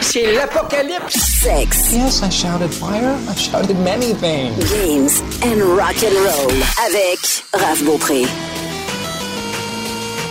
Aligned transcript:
C'est 0.00 0.32
l'apocalypse. 0.34 1.14
Sex, 1.42 1.92
Yes, 1.92 2.22
I 2.22 2.30
shouted 2.30 2.72
fire. 2.72 3.16
I 3.28 3.34
shouted 3.36 3.76
many 3.80 4.14
things. 4.14 4.56
games 4.70 5.22
and 5.42 5.62
rock 5.76 5.96
and 6.02 6.14
roll 6.14 6.52
avec 6.86 7.44
Raph 7.52 7.82
Beaupré. 7.84 8.24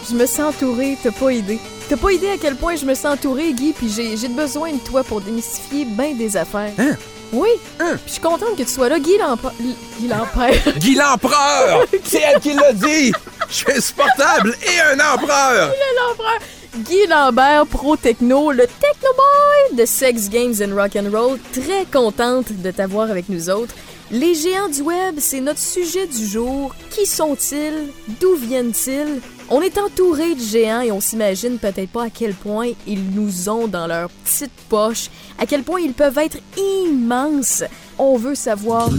Je 0.10 0.16
me 0.16 0.26
sens 0.26 0.54
entourée, 0.56 0.98
t'as 1.02 1.12
pas 1.12 1.32
idée. 1.32 1.60
T'as 1.90 1.98
pas 1.98 2.12
idée 2.12 2.30
à 2.30 2.38
quel 2.38 2.56
point 2.56 2.76
je 2.76 2.86
me 2.86 2.94
sens 2.94 3.14
entourée, 3.16 3.54
Guy, 3.54 3.74
puis 3.74 3.90
j'ai 3.94 4.16
j'ai 4.18 4.28
besoin 4.30 4.72
de 4.74 4.80
toi 4.80 5.04
pour 5.04 5.22
démystifier 5.22 5.86
bien 5.86 6.14
des 6.14 6.38
affaires. 6.38 6.72
Hein? 6.78 6.96
Oui, 7.32 7.50
puis 7.80 7.88
je 8.06 8.12
suis 8.12 8.22
contente 8.22 8.56
que 8.56 8.64
tu 8.64 8.70
sois 8.70 8.90
là, 8.90 9.00
Guy 9.00 9.18
l'Empereur. 9.18 9.54
Guy 10.00 10.08
l'Empereur. 10.08 10.54
Guy 10.78 10.96
l'empereur! 10.96 11.86
C'est 12.04 12.22
elle 12.22 12.40
qui 12.40 12.54
l'a 12.54 12.74
dit! 12.74 13.12
Je 13.50 13.54
suis 13.54 13.72
insupportable 13.72 14.56
et 14.64 14.80
un 14.80 15.00
empereur! 15.14 15.74
l'Empereur. 16.08 16.40
Guy 16.76 17.06
Lambert, 17.08 17.68
pro 17.68 17.96
techno, 17.96 18.52
le 18.52 18.66
techno 18.66 19.10
boy 19.16 19.78
de 19.78 19.86
Sex 19.86 20.28
Games 20.28 20.56
and 20.60 20.74
Rock 20.76 20.96
and 20.96 21.12
Roll. 21.16 21.38
Très 21.52 21.86
contente 21.86 22.52
de 22.52 22.72
t'avoir 22.72 23.12
avec 23.12 23.30
nous 23.30 23.52
autres. 23.52 23.76
Les 24.10 24.34
géants 24.34 24.70
du 24.70 24.82
web, 24.82 25.16
c'est 25.20 25.40
notre 25.40 25.60
sujet 25.60 26.08
du 26.08 26.26
jour. 26.26 26.74
Qui 26.90 27.06
sont-ils? 27.06 27.90
D'où 28.20 28.34
viennent-ils? 28.34 29.22
On 29.52 29.62
est 29.62 29.78
entouré 29.78 30.34
de 30.34 30.40
géants 30.40 30.82
et 30.82 30.92
on 30.92 31.00
s'imagine 31.00 31.60
peut-être 31.60 31.92
pas 31.92 32.06
à 32.06 32.10
quel 32.10 32.34
point 32.34 32.72
ils 32.88 33.12
nous 33.12 33.50
ont 33.50 33.68
dans 33.68 33.86
leur 33.86 34.10
petite 34.10 34.52
poche, 34.68 35.12
à 35.38 35.46
quel 35.46 35.62
point 35.62 35.80
ils 35.80 35.94
peuvent 35.94 36.18
être 36.18 36.38
immenses. 36.58 37.64
On 38.00 38.18
veut 38.18 38.34
savoir. 38.34 38.90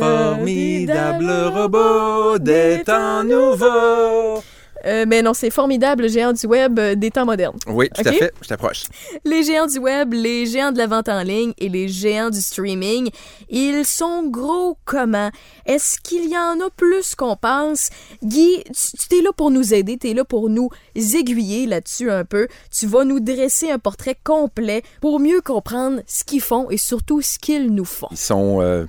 Formidable 0.00 1.30
robot 1.54 2.38
des 2.40 2.82
temps 2.84 3.22
nouveaux! 3.22 4.42
Euh, 4.84 5.04
mais 5.06 5.22
non, 5.22 5.34
c'est 5.34 5.50
formidable, 5.50 6.08
géants 6.08 6.32
du 6.32 6.46
web 6.46 6.78
euh, 6.78 6.94
des 6.94 7.10
temps 7.10 7.26
modernes. 7.26 7.56
Oui, 7.66 7.88
tout 7.94 8.02
à 8.06 8.12
fait, 8.12 8.32
je 8.42 8.48
t'approche. 8.48 8.84
Les 9.24 9.42
géants 9.42 9.66
du 9.66 9.78
web, 9.78 10.12
les 10.12 10.46
géants 10.46 10.72
de 10.72 10.78
la 10.78 10.86
vente 10.86 11.08
en 11.08 11.22
ligne 11.22 11.52
et 11.58 11.68
les 11.68 11.88
géants 11.88 12.30
du 12.30 12.40
streaming, 12.40 13.10
ils 13.48 13.84
sont 13.84 14.28
gros 14.28 14.78
comment? 14.84 15.30
Est-ce 15.66 16.00
qu'il 16.00 16.28
y 16.28 16.36
en 16.36 16.60
a 16.60 16.70
plus 16.76 17.14
qu'on 17.14 17.36
pense? 17.36 17.90
Guy, 18.22 18.62
tu 18.66 19.02
tu 19.02 19.08
t'es 19.08 19.22
là 19.22 19.32
pour 19.36 19.50
nous 19.50 19.74
aider, 19.74 19.98
t'es 19.98 20.14
là 20.14 20.24
pour 20.24 20.48
nous 20.48 20.70
aiguiller 20.94 21.66
là-dessus 21.66 22.10
un 22.10 22.24
peu. 22.24 22.46
Tu 22.70 22.86
vas 22.86 23.04
nous 23.04 23.20
dresser 23.20 23.70
un 23.70 23.78
portrait 23.78 24.16
complet 24.22 24.82
pour 25.00 25.18
mieux 25.18 25.40
comprendre 25.40 26.02
ce 26.06 26.24
qu'ils 26.24 26.40
font 26.40 26.70
et 26.70 26.76
surtout 26.76 27.20
ce 27.20 27.38
qu'ils 27.38 27.74
nous 27.74 27.84
font. 27.84 28.08
Ils 28.10 28.16
sont 28.16 28.60
euh, 28.60 28.86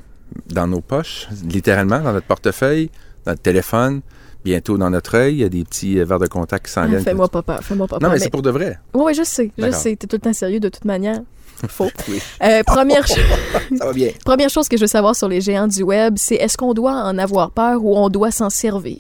dans 0.48 0.68
nos 0.68 0.82
poches, 0.82 1.28
littéralement, 1.46 2.00
dans 2.00 2.14
notre 2.14 2.28
portefeuille, 2.28 2.90
dans 3.26 3.32
notre 3.32 3.42
téléphone, 3.42 4.02
bientôt 4.44 4.78
dans 4.78 4.90
notre 4.90 5.16
œil. 5.16 5.36
Il 5.36 5.40
y 5.40 5.44
a 5.44 5.50
des 5.50 5.64
petits 5.64 6.00
euh, 6.00 6.06
verres 6.06 6.20
de 6.20 6.28
contact 6.28 6.66
qui 6.68 6.72
s'en 6.72 6.82
Ah, 6.84 6.88
viennent. 6.88 7.04
fais-moi 7.04 7.28
pas 7.28 7.42
peur, 7.42 7.60
fais-moi 7.64 7.88
pas 7.88 7.98
Non, 8.02 8.10
mais 8.10 8.20
c'est 8.20 8.30
pour 8.30 8.42
de 8.42 8.50
vrai. 8.50 8.80
Oui, 8.94 9.04
ouais, 9.06 9.14
je 9.14 9.24
sais, 9.24 9.52
je 9.58 9.72
sais, 9.72 9.96
t'es 9.96 10.08
tout 10.08 10.16
le 10.18 10.22
temps 10.22 10.34
sérieux 10.34 10.60
de 10.60 10.70
toute 10.70 10.86
manière. 10.86 11.22
Faux. 11.68 11.90
Oui. 12.10 12.20
Euh, 12.44 12.62
première 12.64 13.08
chose. 13.08 13.18
Ça 13.78 13.86
va 13.86 13.94
bien. 13.94 14.10
Première 14.26 14.50
chose 14.50 14.68
que 14.68 14.76
je 14.76 14.82
veux 14.82 14.88
savoir 14.88 15.16
sur 15.16 15.30
les 15.30 15.40
géants 15.40 15.68
du 15.68 15.82
web, 15.84 16.16
c'est 16.18 16.36
est-ce 16.36 16.58
qu'on 16.58 16.74
doit 16.74 16.92
en 16.94 17.18
avoir 17.18 17.52
peur 17.52 17.84
ou 17.86 17.96
on 17.98 18.10
doit 18.10 18.32
s'en 18.32 18.50
servir? 18.50 18.98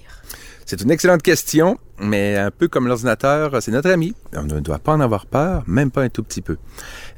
C'est 0.75 0.81
une 0.81 0.89
excellente 0.89 1.21
question, 1.21 1.77
mais 1.99 2.35
un 2.35 2.49
peu 2.49 2.67
comme 2.67 2.87
l'ordinateur, 2.87 3.61
c'est 3.61 3.69
notre 3.69 3.91
ami. 3.91 4.15
On 4.35 4.41
ne 4.41 4.59
doit 4.59 4.79
pas 4.79 4.93
en 4.93 5.01
avoir 5.01 5.27
peur, 5.27 5.63
même 5.67 5.91
pas 5.91 6.01
un 6.01 6.09
tout 6.09 6.23
petit 6.23 6.41
peu. 6.41 6.57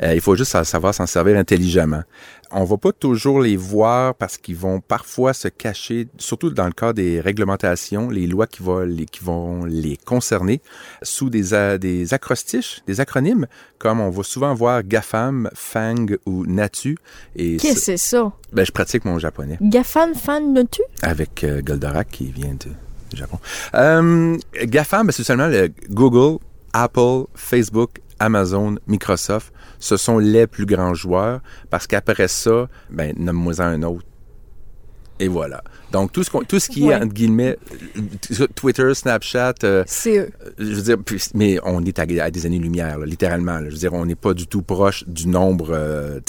Euh, 0.04 0.14
il 0.14 0.20
faut 0.20 0.36
juste 0.36 0.62
savoir 0.66 0.94
s'en 0.94 1.06
servir 1.06 1.38
intelligemment. 1.38 2.04
On 2.52 2.66
va 2.66 2.76
pas 2.76 2.92
toujours 2.92 3.40
les 3.40 3.56
voir 3.56 4.14
parce 4.16 4.36
qu'ils 4.38 4.58
vont 4.58 4.82
parfois 4.82 5.32
se 5.34 5.48
cacher, 5.48 6.10
surtout 6.18 6.50
dans 6.50 6.66
le 6.66 6.74
cas 6.74 6.92
des 6.92 7.22
réglementations, 7.22 8.10
les 8.10 8.28
lois 8.28 8.46
qui, 8.46 8.62
vont 8.62 8.80
les, 8.82 9.06
qui 9.06 9.24
vont 9.24 9.64
les 9.64 9.96
concerner, 10.06 10.62
sous 11.02 11.30
des, 11.30 11.54
a- 11.54 11.78
des 11.78 12.14
acrostiches, 12.14 12.82
des 12.88 13.00
acronymes, 13.00 13.48
comme 13.80 14.02
on 14.02 14.10
va 14.10 14.24
souvent 14.24 14.54
voir 14.54 14.84
GAFAM, 14.84 15.50
FANG 15.54 16.18
ou 16.26 16.46
NATU. 16.46 16.98
Qu'est-ce 17.38 17.64
que 17.74 17.80
c'est- 17.80 17.96
ça? 17.98 18.34
ben, 18.52 18.66
je 18.66 18.72
pratique 18.74 19.06
mon 19.06 19.18
japonais 19.18 19.58
Gafan 19.62 20.14
fan 20.14 20.54
de 20.54 20.64
tu? 20.64 20.82
avec 21.02 21.46
euh, 21.46 21.62
Goldorak 21.62 22.10
qui 22.10 22.26
vient 22.32 22.54
de, 22.54 22.72
du 23.16 23.22
Japon. 23.22 23.40
Euh, 23.74 24.38
GAFAM, 24.64 25.08
ben, 25.08 25.12
c'est 25.12 25.24
seulement 25.24 25.48
le 25.48 25.70
Google, 25.90 26.40
Apple, 26.74 27.26
Facebook, 27.36 27.92
Amazon, 28.20 28.76
Microsoft. 28.88 29.52
Ce 29.80 29.98
sont 29.98 30.20
les 30.20 30.48
plus 30.48 30.66
grands 30.66 30.94
joueurs 30.94 31.42
parce 31.70 31.88
qu'après 31.88 32.28
ça, 32.28 32.68
ben, 32.90 33.14
nomme-moi 33.18 33.62
un 33.62 33.82
autre. 33.84 34.06
Et 35.18 35.30
voilà. 35.30 35.64
Donc, 35.94 36.12
tout 36.12 36.24
ce, 36.24 36.30
qu'on- 36.30 36.44
tout 36.44 36.60
ce 36.60 36.68
qui 36.70 36.90
est, 36.90 36.96
entre 36.96 37.14
guillemets, 37.14 37.58
Twitter, 38.54 38.94
Snapchat, 38.94 39.54
euh, 39.64 39.84
C'est 39.88 40.18
eux. 40.18 40.30
je 40.60 40.74
veux 40.74 40.82
dire, 40.82 40.98
mais 41.34 41.58
on 41.64 41.86
est 41.86 41.98
à, 42.00 42.02
à 42.26 42.30
des 42.32 42.46
années-lumière, 42.46 43.00
littéralement. 43.00 43.60
là. 43.60 43.66
Je 43.68 43.76
veux 43.76 43.78
dire, 43.78 43.94
on 43.94 44.06
n'est 44.06 44.16
pas 44.16 44.34
du 44.34 44.46
tout 44.46 44.62
proche 44.62 45.06
du 45.08 45.28
nombre. 45.30 45.70
euh, 45.72 46.20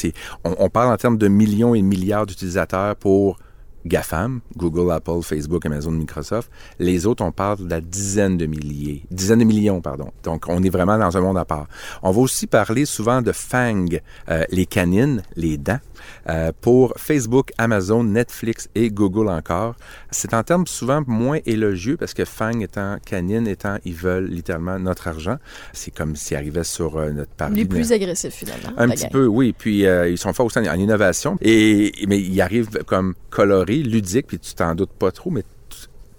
on, 0.44 0.54
on 0.60 0.68
parle 0.70 0.92
en 0.92 0.96
termes 0.96 1.18
de 1.18 1.26
millions 1.26 1.74
et 1.74 1.82
milliards 1.82 2.26
d'utilisateurs 2.26 2.94
pour 2.94 3.38
GAFAM, 3.86 4.40
Google, 4.56 4.90
Apple, 4.92 5.22
Facebook, 5.22 5.64
Amazon, 5.66 5.92
Microsoft. 5.92 6.50
Les 6.78 7.06
autres, 7.06 7.24
on 7.24 7.32
parle 7.32 7.64
de 7.64 7.70
la 7.70 7.80
dizaine 7.80 8.36
de 8.36 8.46
milliers, 8.46 9.04
dizaines 9.10 9.38
de 9.38 9.44
millions, 9.44 9.80
pardon. 9.80 10.10
Donc, 10.22 10.46
on 10.48 10.62
est 10.62 10.68
vraiment 10.70 10.98
dans 10.98 11.16
un 11.16 11.20
monde 11.20 11.38
à 11.38 11.44
part. 11.44 11.66
On 12.02 12.10
va 12.10 12.20
aussi 12.20 12.46
parler 12.46 12.84
souvent 12.84 13.22
de 13.22 13.32
FANG, 13.32 14.00
euh, 14.28 14.44
les 14.50 14.66
canines, 14.66 15.22
les 15.36 15.56
dents, 15.56 15.80
euh, 16.28 16.52
pour 16.60 16.94
Facebook, 16.96 17.52
Amazon, 17.58 18.04
Netflix 18.04 18.68
et 18.74 18.90
Google 18.90 19.28
encore. 19.28 19.76
C'est 20.10 20.34
en 20.34 20.42
termes 20.42 20.66
souvent 20.66 21.02
moins 21.06 21.38
élogieux 21.46 21.96
parce 21.96 22.14
que 22.14 22.24
FANG 22.24 22.62
étant 22.62 22.98
canine, 23.04 23.46
étant, 23.46 23.78
ils 23.84 23.94
veulent 23.94 24.28
littéralement 24.28 24.78
notre 24.78 25.08
argent. 25.08 25.36
C'est 25.72 25.94
comme 25.94 26.16
s'ils 26.16 26.36
arrivaient 26.36 26.64
sur 26.64 26.96
euh, 26.96 27.10
notre 27.10 27.32
parvis. 27.32 27.56
Les 27.56 27.64
plus 27.64 27.92
agressifs, 27.92 28.34
finalement. 28.34 28.70
un 28.76 28.88
petit 28.88 29.02
gang. 29.04 29.12
peu, 29.12 29.26
oui. 29.26 29.54
Puis 29.56 29.86
euh, 29.86 30.08
ils 30.08 30.18
sont 30.18 30.32
forts 30.32 30.46
aussi 30.46 30.58
en, 30.58 30.66
en 30.66 30.74
innovation. 30.74 31.38
Et, 31.40 31.92
mais 32.08 32.18
ils 32.20 32.40
arrivent 32.40 32.70
comme 32.86 33.14
colorés, 33.30 33.82
ludiques, 33.82 34.26
puis 34.28 34.38
tu 34.38 34.54
t'en 34.54 34.74
doutes 34.74 34.92
pas 34.92 35.12
trop, 35.12 35.30
mais 35.30 35.42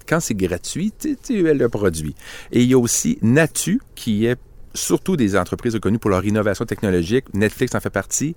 quand 0.08 0.20
c'est 0.20 0.34
gratuit, 0.34 0.92
tu 0.98 1.16
tu 1.22 1.46
es 1.46 1.54
le 1.54 1.68
produit. 1.68 2.14
Et 2.50 2.62
il 2.62 2.70
y 2.70 2.74
a 2.74 2.78
aussi 2.78 3.18
Natu, 3.20 3.80
qui 3.94 4.24
est 4.24 4.38
surtout 4.74 5.16
des 5.16 5.36
entreprises 5.36 5.74
reconnues 5.74 5.98
pour 5.98 6.10
leur 6.10 6.24
innovation 6.24 6.64
technologique. 6.64 7.26
Netflix 7.34 7.74
en 7.74 7.80
fait 7.80 7.90
partie. 7.90 8.34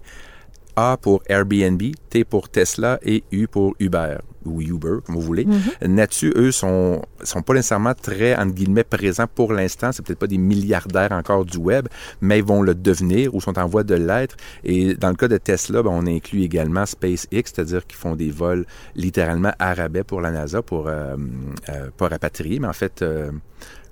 A 0.76 0.98
pour 0.98 1.22
Airbnb, 1.28 1.82
T 2.09 2.24
pour 2.24 2.50
Tesla 2.50 3.00
et 3.04 3.24
U 3.32 3.48
pour 3.48 3.76
Uber 3.80 4.18
ou 4.46 4.62
Uber, 4.62 4.97
comme 5.06 5.16
vous 5.16 5.22
voulez. 5.22 5.47
Natu, 5.85 6.34
eux, 6.35 6.52
sont, 6.52 7.02
sont 7.24 7.41
pas 7.41 7.53
nécessairement 7.53 7.94
très, 7.94 8.35
entre 8.35 8.53
guillemets, 8.53 8.84
présents 8.84 9.28
pour 9.34 9.53
l'instant. 9.53 9.91
C'est 9.91 10.06
peut-être 10.06 10.19
pas 10.19 10.28
des 10.28 10.38
milliardaires 10.38 11.12
encore 11.12 11.46
du 11.46 11.57
web, 11.57 11.88
mais 12.22 12.40
ils 12.40 12.46
vont 12.46 12.62
le 12.62 12.75
devenir 12.75 13.34
ou 13.35 13.41
sont 13.41 13.57
en 13.57 13.68
voie 13.68 13.84
de 13.84 13.96
l'être. 13.96 14.35
Et 14.63 14.96
dans 14.96 15.09
le 15.09 15.16
cas 15.16 15.28
de 15.28 15.38
Tesla, 15.38 15.84
ben, 15.84 15.91
on 15.94 16.06
inclut 16.07 16.41
également 16.44 16.85
SpaceX, 16.85 17.52
c'est-à-dire 17.53 17.85
qu'ils 17.85 17.97
font 17.97 18.16
des 18.16 18.31
vols 18.31 18.66
littéralement 18.96 19.53
à 19.59 19.74
rabais 19.74 20.03
pour 20.03 20.22
la 20.22 20.31
NASA, 20.31 20.62
pour, 20.62 20.88
euh, 20.88 21.16
euh, 21.69 21.90
pas 21.97 22.08
rapatrier, 22.08 22.59
mais 22.59 22.68
en 22.68 22.73
fait, 22.73 23.02
euh, 23.02 23.31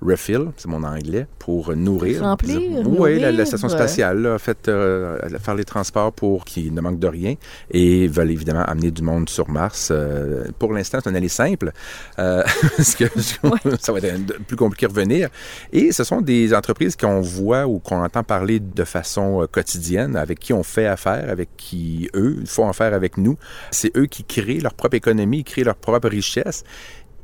refill, 0.02 0.52
c'est 0.58 0.68
mon 0.68 0.84
anglais, 0.84 1.28
pour 1.40 1.76
nourrir. 1.76 2.22
Remplir, 2.22 2.88
Oui, 2.88 3.20
la, 3.20 3.46
station 3.46 3.70
spatiale 3.70 4.22
là, 4.22 4.34
a 4.36 4.40
fait 4.40 4.68
euh, 4.68 5.18
faire 5.40 5.56
les 5.56 5.66
transports 5.66 6.14
pour 6.14 6.46
qu'ils 6.46 6.74
ne 6.74 6.82
manquent 6.82 7.00
de 7.00 7.08
rien 7.08 7.36
et 7.72 8.08
veulent 8.08 8.32
évidemment 8.32 8.64
amener 8.64 8.92
du 8.92 9.02
monde 9.02 9.30
sur 9.30 9.50
Mars. 9.50 9.90
Euh, 9.92 10.39
pour 10.58 10.74
l'instant, 10.74 11.00
c'est 11.04 11.10
un 11.10 11.16
aller 11.16 11.30
simple, 11.30 11.72
euh, 12.18 12.44
parce 12.78 12.96
que 12.96 13.06
ça 13.80 13.92
va 13.92 14.00
être 14.00 14.40
plus 14.44 14.56
compliqué 14.56 14.86
à 14.86 14.90
revenir. 14.90 15.30
Et 15.72 15.92
ce 15.92 16.04
sont 16.04 16.22
des 16.22 16.54
entreprises 16.54 16.96
qu'on 16.96 17.22
voit 17.22 17.68
ou 17.68 17.80
qu'on 17.80 18.04
entend 18.04 18.24
parler 18.24 18.60
de 18.60 18.84
façon 18.84 19.42
euh, 19.44 19.48
quotidienne, 19.48 20.16
avec 20.16 20.40
qui 20.40 20.54
on 20.54 20.64
fait 20.64 20.88
affaire, 20.88 21.30
avec 21.30 21.50
qui 21.58 22.10
eux 22.16 22.38
font 22.46 22.70
affaire 22.70 22.94
avec 22.94 23.18
nous. 23.18 23.38
C'est 23.72 23.96
eux 23.98 24.06
qui 24.06 24.24
créent 24.24 24.60
leur 24.60 24.74
propre 24.74 24.96
économie, 24.96 25.44
créent 25.44 25.64
leur 25.64 25.76
propre 25.76 26.10
richesse. 26.10 26.64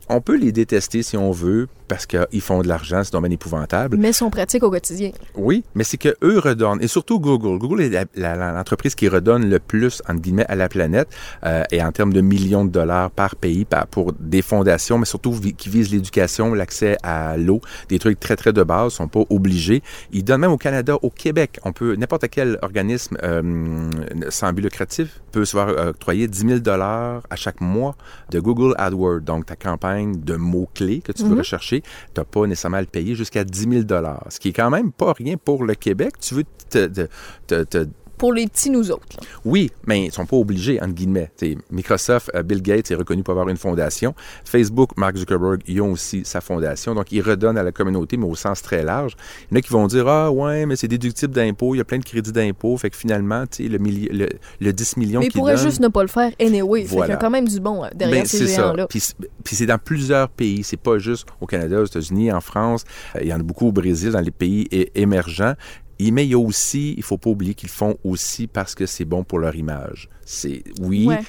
On 0.07 0.21
peut 0.21 0.35
les 0.35 0.51
détester 0.51 1.01
si 1.01 1.17
on 1.17 1.31
veut, 1.31 1.67
parce 1.87 2.05
qu'ils 2.05 2.41
font 2.41 2.61
de 2.61 2.67
l'argent, 2.67 3.01
c'est 3.03 3.13
un 3.15 3.17
domaine 3.19 3.31
épouvantable. 3.31 3.97
Mais 3.97 4.13
sont 4.13 4.29
pratiques 4.29 4.63
au 4.63 4.69
quotidien. 4.71 5.11
Oui, 5.35 5.63
mais 5.75 5.83
c'est 5.83 5.97
que 5.97 6.15
eux 6.23 6.39
redonnent, 6.39 6.81
et 6.81 6.87
surtout 6.87 7.19
Google. 7.19 7.57
Google 7.59 7.81
est 7.81 8.07
l'entreprise 8.15 8.95
qui 8.95 9.07
redonne 9.07 9.49
le 9.49 9.59
plus, 9.59 10.01
entre 10.07 10.21
guillemets, 10.21 10.45
à 10.47 10.55
la 10.55 10.69
planète, 10.69 11.07
euh, 11.45 11.63
et 11.71 11.81
en 11.83 11.91
termes 11.91 12.13
de 12.13 12.21
millions 12.21 12.65
de 12.65 12.71
dollars 12.71 13.11
par 13.11 13.35
pays, 13.35 13.65
par, 13.65 13.87
pour 13.87 14.13
des 14.13 14.41
fondations, 14.41 14.97
mais 14.97 15.05
surtout 15.05 15.33
vi- 15.33 15.53
qui 15.53 15.69
visent 15.69 15.91
l'éducation, 15.91 16.53
l'accès 16.53 16.97
à 17.03 17.37
l'eau, 17.37 17.61
des 17.89 17.99
trucs 17.99 18.19
très, 18.19 18.35
très 18.35 18.53
de 18.53 18.63
base, 18.63 18.93
sont 18.93 19.07
pas 19.07 19.21
obligés. 19.29 19.83
Ils 20.11 20.23
donnent 20.23 20.41
même 20.41 20.51
au 20.51 20.57
Canada, 20.57 20.95
au 21.01 21.09
Québec, 21.09 21.59
on 21.63 21.73
peut, 21.73 21.95
n'importe 21.95 22.27
quel 22.29 22.57
organisme 22.61 23.17
euh, 23.23 23.89
sans 24.29 24.51
but 24.53 24.61
lucratif 24.61 25.21
peut 25.31 25.45
se 25.45 25.51
voir 25.55 25.69
octroyer 25.89 26.27
10 26.27 26.39
000 26.47 26.59
dollars 26.59 27.21
à 27.29 27.35
chaque 27.35 27.61
mois 27.61 27.95
de 28.31 28.39
Google 28.39 28.73
AdWords, 28.77 29.21
donc 29.21 29.45
ta 29.45 29.55
campagne 29.55 30.19
de 30.21 30.35
mots-clés 30.35 31.01
que 31.01 31.11
tu 31.11 31.23
veux 31.23 31.35
rechercher, 31.37 31.74
tu 31.81 32.19
n'as 32.19 32.25
pas 32.25 32.45
nécessairement 32.47 32.77
à 32.77 32.81
le 32.81 32.87
payer 32.87 33.15
jusqu'à 33.15 33.43
10 33.43 33.85
000 33.87 34.03
ce 34.29 34.39
qui 34.39 34.49
est 34.49 34.53
quand 34.53 34.69
même 34.69 34.91
pas 34.91 35.13
rien 35.13 35.37
pour 35.37 35.63
le 35.63 35.75
Québec. 35.75 36.15
Tu 36.19 36.35
veux 36.35 36.43
te, 36.69 37.87
pour 38.17 38.33
les 38.33 38.47
petits 38.47 38.69
nous 38.69 38.91
autres. 38.91 39.05
là. 39.19 39.27
Oui, 39.45 39.71
mais 39.85 40.05
ils 40.05 40.11
sont 40.11 40.25
pas 40.25 40.37
obligés, 40.37 40.81
entre 40.81 40.93
guillemets. 40.93 41.31
T'sais, 41.35 41.57
Microsoft, 41.71 42.31
euh, 42.35 42.43
Bill 42.43 42.61
Gates 42.61 42.89
est 42.91 42.95
reconnu 42.95 43.23
pour 43.23 43.31
avoir 43.33 43.49
une 43.49 43.57
fondation. 43.57 44.13
Facebook, 44.43 44.91
Mark 44.97 45.15
Zuckerberg, 45.17 45.61
ils 45.67 45.81
ont 45.81 45.91
aussi 45.91 46.23
sa 46.25 46.41
fondation. 46.41 46.95
Donc, 46.95 47.11
ils 47.11 47.21
redonnent 47.21 47.57
à 47.57 47.63
la 47.63 47.71
communauté, 47.71 48.17
mais 48.17 48.25
au 48.25 48.35
sens 48.35 48.61
très 48.61 48.83
large. 48.83 49.15
Il 49.49 49.53
y 49.53 49.57
en 49.57 49.59
a 49.59 49.61
qui 49.61 49.71
vont 49.71 49.87
dire, 49.87 50.07
ah 50.07 50.31
ouais, 50.31 50.65
mais 50.65 50.75
c'est 50.75 50.87
déductible 50.87 51.33
d'impôts, 51.33 51.75
il 51.75 51.79
y 51.79 51.81
a 51.81 51.85
plein 51.85 51.99
de 51.99 52.03
crédits 52.05 52.31
d'impôts. 52.31 52.77
Fait 52.77 52.89
que 52.89 52.97
finalement, 52.97 53.43
le, 53.59 53.77
le, 53.77 54.29
le 54.59 54.73
10 54.73 54.97
millions 54.97 55.19
Mais 55.19 55.27
ils 55.27 55.31
pourraient 55.33 55.57
juste 55.57 55.79
ne 55.79 55.87
pas 55.87 56.01
le 56.01 56.07
faire 56.07 56.31
anyway. 56.39 56.81
Fait 56.81 56.85
qu'il 56.87 56.93
y 56.93 56.97
Voilà. 56.97 57.13
a 57.15 57.17
quand 57.17 57.29
même 57.29 57.47
du 57.47 57.59
bon 57.59 57.83
euh, 57.83 57.87
derrière 57.95 58.21
Ben, 58.23 58.25
ces 58.25 58.47
géants-là. 58.47 58.87
Puis, 58.87 58.99
c'est- 58.99 59.15
puis 59.43 59.55
c'est 59.55 59.65
dans 59.65 59.77
plusieurs 59.77 60.29
pays. 60.29 60.63
C'est 60.63 60.77
pas 60.77 60.97
juste 60.97 61.27
au 61.41 61.45
Canada, 61.45 61.81
aux 61.81 61.85
États-Unis, 61.85 62.31
en 62.31 62.41
France. 62.41 62.83
Euh, 63.15 63.19
il 63.21 63.27
y 63.27 63.33
en 63.33 63.39
a 63.39 63.43
beaucoup 63.43 63.67
au 63.67 63.71
Brésil, 63.71 64.11
dans 64.11 64.19
les 64.21 64.31
pays 64.31 64.67
émergents. 64.95 65.53
Mais 65.99 66.25
il 66.25 66.31
y 66.31 66.33
a 66.33 66.39
aussi, 66.39 66.93
il 66.97 67.03
faut 67.03 67.17
pas 67.17 67.29
oublier 67.29 67.53
qu'ils 67.53 67.69
font 67.69 67.97
aussi 68.03 68.47
parce 68.47 68.75
que 68.75 68.85
c'est 68.85 69.05
bon 69.05 69.23
pour 69.23 69.39
leur 69.39 69.55
image. 69.55 70.09
C'est 70.25 70.63
oui. 70.81 71.05
Ouais. 71.07 71.19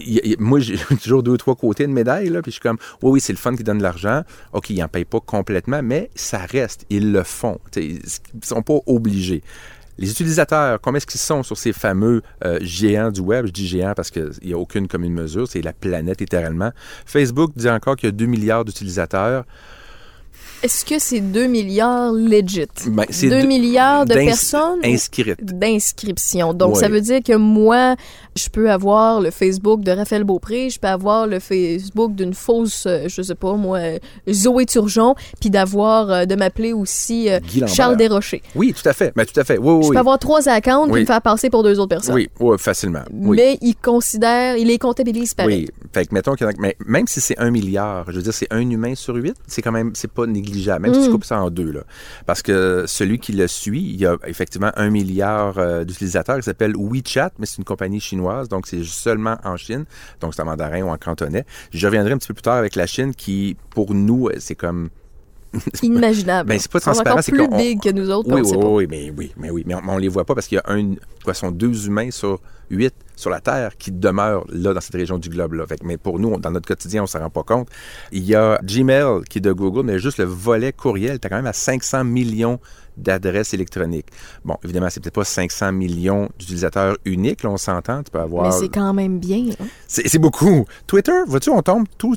y 0.00 0.20
y 0.32 0.36
moi, 0.38 0.60
j'ai 0.60 0.76
toujours 1.02 1.22
deux 1.22 1.32
ou 1.32 1.36
trois 1.36 1.56
côtés 1.56 1.86
de 1.86 1.92
médaille 1.92 2.30
là. 2.30 2.40
Puis 2.40 2.52
je 2.52 2.54
suis 2.54 2.62
comme, 2.62 2.78
oui, 3.02 3.12
oui, 3.12 3.20
c'est 3.20 3.32
le 3.32 3.38
fun 3.38 3.54
qui 3.56 3.64
donne 3.64 3.78
de 3.78 3.82
l'argent. 3.82 4.22
Ok, 4.52 4.70
ils 4.70 4.82
en 4.82 4.88
payent 4.88 5.04
pas 5.04 5.20
complètement, 5.20 5.82
mais 5.82 6.10
ça 6.14 6.38
reste. 6.38 6.86
Ils 6.90 7.12
le 7.12 7.22
font. 7.22 7.58
Tu 7.72 7.98
sais, 8.00 8.20
Ils 8.34 8.44
sont 8.44 8.62
pas 8.62 8.78
obligés. 8.86 9.42
Les 9.96 10.10
utilisateurs, 10.10 10.80
combien 10.80 10.96
est-ce 10.96 11.06
qu'ils 11.06 11.20
sont 11.20 11.44
sur 11.44 11.56
ces 11.56 11.72
fameux 11.72 12.22
euh, 12.44 12.58
géants 12.62 13.12
du 13.12 13.20
web? 13.20 13.46
Je 13.46 13.52
dis 13.52 13.66
géants 13.66 13.94
parce 13.94 14.10
qu'il 14.10 14.30
n'y 14.42 14.52
a 14.52 14.58
aucune 14.58 14.88
commune 14.88 15.12
mesure, 15.12 15.46
c'est 15.46 15.62
la 15.62 15.72
planète 15.72 16.20
littéralement. 16.20 16.72
Facebook 17.06 17.52
dit 17.54 17.68
encore 17.70 17.94
qu'il 17.94 18.08
y 18.08 18.12
a 18.12 18.12
2 18.12 18.26
milliards 18.26 18.64
d'utilisateurs. 18.64 19.44
Est-ce 20.64 20.82
que 20.86 20.98
c'est 20.98 21.20
2 21.20 21.46
milliards 21.46 22.10
legit? 22.12 22.64
Ben, 22.86 23.04
c'est 23.10 23.28
2 23.28 23.42
de- 23.42 23.46
milliards 23.46 24.06
de 24.06 24.14
personnes? 24.14 24.78
inscrites. 24.82 25.44
D'inscriptions. 25.44 26.54
Donc, 26.54 26.76
Ouais. 26.76 26.80
ça 26.80 26.88
veut 26.88 27.02
dire 27.02 27.20
que 27.22 27.34
moi, 27.36 27.96
je 28.34 28.48
peux 28.48 28.70
avoir 28.70 29.20
le 29.20 29.30
Facebook 29.30 29.82
de 29.82 29.90
Raphaël 29.90 30.24
Beaupré, 30.24 30.70
je 30.70 30.80
peux 30.80 30.88
avoir 30.88 31.26
le 31.26 31.38
Facebook 31.38 32.14
d'une 32.14 32.32
fausse, 32.32 32.84
euh, 32.86 33.08
je 33.08 33.20
sais 33.20 33.34
pas 33.34 33.52
moi, 33.56 33.78
Zoé 34.30 34.64
Turgeon, 34.64 35.14
puis 35.38 35.50
d'avoir, 35.50 36.10
euh, 36.10 36.24
de 36.24 36.34
m'appeler 36.34 36.72
aussi 36.72 37.28
euh. 37.30 37.40
Charles 37.66 37.98
Desrochers. 37.98 38.40
Oui, 38.54 38.72
tout 38.72 38.88
à 38.88 38.94
fait. 38.94 39.12
Ben, 39.14 39.26
tout 39.26 39.38
à 39.38 39.44
fait. 39.44 39.58
Oui, 39.58 39.70
oui, 39.70 39.82
Je 39.82 39.88
oui. 39.88 39.94
peux 39.94 40.00
avoir 40.00 40.18
trois 40.18 40.48
accounts 40.48 40.88
Oui. 40.88 41.00
me 41.00 41.04
faire 41.04 41.20
passer 41.20 41.50
pour 41.50 41.62
deux 41.62 41.78
autres 41.78 41.90
personnes. 41.90 42.14
Oui, 42.14 42.56
facilement. 42.56 43.02
Mais 43.12 43.58
il 43.60 43.74
considère, 43.76 44.56
il 44.56 44.68
les 44.68 44.78
comptabilise 44.78 45.34
pareil. 45.34 45.66
Oui, 45.68 45.86
fait 45.92 46.06
que 46.06 46.14
mettons 46.14 46.34
que 46.36 46.46
mais 46.58 46.74
même 46.86 47.06
si 47.06 47.20
c'est 47.20 47.38
un 47.38 47.50
milliard, 47.50 48.06
je 48.10 48.16
veux 48.16 48.22
dire 48.22 48.32
c'est 48.32 48.50
un 48.50 48.60
humain 48.70 48.94
sur 48.94 49.14
huit, 49.16 49.34
c'est 49.46 49.60
quand 49.60 49.70
même 49.72 49.90
c'est 49.94 50.10
pas 50.10 50.24
négligeable. 50.24 50.53
Même 50.78 50.94
si 50.94 51.00
Mm. 51.00 51.04
tu 51.04 51.10
coupes 51.10 51.24
ça 51.24 51.40
en 51.42 51.50
deux 51.50 51.70
là, 51.72 51.80
parce 52.26 52.42
que 52.42 52.84
celui 52.86 53.18
qui 53.18 53.32
le 53.32 53.46
suit, 53.46 53.82
il 53.82 53.96
y 53.96 54.06
a 54.06 54.16
effectivement 54.26 54.70
un 54.76 54.90
milliard 54.90 55.58
euh, 55.58 55.84
d'utilisateurs 55.84 56.36
qui 56.36 56.42
s'appelle 56.42 56.74
WeChat, 56.76 57.30
mais 57.38 57.46
c'est 57.46 57.58
une 57.58 57.64
compagnie 57.64 58.00
chinoise, 58.00 58.48
donc 58.48 58.66
c'est 58.66 58.82
seulement 58.84 59.36
en 59.44 59.56
Chine, 59.56 59.84
donc 60.20 60.34
c'est 60.34 60.42
en 60.42 60.46
mandarin 60.46 60.82
ou 60.82 60.88
en 60.88 60.96
cantonais. 60.96 61.44
Je 61.72 61.86
reviendrai 61.86 62.12
un 62.12 62.18
petit 62.18 62.28
peu 62.28 62.34
plus 62.34 62.42
tard 62.42 62.56
avec 62.56 62.76
la 62.76 62.86
Chine 62.86 63.14
qui 63.14 63.56
pour 63.70 63.94
nous 63.94 64.28
euh, 64.28 64.34
c'est 64.38 64.54
comme 64.54 64.90
Inimaginable. 65.82 66.48
Ben, 66.48 66.58
c'est 66.58 66.70
pas 66.70 66.80
transparent, 66.80 67.22
c'est 67.22 67.30
plus 67.32 67.46
big 67.48 67.80
que 67.80 67.90
nous 67.90 68.10
autres, 68.10 68.28
oui, 68.28 68.40
on 68.40 68.44
oui, 68.44 68.48
sait 68.48 68.56
oui, 68.56 68.62
pas. 68.62 68.68
oui, 68.68 68.86
mais 68.90 69.12
oui, 69.16 69.32
mais 69.36 69.50
oui, 69.50 69.62
mais 69.66 69.74
on, 69.76 69.82
on 69.88 69.98
les 69.98 70.08
voit 70.08 70.24
pas 70.24 70.34
parce 70.34 70.48
qu'il 70.48 70.56
y 70.56 70.58
a 70.58 70.64
un, 70.72 70.94
quoi, 71.24 71.32
sont 71.34 71.50
deux 71.52 71.86
humains 71.86 72.10
sur 72.10 72.40
huit 72.70 72.92
sur 73.16 73.30
la 73.30 73.40
Terre 73.40 73.76
qui 73.76 73.92
demeurent 73.92 74.44
là 74.48 74.72
dans 74.74 74.80
cette 74.80 74.94
région 74.94 75.18
du 75.18 75.28
globe-là. 75.28 75.64
Mais 75.82 75.96
pour 75.96 76.18
nous, 76.18 76.28
on- 76.30 76.38
dans 76.38 76.50
notre 76.50 76.66
quotidien, 76.68 77.02
on 77.02 77.06
s'en 77.06 77.20
rend 77.20 77.30
pas 77.30 77.42
compte. 77.42 77.68
Il 78.12 78.24
y 78.24 78.34
a 78.34 78.58
Gmail 78.62 79.22
qui 79.28 79.38
est 79.38 79.40
de 79.40 79.52
Google, 79.52 79.82
mais 79.84 79.98
juste 79.98 80.18
le 80.18 80.24
volet 80.24 80.72
courriel, 80.72 81.18
tu 81.20 81.26
as 81.26 81.30
quand 81.30 81.36
même 81.36 81.46
à 81.46 81.52
500 81.52 82.04
millions 82.04 82.58
d'adresses 82.96 83.54
électroniques. 83.54 84.06
Bon, 84.44 84.56
évidemment, 84.62 84.88
c'est 84.90 85.00
peut-être 85.00 85.14
pas 85.14 85.24
500 85.24 85.72
millions 85.72 86.28
d'utilisateurs 86.38 86.96
uniques, 87.04 87.42
là, 87.42 87.50
on 87.50 87.56
s'entend. 87.56 88.02
Tu 88.02 88.10
peux 88.10 88.20
avoir. 88.20 88.44
Mais 88.44 88.52
c'est 88.58 88.68
quand 88.68 88.94
même 88.94 89.18
bien. 89.18 89.46
hein. 89.60 89.64
C'est 89.88 90.18
beaucoup. 90.18 90.64
Twitter, 90.86 91.12
vois-tu, 91.26 91.50
on 91.50 91.62
tombe 91.62 91.86
tout 91.98 92.14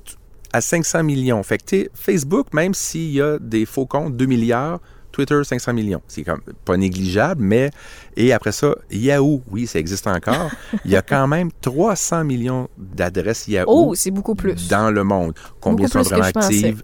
à 0.54 0.62
500 0.62 1.04
millions. 1.04 1.42
Fait 1.44 1.58
que, 1.58 1.90
Facebook, 1.94 2.54
même 2.54 2.74
s'il 2.74 3.12
y 3.12 3.22
a 3.22 3.38
des 3.40 3.66
faux 3.66 3.86
comptes, 3.86 4.16
2 4.16 4.26
milliards, 4.28 4.80
Twitter, 5.18 5.44
500 5.44 5.74
millions. 5.74 6.02
C'est 6.08 6.24
comme 6.24 6.42
pas 6.64 6.78
négligeable, 6.78 7.42
mais. 7.44 7.72
Et 8.16 8.34
après 8.34 8.52
ça, 8.52 8.76
Yahoo, 8.92 9.42
oui, 9.50 9.66
ça 9.66 9.80
existe 9.80 10.06
encore. 10.06 10.52
Il 10.86 10.92
y 10.92 10.96
a 10.96 11.02
quand 11.02 11.28
même 11.28 11.50
300 11.62 12.24
millions 12.24 12.68
d'adresses 12.78 13.48
Yahoo 13.48 13.66
Oh, 13.68 13.96
c'est 13.96 14.12
beaucoup 14.12 14.36
plus. 14.36 14.68
dans 14.68 14.92
le 14.92 15.04
monde. 15.04 15.34
Combien 15.60 15.88
Beaucoup 15.88 16.04
sont 16.04 16.10
vraiment 16.10 16.26
actives? 16.26 16.84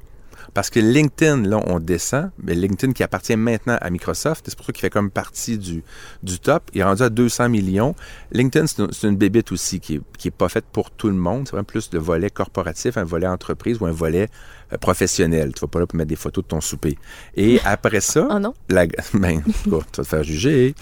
Parce 0.54 0.70
que 0.70 0.80
LinkedIn, 0.80 1.44
là, 1.44 1.62
on 1.66 1.80
descend, 1.80 2.30
mais 2.42 2.54
LinkedIn 2.54 2.94
qui 2.94 3.04
appartient 3.04 3.36
maintenant 3.36 3.78
à 3.82 3.90
Microsoft, 3.90 4.46
c'est 4.48 4.56
pour 4.56 4.66
ça 4.66 4.72
qu'il 4.72 4.82
fait 4.82 4.90
comme 4.90 5.10
partie 5.10 5.58
du, 5.58 5.84
du 6.22 6.40
top, 6.40 6.70
il 6.74 6.82
est 6.82 6.84
rendu 6.84 7.02
à 7.02 7.10
200 7.10 7.50
millions. 7.50 7.96
LinkedIn, 8.32 8.68
c'est 8.68 9.08
une, 9.08 9.16
bébite 9.16 9.52
aussi 9.52 9.80
qui 9.80 9.96
est, 9.96 10.02
qui 10.18 10.28
est 10.28 10.32
pas 10.32 10.50
faite 10.50 10.66
pour 10.72 10.92
tout 10.92 11.08
le 11.08 11.16
monde. 11.16 11.48
C'est 11.48 11.52
vraiment 11.52 11.64
plus 11.64 11.90
le 11.92 12.00
volet 12.00 12.30
corporatif, 12.30 12.98
un 12.98 13.04
volet 13.04 13.28
entreprise 13.28 13.78
ou 13.80 13.86
un 13.86 13.92
volet 13.92 14.30
euh, 14.72 14.78
professionnel. 14.78 15.54
Tu 15.54 15.62
vas 15.62 15.68
pas 15.68 15.80
là 15.80 15.88
pour 15.88 15.98
mettre 15.98 16.10
des 16.10 16.16
photos 16.16 16.44
de 16.44 16.50
ton 16.50 16.62
souper. 16.62 16.98
Et 17.36 17.60
après 17.66 18.02
ça, 18.02 18.28
Ah 18.30 18.40
non? 18.40 18.54
la, 18.70 18.86
ben, 19.14 19.42
tu 19.64 19.70
vas 19.70 19.80
te 19.92 20.04
faire 20.04 20.24
juger. 20.24 20.76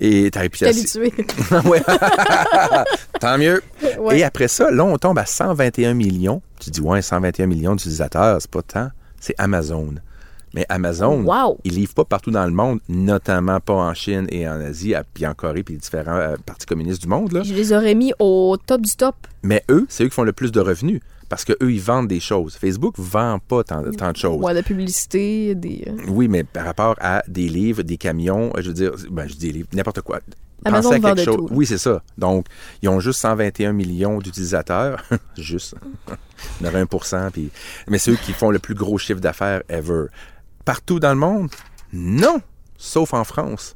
Et 0.00 0.30
ta 0.30 0.40
réputation. 0.40 1.00
habituée. 1.02 1.24
Ouais. 1.68 1.82
Tant 3.20 3.38
mieux. 3.38 3.62
Ouais. 3.98 4.18
Et 4.18 4.24
après 4.24 4.48
ça, 4.48 4.70
là, 4.70 4.84
on 4.84 4.96
tombe 4.98 5.18
à 5.18 5.26
121 5.26 5.94
millions. 5.94 6.42
Tu 6.60 6.70
dis, 6.70 6.80
ouais, 6.80 7.02
121 7.02 7.46
millions 7.46 7.72
d'utilisateurs, 7.74 8.38
c'est 8.40 8.50
pas 8.50 8.62
tant. 8.62 8.90
C'est 9.20 9.34
Amazon. 9.38 9.94
Mais 10.54 10.66
Amazon, 10.68 11.22
Wow. 11.22 11.58
ils 11.64 11.74
livrent 11.74 11.94
pas 11.94 12.04
partout 12.04 12.30
dans 12.30 12.44
le 12.44 12.50
monde, 12.52 12.80
notamment 12.88 13.58
pas 13.60 13.72
en 13.74 13.94
Chine 13.94 14.26
et 14.28 14.46
en 14.46 14.60
Asie, 14.60 14.94
puis 15.14 15.26
en 15.26 15.32
Corée, 15.34 15.62
puis 15.62 15.74
les 15.74 15.80
différents 15.80 16.16
euh, 16.16 16.36
partis 16.44 16.66
communistes 16.66 17.00
du 17.00 17.08
monde. 17.08 17.32
Là. 17.32 17.42
Je 17.42 17.54
les 17.54 17.72
aurais 17.72 17.94
mis 17.94 18.12
au 18.18 18.56
top 18.66 18.82
du 18.82 18.90
top. 18.94 19.14
Mais 19.42 19.64
eux, 19.70 19.86
c'est 19.88 20.04
eux 20.04 20.08
qui 20.08 20.14
font 20.14 20.24
le 20.24 20.32
plus 20.34 20.52
de 20.52 20.60
revenus. 20.60 21.00
Parce 21.32 21.46
que 21.46 21.54
eux, 21.62 21.72
ils 21.72 21.80
vendent 21.80 22.08
des 22.08 22.20
choses. 22.20 22.56
Facebook 22.56 22.94
vend 22.98 23.38
pas 23.38 23.64
tant, 23.64 23.82
tant 23.92 24.12
de 24.12 24.16
choses. 24.18 24.38
Ouais, 24.38 24.52
la 24.52 24.62
publicité, 24.62 25.54
des. 25.54 25.82
euh, 25.88 25.96
Oui, 26.08 26.28
mais 26.28 26.44
par 26.44 26.66
rapport 26.66 26.94
à 27.00 27.22
des 27.26 27.48
livres, 27.48 27.80
des 27.82 27.96
camions, 27.96 28.52
euh, 28.54 28.60
je 28.60 28.68
veux 28.68 28.74
dire, 28.74 28.92
ben, 29.10 29.26
je 29.26 29.32
dis 29.32 29.46
des 29.46 29.52
livres, 29.52 29.68
n'importe 29.72 30.02
quoi. 30.02 30.20
Pensez 30.62 30.92
à 30.92 31.00
quelque 31.00 31.24
chose. 31.24 31.36
tout. 31.36 31.48
Oui, 31.50 31.64
c'est 31.64 31.78
ça. 31.78 32.02
Donc, 32.18 32.44
ils 32.82 32.90
ont 32.90 33.00
juste 33.00 33.18
121 33.20 33.72
millions 33.72 34.18
d'utilisateurs. 34.18 35.02
juste. 35.38 35.74
Il 36.60 36.66
y 36.66 36.68
en 36.68 36.72
aurait 36.74 36.84
1 37.12 37.30
puis... 37.30 37.50
Mais 37.88 37.96
c'est 37.96 38.10
eux 38.10 38.18
qui 38.22 38.34
font 38.34 38.50
le 38.50 38.58
plus 38.58 38.74
gros 38.74 38.98
chiffre 38.98 39.20
d'affaires 39.22 39.62
ever. 39.70 40.08
Partout 40.66 41.00
dans 41.00 41.14
le 41.14 41.18
monde? 41.18 41.48
Non! 41.94 42.42
Sauf 42.76 43.14
en 43.14 43.24
France. 43.24 43.74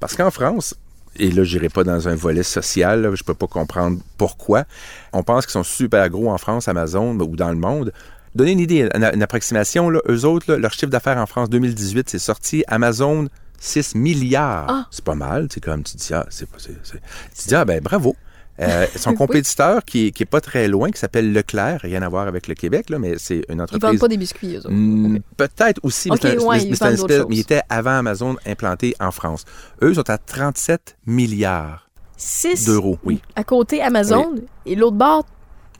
Parce 0.00 0.16
qu'en 0.16 0.32
France, 0.32 0.74
et 1.18 1.30
là, 1.30 1.44
je 1.44 1.56
n'irai 1.56 1.68
pas 1.68 1.84
dans 1.84 2.08
un 2.08 2.14
volet 2.14 2.42
social, 2.42 3.02
là, 3.02 3.14
je 3.14 3.22
peux 3.22 3.34
pas 3.34 3.46
comprendre 3.46 3.98
pourquoi. 4.16 4.64
On 5.12 5.22
pense 5.22 5.46
qu'ils 5.46 5.52
sont 5.52 5.62
super 5.64 6.08
gros 6.10 6.30
en 6.30 6.38
France, 6.38 6.68
Amazon 6.68 7.18
ou 7.18 7.36
dans 7.36 7.50
le 7.50 7.56
monde. 7.56 7.92
Donnez 8.34 8.52
une 8.52 8.60
idée, 8.60 8.88
une, 8.94 9.04
une 9.14 9.22
approximation, 9.22 9.90
là, 9.90 10.00
eux 10.08 10.24
autres, 10.24 10.52
là, 10.52 10.58
leur 10.58 10.72
chiffre 10.72 10.86
d'affaires 10.90 11.18
en 11.18 11.26
France 11.26 11.48
2018, 11.50 12.08
c'est 12.10 12.18
sorti 12.18 12.62
Amazon 12.68 13.28
6 13.58 13.94
milliards. 13.96 14.66
Ah. 14.68 14.86
C'est 14.90 15.04
pas 15.04 15.14
mal, 15.16 15.48
c'est 15.52 15.62
comme 15.62 15.82
tu 15.82 15.96
dis, 15.96 16.14
ah, 16.14 16.26
c'est 16.30 16.48
pas. 16.48 16.58
c'est- 16.58 16.76
c'est- 16.84 17.00
Tu 17.42 17.48
dis, 17.48 17.54
ah, 17.54 17.64
ben 17.64 17.80
bravo. 17.82 18.14
Euh, 18.60 18.86
son 18.96 19.14
compétiteur 19.14 19.84
qui, 19.84 20.10
qui 20.12 20.24
est 20.24 20.26
pas 20.26 20.40
très 20.40 20.66
loin, 20.68 20.90
qui 20.90 20.98
s'appelle 20.98 21.32
Leclerc, 21.32 21.80
rien 21.82 22.02
à 22.02 22.08
voir 22.08 22.26
avec 22.26 22.48
le 22.48 22.54
Québec, 22.54 22.90
là, 22.90 22.98
mais 22.98 23.14
c'est 23.18 23.42
une 23.48 23.56
Ils 23.56 23.62
entreprise. 23.62 23.82
vendent 23.90 23.98
pas 24.00 24.08
des 24.08 24.16
biscuits, 24.16 24.56
eux 24.56 24.58
autres. 24.58 24.70
Ok. 25.16 25.22
Peut-être 25.36 25.80
aussi, 25.84 26.10
mais 26.10 26.38
ouais, 26.42 26.62
ils 26.62 26.72
espèce- 26.72 27.04
mais 27.28 27.38
était 27.38 27.62
avant 27.68 27.98
Amazon 27.98 28.36
implanté 28.46 28.94
en 29.00 29.10
France. 29.12 29.44
Eux 29.82 29.94
sont 29.94 30.08
à 30.10 30.18
37 30.18 30.96
milliards 31.06 31.88
6 32.16 32.66
d'euros, 32.66 32.98
oui. 33.04 33.20
à 33.36 33.44
côté 33.44 33.80
Amazon 33.80 34.34
et 34.66 34.74
l'autre 34.74 34.96
bord, 34.96 35.24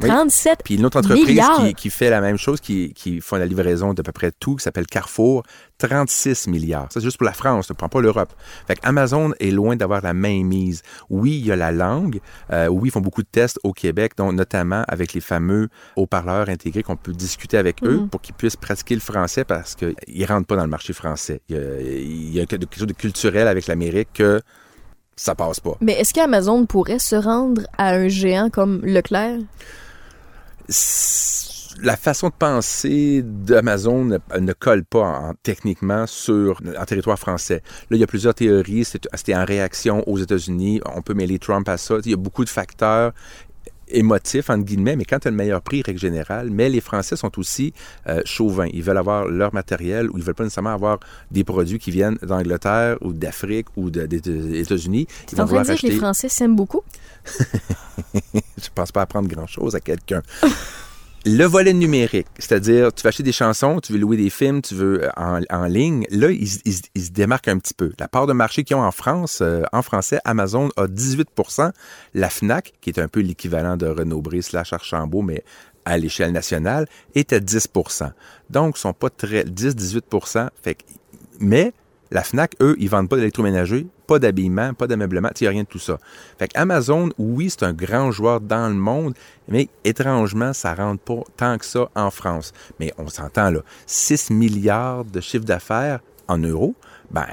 Oui. 0.01 0.09
37 0.09 0.61
Puis 0.65 0.75
une 0.77 0.87
autre 0.87 0.99
entreprise 0.99 1.27
milliards. 1.27 1.65
qui, 1.67 1.75
qui 1.75 1.91
fait 1.91 2.11
la 2.11 2.21
même 2.21 2.37
chose, 2.37 2.61
qui, 2.61 2.93
qui 2.95 3.21
font 3.21 3.37
la 3.37 3.47
livraison 3.47 3.95
d'à 3.95 4.03
peu 4.03 4.13
près 4.13 4.31
tout, 4.39 4.57
qui 4.57 4.63
s'appelle 4.63 4.87
Carrefour, 4.87 5.43
36 5.79 6.49
milliards. 6.49 6.85
Ça, 6.93 7.01
c'est 7.01 7.05
juste 7.07 7.19
pour 7.19 7.25
la 7.27 7.33
France, 7.33 7.69
ne 7.71 7.75
prends 7.75 7.89
pas 7.89 8.01
l'Europe. 8.01 8.33
Fait 8.67 8.79
Amazon 8.83 9.33
est 9.41 9.51
loin 9.51 9.77
d'avoir 9.77 10.01
la 10.03 10.15
main 10.15 10.43
mise. 10.45 10.83
Oui, 11.11 11.33
il 11.39 11.47
y 11.47 11.53
a 11.53 11.57
la 11.57 11.73
langue. 11.73 12.21
Euh, 12.53 12.67
oui, 12.69 12.89
ils 12.89 12.93
font 12.93 13.01
beaucoup 13.01 13.23
de 13.23 13.29
tests 13.31 13.59
au 13.65 13.73
Québec, 13.73 14.13
donc 14.17 14.33
notamment 14.35 14.85
avec 14.89 15.13
les 15.15 15.21
fameux 15.21 15.69
haut-parleurs 15.97 16.49
intégrés 16.49 16.83
qu'on 16.83 16.97
peut 16.97 17.13
discuter 17.13 17.57
avec 17.59 17.83
eux 17.85 17.99
Mhm. 17.99 18.09
pour 18.09 18.21
qu'ils 18.21 18.35
puissent 18.35 18.57
pratiquer 18.57 18.95
le 18.95 19.01
français 19.01 19.45
parce 19.45 19.75
qu'ils 19.75 19.95
ne 20.09 20.27
rentrent 20.27 20.47
pas 20.47 20.57
dans 20.57 20.65
le 20.65 20.71
marché 20.71 20.93
français. 20.93 21.41
Il 21.49 21.57
y 21.57 21.59
a, 21.59 21.81
il 21.81 22.33
y 22.35 22.41
a 22.41 22.47
quelque 22.47 22.77
chose 22.77 22.87
de 22.87 22.93
culturel 22.93 23.47
avec 23.49 23.67
l'Amérique 23.67 24.09
que 24.15 24.41
ça 25.17 25.35
passe 25.35 25.59
pas. 25.61 25.77
Mais 25.81 25.95
est-ce 25.95 26.15
qu'Amazon 26.15 26.65
pourrait 26.67 27.01
se 27.01 27.17
rendre 27.17 27.63
à 27.77 27.91
un 27.91 28.07
géant 28.09 28.51
comme 28.51 28.81
Leclerc? 28.85 29.41
La 31.81 31.97
façon 31.97 32.29
de 32.29 32.35
penser 32.35 33.23
d'Amazon 33.25 34.05
ne, 34.05 34.53
colle 34.53 34.85
pas 34.85 35.01
en- 35.01 35.35
techniquement 35.43 36.07
sur 36.07 36.61
en 36.79 36.85
territoire 36.85 37.19
français. 37.19 37.63
Là, 37.91 37.97
il 37.97 38.01
y 38.01 38.05
a 38.05 38.07
plusieurs 38.07 38.35
théories. 38.35 38.85
C'était 38.85 39.35
en 39.35 39.45
réaction 39.45 40.03
aux 40.09 40.19
États-Unis. 40.19 40.81
On 40.95 41.03
peut 41.03 41.15
mêler 41.15 41.39
Trump 41.39 41.69
à 41.69 41.77
ça. 41.77 41.97
Il 42.05 42.11
y 42.11 42.15
a 42.15 42.17
beaucoup 42.17 42.45
de 42.45 42.51
facteurs. 42.51 43.13
Émotif, 43.91 44.51
entre 44.51 44.65
guillemets, 44.65 44.97
mais 44.97 45.05
quand 45.05 45.19
tu 45.21 45.29
as 45.29 45.31
le 45.31 45.37
meilleur 45.37 45.63
prix, 45.63 45.83
règle 45.83 45.99
générale. 46.01 46.51
Mais 46.51 46.69
les 46.69 46.81
Français 46.81 47.17
sont 47.17 47.39
aussi 47.39 47.73
euh, 48.09 48.21
chauvins. 48.25 48.69
Ils 48.73 48.83
veulent 48.83 48.97
avoir 48.99 49.27
leur 49.27 49.53
matériel 49.55 50.11
ou 50.11 50.19
ils 50.19 50.25
veulent 50.25 50.35
pas 50.35 50.45
nécessairement 50.45 50.73
avoir 50.75 50.99
des 51.31 51.45
produits 51.45 51.79
qui 51.79 51.91
viennent 51.91 52.19
d'Angleterre 52.23 52.97
ou 53.01 53.13
d'Afrique 53.13 53.67
ou 53.77 53.91
de- 53.91 54.07
des 54.07 54.21
des 54.21 54.61
États-Unis. 54.61 55.07
Tu 55.27 55.35
es 55.37 55.41
en 55.41 55.47
train 55.47 55.61
de 55.63 55.67
dire 55.67 55.81
que 55.81 55.87
les. 55.87 55.97
Français 55.97 56.29
s'aiment 56.29 56.57
beaucoup? 56.57 56.83
Je 58.25 58.69
pense 58.75 58.93
pas 58.93 59.03
apprendre 59.03 59.29
grand-chose 59.29 59.75
à 59.75 59.81
quelqu'un. 59.81 60.23
Le 61.31 61.45
volet 61.45 61.75
numérique, 61.75 62.27
c'est-à-dire, 62.39 62.91
tu 62.91 63.03
veux 63.03 63.09
acheter 63.09 63.23
des 63.23 63.33
chansons, 63.33 63.81
tu 63.81 63.93
veux 63.93 63.99
louer 63.99 64.17
des 64.17 64.31
films, 64.31 64.63
tu 64.63 64.75
veux 64.75 65.05
euh, 65.05 65.41
en, 65.51 65.67
ligne, 65.67 66.07
là, 66.09 66.31
ils, 66.31 66.49
se 66.49 67.11
démarquent 67.11 67.49
un 67.49 67.59
petit 67.59 67.75
peu. 67.75 67.93
La 67.99 68.09
part 68.09 68.27
de 68.27 68.33
marché 68.33 68.65
qu'ils 68.65 68.77
ont 68.77 68.83
en 68.83 68.93
France, 68.93 69.41
euh, 69.43 69.61
en 69.75 69.83
français, 69.83 70.21
Amazon 70.25 70.71
a 70.79 70.87
18% 70.87 71.73
La 72.15 72.31
FNAC, 72.31 72.73
qui 72.81 72.89
est 72.89 72.99
un 72.99 73.09
peu 73.09 73.21
l'équivalent 73.21 73.77
de 73.77 73.87
Renaud-Bré 73.87 74.41
slash 74.41 74.73
Archambault, 74.73 75.21
mais 75.21 75.45
à 75.85 75.99
l'échelle 75.99 76.33
nationale, 76.33 76.87
est 77.15 77.35
à 77.35 77.41
10% 77.41 78.11
Donc, 78.49 78.79
ils 78.79 78.81
sont 78.81 78.95
pas 78.95 79.11
très... 79.11 79.45
10-18 79.45 80.49
fait 80.63 80.77
que- 80.77 80.85
Mais 81.41 81.75
la 82.11 82.23
FNAC, 82.25 82.55
eux, 82.63 82.75
ils 82.79 82.89
vendent 82.89 83.11
pas 83.11 83.17
d'électroménager, 83.17 83.87
pas 84.09 84.19
d'habillement, 84.19 84.73
pas 84.73 84.87
d'ameublement, 84.87 85.29
il 85.39 85.45
n'y 85.45 85.49
a 85.49 85.51
rien 85.51 85.63
de 85.63 85.69
tout 85.69 85.79
ça. 85.79 85.99
Fait 86.39 86.51
Amazon, 86.55 87.11
oui, 87.19 87.51
c'est 87.51 87.63
un 87.63 87.75
grand 87.75 88.11
joueur 88.11 88.41
dans 88.41 88.69
le 88.69 88.75
monde, 88.75 89.15
mais 89.49 89.69
étrangement, 89.85 90.55
ça 90.55 90.75
rentre 90.75 91.03
pas 91.03 91.23
tant 91.37 91.59
que 91.59 91.67
ça 91.67 91.91
en 91.95 92.11
France. 92.11 92.53
Mais 92.81 92.93
on 92.97 93.09
s'entend 93.09 93.51
là, 93.51 93.61
6 93.87 94.31
milliards 94.31 95.05
de 95.05 95.21
chiffre 95.21 95.45
d'affaires 95.45 96.01
en 96.27 96.39
euros, 96.39 96.75
ben, 97.11 97.27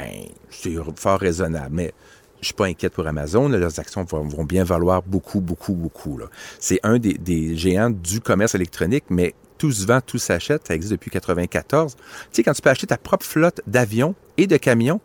c'est 0.49 0.75
fort 0.97 1.19
raisonnable. 1.19 1.69
Mais 1.71 1.93
je 2.41 2.47
suis 2.47 2.53
pas 2.53 2.65
inquiète 2.65 2.93
pour 2.93 3.07
Amazon. 3.07 3.47
leurs 3.47 3.79
actions 3.79 4.03
vont, 4.03 4.43
bien 4.43 4.65
valoir 4.65 5.01
beaucoup, 5.01 5.39
beaucoup, 5.39 5.73
beaucoup. 5.73 6.19
C'est 6.59 6.81
un 6.83 6.99
des, 6.99 7.55
géants 7.55 7.89
du 7.89 8.19
commerce 8.19 8.53
électronique, 8.53 9.05
mais 9.09 9.33
tout 9.57 9.71
se 9.71 9.85
vend, 9.87 10.01
tout 10.01 10.17
s'achète. 10.17 10.67
Ça 10.67 10.75
existe 10.75 10.91
depuis 10.91 11.09
94. 11.09 11.95
Tu 11.95 12.01
sais, 12.31 12.43
quand 12.43 12.51
tu 12.51 12.61
peux 12.61 12.69
acheter 12.69 12.87
ta 12.87 12.97
propre 12.97 13.25
flotte 13.25 13.61
d'avions 13.65 14.13
et 14.37 14.47
de 14.47 14.57
camions, 14.57 14.99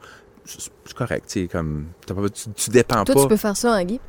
c'est 0.45 0.95
correct. 0.95 1.25
Tu 1.29 1.43
sais, 1.43 1.47
comme, 1.49 1.87
pas- 2.07 2.15
tu, 2.29 2.51
tu 2.55 2.71
dépends 2.71 3.05
Toi, 3.05 3.15
pas. 3.15 3.23
tu 3.23 3.29
peux 3.29 3.37
faire 3.37 3.57
ça, 3.57 3.83
Guy? 3.85 4.01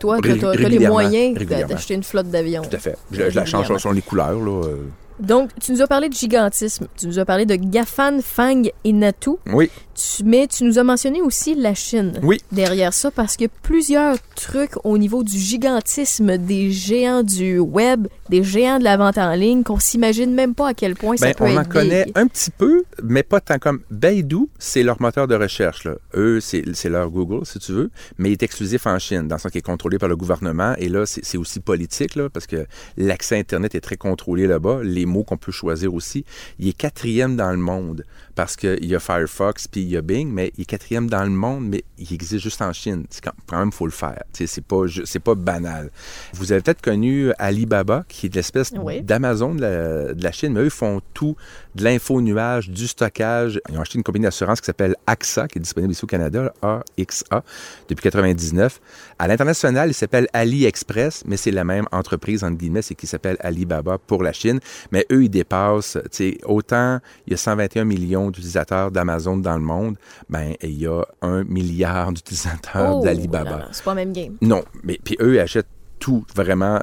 Toi, 0.00 0.18
tu 0.22 0.30
as, 0.30 0.34
les 0.34 0.64
régulièrement, 0.64 0.94
moyens 0.96 1.38
d'acheter 1.68 1.94
une 1.94 2.02
flotte 2.02 2.30
d'avions. 2.30 2.62
Tout 2.62 2.76
à 2.76 2.78
fait. 2.78 2.96
Je, 3.12 3.30
je 3.30 3.36
la 3.36 3.44
change 3.44 3.76
sur 3.76 3.92
les 3.92 4.02
couleurs. 4.02 4.40
Là. 4.40 4.64
euh. 4.66 4.76
Donc, 5.20 5.50
tu 5.60 5.72
nous 5.72 5.82
as 5.82 5.86
parlé 5.86 6.08
de 6.08 6.14
gigantisme. 6.14 6.86
Tu 6.96 7.06
nous 7.06 7.18
as 7.18 7.24
parlé 7.24 7.46
de 7.46 7.54
Gafan, 7.54 8.20
Fang 8.22 8.62
et 8.84 8.92
Natu. 8.92 9.30
Oui, 9.52 9.70
Tu- 9.94 10.24
mais 10.24 10.46
tu 10.46 10.64
nous 10.64 10.78
as 10.78 10.84
mentionné 10.84 11.20
aussi 11.20 11.54
la 11.54 11.74
Chine 11.74 12.18
oui. 12.22 12.38
derrière 12.52 12.94
ça 12.94 13.10
parce 13.10 13.36
qu'il 13.36 13.44
y 13.46 13.50
a 13.50 13.52
plusieurs 13.62 14.16
trucs 14.34 14.72
au 14.84 14.96
niveau 14.98 15.22
du 15.22 15.36
gigantisme 15.38 16.38
des 16.38 16.70
géants 16.70 17.22
du 17.22 17.58
web, 17.58 18.06
des 18.28 18.42
géants 18.42 18.78
de 18.78 18.84
la 18.84 18.96
vente 18.96 19.18
en 19.18 19.32
ligne 19.34 19.62
qu'on 19.62 19.78
s'imagine 19.78 20.32
même 20.34 20.54
pas 20.54 20.68
à 20.68 20.74
quel 20.74 20.94
point 20.94 21.16
ça 21.16 21.26
Ben, 21.26 21.34
peut 21.34 21.44
on 21.44 21.48
être 21.48 21.58
en 21.58 21.64
connaît 21.64 22.06
un 22.14 22.26
petit 22.26 22.50
peu, 22.50 22.84
mais 23.02 23.22
pas 23.22 23.40
tant 23.40 23.58
comme 23.58 23.80
Baidu, 23.90 24.46
c'est 24.58 24.82
leur 24.82 25.00
moteur 25.02 25.28
de 25.28 25.34
recherche. 25.34 25.84
Là. 25.84 25.96
Eux, 26.14 26.40
c'est 26.40 26.88
leur 26.88 27.10
Google, 27.10 27.44
si 27.44 27.58
tu 27.58 27.72
veux, 27.72 27.90
mais 28.18 28.30
il 28.30 28.32
est 28.32 28.42
exclusif 28.42 28.86
en 28.86 28.98
Chine, 28.98 29.28
dans 29.28 29.36
le 29.36 29.40
sens 29.40 29.50
qu'il 29.52 29.58
est 29.58 29.62
contrôlé 29.62 29.98
par 29.98 30.08
le 30.08 30.16
gouvernement. 30.16 30.74
Et 30.78 30.88
là, 30.88 31.04
c'est 31.06 31.36
aussi 31.38 31.60
politique, 31.60 32.14
là, 32.14 32.28
parce 32.30 32.46
que 32.46 32.66
l'accès 32.96 33.38
Internet 33.38 33.74
est 33.74 33.80
très 33.80 33.96
contrôlé 33.96 34.46
là-bas. 34.46 34.80
Les 34.82 35.06
mots 35.10 35.24
qu'on 35.24 35.36
peut 35.36 35.52
choisir 35.52 35.92
aussi. 35.92 36.24
Il 36.58 36.68
est 36.68 36.72
quatrième 36.72 37.36
dans 37.36 37.50
le 37.50 37.58
monde, 37.58 38.04
parce 38.34 38.56
qu'il 38.56 38.84
y 38.84 38.94
a 38.94 39.00
Firefox, 39.00 39.68
puis 39.68 39.82
il 39.82 39.88
y 39.88 39.96
a 39.96 40.02
Bing, 40.02 40.30
mais 40.32 40.52
il 40.56 40.62
est 40.62 40.64
quatrième 40.64 41.08
dans 41.08 41.24
le 41.24 41.30
monde, 41.30 41.66
mais 41.68 41.84
il 41.98 42.12
existe 42.12 42.42
juste 42.42 42.62
en 42.62 42.72
Chine. 42.72 43.04
Quand, 43.22 43.32
quand 43.46 43.58
même, 43.58 43.68
il 43.68 43.74
faut 43.74 43.86
le 43.86 43.92
faire. 43.92 44.22
C'est 44.32 44.64
pas, 44.64 44.84
pas 45.24 45.34
banal. 45.34 45.90
Vous 46.34 46.52
avez 46.52 46.60
peut-être 46.62 46.82
connu 46.82 47.32
Alibaba, 47.38 48.04
qui 48.08 48.26
est 48.26 48.28
de 48.28 48.36
l'espèce 48.36 48.72
Oui. 48.80 49.02
d'Amazon 49.02 49.54
de 49.54 49.60
la, 49.60 50.14
de 50.14 50.22
la 50.22 50.32
Chine, 50.32 50.52
mais 50.52 50.60
eux 50.60 50.70
font 50.70 51.00
tout, 51.14 51.36
de 51.74 51.84
l'info 51.84 52.20
nuage, 52.20 52.70
du 52.70 52.86
stockage. 52.86 53.60
Ils 53.68 53.78
ont 53.78 53.80
acheté 53.80 53.98
une 53.98 54.04
compagnie 54.04 54.24
d'assurance 54.24 54.60
qui 54.60 54.66
s'appelle 54.66 54.96
AXA, 55.06 55.48
qui 55.48 55.58
est 55.58 55.62
disponible 55.62 55.92
ici 55.92 56.04
au 56.04 56.08
Canada, 56.08 56.52
AXA, 56.62 57.42
depuis 57.88 58.02
99. 58.02 58.80
À 59.18 59.28
l'international, 59.28 59.90
il 59.90 59.94
s'appelle 59.94 60.28
AliExpress, 60.32 61.24
mais 61.26 61.36
c'est 61.36 61.50
la 61.50 61.64
même 61.64 61.86
entreprise, 61.92 62.44
entre 62.44 62.56
guillemets, 62.56 62.82
c'est 62.82 62.94
qui 62.94 63.06
s'appelle 63.06 63.36
Alibaba 63.40 63.98
pour 63.98 64.22
la 64.22 64.32
Chine. 64.32 64.60
Mais 64.92 65.06
eux, 65.12 65.24
ils 65.24 65.28
dépassent, 65.30 65.98
autant 66.44 67.00
il 67.26 67.30
y 67.30 67.34
a 67.34 67.36
121 67.36 67.84
millions 67.84 68.19
d'utilisateurs 68.26 68.90
d'Amazon 68.90 69.36
dans 69.38 69.56
le 69.56 69.62
monde, 69.64 69.96
ben 70.28 70.54
il 70.62 70.78
y 70.78 70.86
a 70.86 71.02
un 71.22 71.44
milliard 71.44 72.12
d'utilisateurs 72.12 72.98
Oh, 72.98 73.04
d'Alibaba. 73.04 73.68
C'est 73.72 73.84
pas 73.84 73.92
le 73.92 73.96
même 73.96 74.12
game. 74.12 74.36
Non, 74.42 74.62
mais 74.82 74.98
puis 75.02 75.16
eux, 75.20 75.34
ils 75.36 75.40
achètent 75.40 75.66
tout 75.98 76.24
vraiment. 76.34 76.80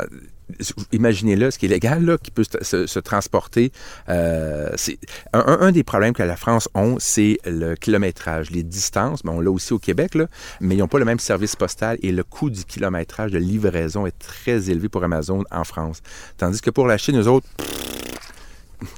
Imaginez-le, 0.93 1.51
ce 1.51 1.57
qui 1.59 1.65
est 1.65 1.69
légal, 1.69 2.05
là, 2.05 2.17
qui 2.17 2.31
peut 2.31 2.45
se, 2.45 2.99
transporter. 2.99 3.73
euh, 4.07 4.69
un, 5.33 5.71
des 5.73 5.83
problèmes 5.83 6.13
que 6.13 6.23
la 6.23 6.37
France 6.37 6.69
a, 6.73 6.95
c'est 6.99 7.37
le 7.45 7.75
kilométrage, 7.75 8.49
les 8.51 8.63
distances. 8.63 9.25
Mais 9.25 9.31
on 9.31 9.41
l'a 9.41 9.51
aussi 9.51 9.73
au 9.73 9.79
Québec, 9.79 10.15
là, 10.15 10.27
mais 10.61 10.75
ils 10.75 10.77
n'ont 10.77 10.87
pas 10.87 10.99
le 10.99 11.05
même 11.05 11.19
service 11.19 11.57
postal 11.57 11.97
et 12.01 12.13
le 12.13 12.23
coût 12.23 12.49
du 12.49 12.63
kilométrage 12.63 13.31
de 13.31 13.39
livraison 13.39 14.05
est 14.07 14.17
très 14.17 14.69
élevé 14.69 14.87
pour 14.87 15.03
Amazon 15.03 15.43
en 15.51 15.65
France. 15.65 16.01
Tandis 16.37 16.61
que 16.61 16.69
pour 16.69 16.87
la 16.87 16.97
Chine, 16.97 17.19
eux 17.19 17.27
autres, 17.27 17.47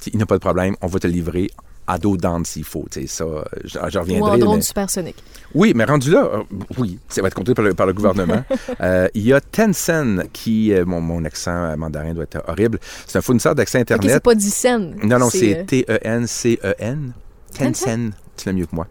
il 0.08 0.18
n'y 0.18 0.24
a 0.24 0.28
pas 0.28 0.36
de 0.36 0.42
problème, 0.42 0.76
on 0.82 0.88
va 0.88 1.00
te 1.00 1.08
livrer 1.08 1.50
à 1.90 1.98
dos 1.98 2.16
d'âne 2.18 2.46
s'il 2.46 2.64
faut. 2.64 2.86
Ça, 3.08 3.26
j'en 3.66 3.90
j'en 3.90 4.00
Ou 4.00 4.04
reviendrai. 4.04 4.32
en 4.32 4.38
drone 4.38 4.56
mais- 4.58 4.62
supersonique. 4.62 5.24
oui, 5.54 5.74
mais 5.76 5.84
rendu 5.86 6.12
là, 6.12 6.24
euh, 6.34 6.44
oui, 6.78 7.00
ça 7.10 7.22
va 7.22 7.28
être 7.28 7.34
compté 7.34 7.54
par 7.54 7.66
le, 7.66 7.74
par 7.74 7.88
le 7.88 7.94
gouvernement. 7.94 8.44
Euh, 8.82 9.08
il 9.14 9.24
y 9.28 9.34
a 9.34 9.42
Tencent 9.42 10.22
qui, 10.32 10.72
euh, 10.72 10.86
mon, 10.86 11.02
mon 11.02 11.26
accent 11.26 11.76
mandarin 11.76 12.14
doit 12.14 12.24
être 12.24 12.42
horrible, 12.48 12.80
c'est 13.08 13.18
un 13.18 13.22
fournisseur 13.22 13.56
d'accès 13.56 13.80
Internet. 13.80 14.10
c'est 14.10 14.24
pas 14.24 14.36
Dicen. 14.36 14.96
non, 15.04 15.20
non, 15.20 15.30
c'est 15.30 15.66
T-E-N-C-E-N. 15.66 17.14
Tencent? 17.58 17.84
Tencent, 17.86 18.12
tu 18.38 18.46
l'as 18.48 18.54
mieux 18.54 18.66
que 18.68 18.76
moi. 18.76 18.88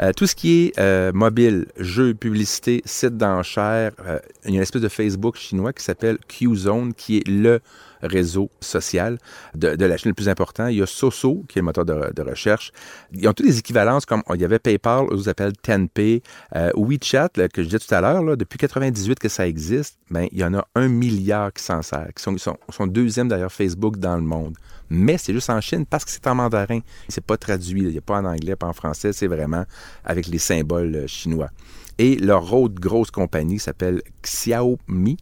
Euh, 0.00 0.12
tout 0.12 0.26
ce 0.26 0.34
qui 0.34 0.66
est 0.66 0.78
euh, 0.78 1.10
mobile, 1.12 1.66
jeux, 1.78 2.14
publicité, 2.14 2.82
site 2.84 3.16
d'enchères, 3.16 3.92
euh, 4.06 4.18
il 4.44 4.50
y 4.50 4.54
a 4.54 4.56
une 4.56 4.62
espèce 4.62 4.82
de 4.82 4.88
Facebook 4.88 5.36
chinois 5.36 5.72
qui 5.72 5.82
s'appelle 5.82 6.18
Qzone, 6.28 6.94
qui 6.94 7.18
est 7.18 7.28
le 7.28 7.60
réseau 8.02 8.50
social 8.60 9.18
de, 9.54 9.76
de 9.76 9.84
la 9.84 9.96
Chine 9.96 10.10
le 10.10 10.14
plus 10.14 10.28
important. 10.28 10.66
Il 10.68 10.76
y 10.76 10.82
a 10.82 10.86
Soso, 10.86 11.44
qui 11.48 11.58
est 11.58 11.62
le 11.62 11.66
moteur 11.66 11.84
de, 11.84 12.22
recherche. 12.22 12.72
Ils 13.12 13.28
ont 13.28 13.32
toutes 13.32 13.46
des 13.46 13.58
équivalences 13.58 14.06
comme 14.06 14.22
il 14.34 14.40
y 14.40 14.44
avait 14.44 14.58
PayPal, 14.58 15.06
eux 15.12 15.28
appellent 15.28 15.52
Tenpay, 15.62 16.22
euh, 16.54 16.70
WeChat, 16.74 17.28
que 17.52 17.62
je 17.62 17.68
disais 17.68 17.78
tout 17.78 17.94
à 17.94 18.00
l'heure, 18.00 18.36
depuis 18.36 18.58
98 18.58 19.18
que 19.18 19.28
ça 19.28 19.46
existe, 19.46 19.98
ben, 20.10 20.26
il 20.32 20.38
y 20.38 20.44
en 20.44 20.54
a 20.54 20.66
un 20.74 20.88
milliard 20.88 21.52
qui 21.52 21.62
s'en 21.62 21.82
sert, 21.82 22.08
qui 22.14 22.22
sont, 22.22 22.36
sont 22.36 22.86
deuxième 22.86 23.28
d'ailleurs 23.28 23.52
Facebook 23.52 23.98
dans 23.98 24.16
le 24.16 24.22
monde. 24.22 24.56
Mais 24.88 25.18
c'est 25.18 25.32
juste 25.32 25.50
en 25.50 25.60
Chine 25.60 25.84
parce 25.84 26.04
que 26.04 26.10
c'est 26.10 26.26
en 26.26 26.34
mandarin. 26.34 26.80
C'est 27.08 27.24
pas 27.24 27.36
traduit, 27.36 27.82
il 27.82 27.88
n'y 27.88 27.98
a 27.98 28.02
pas 28.02 28.18
en 28.18 28.24
anglais, 28.24 28.56
pas 28.56 28.68
en 28.68 28.72
français, 28.72 29.12
c'est 29.12 29.26
vraiment 29.26 29.64
avec 30.04 30.26
les 30.26 30.38
symboles 30.38 30.94
euh, 30.94 31.06
chinois. 31.06 31.50
Et 31.98 32.16
leur 32.16 32.52
autre 32.52 32.74
grosse 32.74 33.10
compagnie 33.10 33.58
s'appelle 33.58 34.02
Xiaomi, 34.22 35.16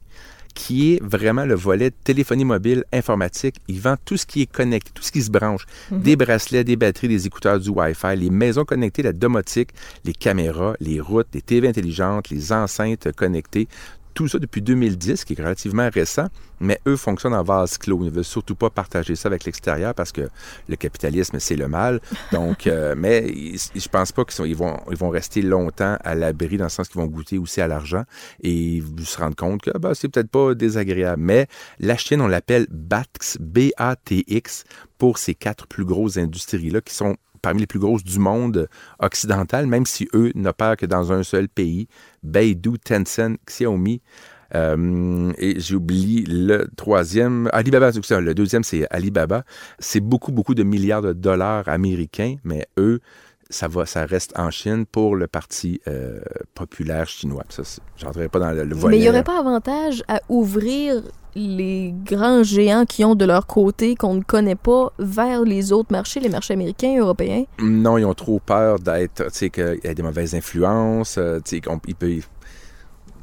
qui 0.55 0.95
est 0.95 1.03
vraiment 1.03 1.45
le 1.45 1.55
volet 1.55 1.91
téléphonie 1.91 2.45
mobile 2.45 2.85
informatique. 2.93 3.57
Ils 3.69 3.81
vendent 3.81 3.99
tout 4.05 4.17
ce 4.17 4.25
qui 4.27 4.43
est 4.43 4.47
connecté, 4.51 4.91
tout 4.95 5.03
ce 5.03 5.13
qui 5.13 5.23
se 5.23 5.31
branche. 5.31 5.67
Des 5.91 6.17
bracelets, 6.17 6.65
des 6.65 6.77
batteries, 6.77 7.09
des 7.09 7.27
écouteurs, 7.27 7.61
du 7.61 7.71
Wi-Fi, 7.71 8.17
les 8.17 8.31
maisons 8.31 8.65
connectées, 8.65 9.03
la 9.03 9.13
domotique, 9.13 9.71
les 10.05 10.13
caméras, 10.13 10.75
les 10.81 11.01
routes, 11.01 11.29
les 11.35 11.43
TV 11.43 11.69
intelligentes, 11.69 12.31
les 12.31 12.53
enceintes 12.53 13.13
connectées. 13.13 13.69
Tout 14.14 14.28
ça 14.28 14.38
depuis 14.38 14.62
2010, 14.62 15.25
qui 15.25 15.33
est 15.33 15.40
relativement 15.42 15.88
récent, 15.92 16.28
mais 16.61 16.78
eux 16.87 16.97
fonctionnent 16.97 17.35
en 17.35 17.42
vase 17.42 17.78
clos. 17.78 17.99
Ils 18.02 18.06
ne 18.06 18.11
veulent 18.11 18.25
surtout 18.25 18.54
pas 18.54 18.71
partager 18.71 19.16
ça 19.16 19.26
avec 19.28 19.44
l'extérieur 19.44 19.92
parce 19.92 20.12
que 20.12 20.28
le 20.68 20.76
capitalisme, 20.76 21.40
c'est 21.40 21.56
le 21.56 21.66
mal. 21.66 22.00
Donc, 22.30 22.66
euh, 22.68 22.94
mais 22.97 23.26
ils- 23.28 23.59
je 23.75 23.88
pense 23.88 24.12
pas 24.12 24.25
qu'ils 24.25 24.35
sont- 24.35 24.44
ils 24.44 24.54
vont, 24.54 24.78
ils 24.90 24.97
vont 24.97 25.11
rester 25.11 25.42
longtemps 25.42 25.97
à 26.04 26.14
l'abri 26.14 26.56
dans 26.56 26.64
le 26.66 26.71
sens 26.71 26.88
qu'ils 26.88 27.00
vont 27.00 27.09
goûter 27.09 27.38
aussi 27.38 27.61
à 27.61 27.66
l'argent 27.66 28.04
et 28.40 28.52
ils 28.52 29.04
se 29.06 29.18
rendent 29.18 29.35
compte 29.35 29.62
que 29.62 29.76
bah, 29.78 29.94
c'est 29.94 30.09
peut-être 30.09 30.30
pas 30.30 30.54
désagréable. 30.54 31.21
Mais 31.21 31.49
la 31.80 31.97
Chine, 31.97 32.21
on 32.21 32.28
l'appelle 32.28 32.66
BATX, 32.71 33.38
B-A-T-X, 33.40 34.64
pour 34.99 35.18
ces 35.18 35.35
quatre 35.35 35.66
plus 35.66 35.85
grosses 35.85 36.16
industries-là 36.18 36.80
qui 36.80 36.94
sont 36.94 37.16
parmi 37.45 37.61
les 37.61 37.67
plus 37.67 37.79
grosses 37.79 38.05
du 38.05 38.19
monde 38.19 38.69
occidental, 38.99 39.67
même 39.67 39.85
si 39.85 40.09
eux 40.15 40.33
n'opèrent 40.35 40.77
que 40.77 40.87
dans 40.87 41.13
un 41.13 41.23
seul 41.23 41.49
pays, 41.49 41.89
Baidu, 42.23 42.79
Tencent, 42.79 43.37
Xiaomi. 43.47 44.01
Euh, 44.55 45.33
et 45.39 45.59
j'oublie 45.59 46.25
le 46.27 46.69
troisième, 46.77 47.51
Alibaba, 47.53 47.91
le 47.91 48.35
deuxième 48.35 48.65
c'est 48.65 48.87
Alibaba. 48.91 49.45
C'est 49.79 50.01
beaucoup, 50.01 50.33
beaucoup 50.33 50.55
de 50.55 50.63
milliards 50.63 51.03
de 51.03 51.13
dollars 51.13 51.69
américains, 51.69 52.37
mais 52.45 52.67
eux, 52.79 53.01
ça 53.51 53.69
va, 53.69 53.87
ça 53.87 54.07
reste 54.07 54.33
en 54.39 54.51
Chine 54.51 54.87
pour 54.87 55.17
le 55.17 55.27
parti 55.27 55.81
euh, 55.89 56.21
populaire 56.55 57.07
chinois. 57.09 57.45
Ça, 57.49 57.63
j'entrerai 57.97 58.29
pas 58.29 58.39
dans 58.39 58.51
le, 58.51 58.65
le 58.65 58.75
volet. 58.75 58.97
Mais 58.97 58.99
il 58.99 59.03
n'y 59.03 59.09
aurait 59.11 59.25
pas 59.25 59.39
avantage 59.39 60.03
à 60.09 60.21
ouvrir 60.29 61.03
les 61.37 61.93
grands 62.05 62.43
géants 62.45 62.85
qui 62.87 63.05
ont 63.05 63.17
de 63.17 63.25
leur 63.25 63.47
côté, 63.47 63.97
qu'on 63.97 64.15
ne 64.15 64.23
connaît 64.23 64.55
pas, 64.55 64.93
vers 65.01 65.43
les 65.43 65.73
autres 65.73 65.91
marchés, 65.91 66.21
les 66.21 66.29
marchés 66.29 66.55
américains, 66.55 66.97
européens? 66.99 67.45
Non, 67.59 67.99
ils 67.99 68.05
ont 68.05 68.15
trop 68.15 68.39
peur 68.39 68.79
d'être, 68.79 69.25
tu 69.25 69.31
sais, 69.33 69.51
qu'il 69.51 69.81
y 69.83 69.89
a 69.89 69.95
des 69.95 70.03
mauvaises 70.03 70.35
influences. 70.37 71.17
euh, 71.19 71.41
tu 71.45 71.57
sais, 71.57 71.61
qu'on- 71.61 71.79
peut- 71.81 72.21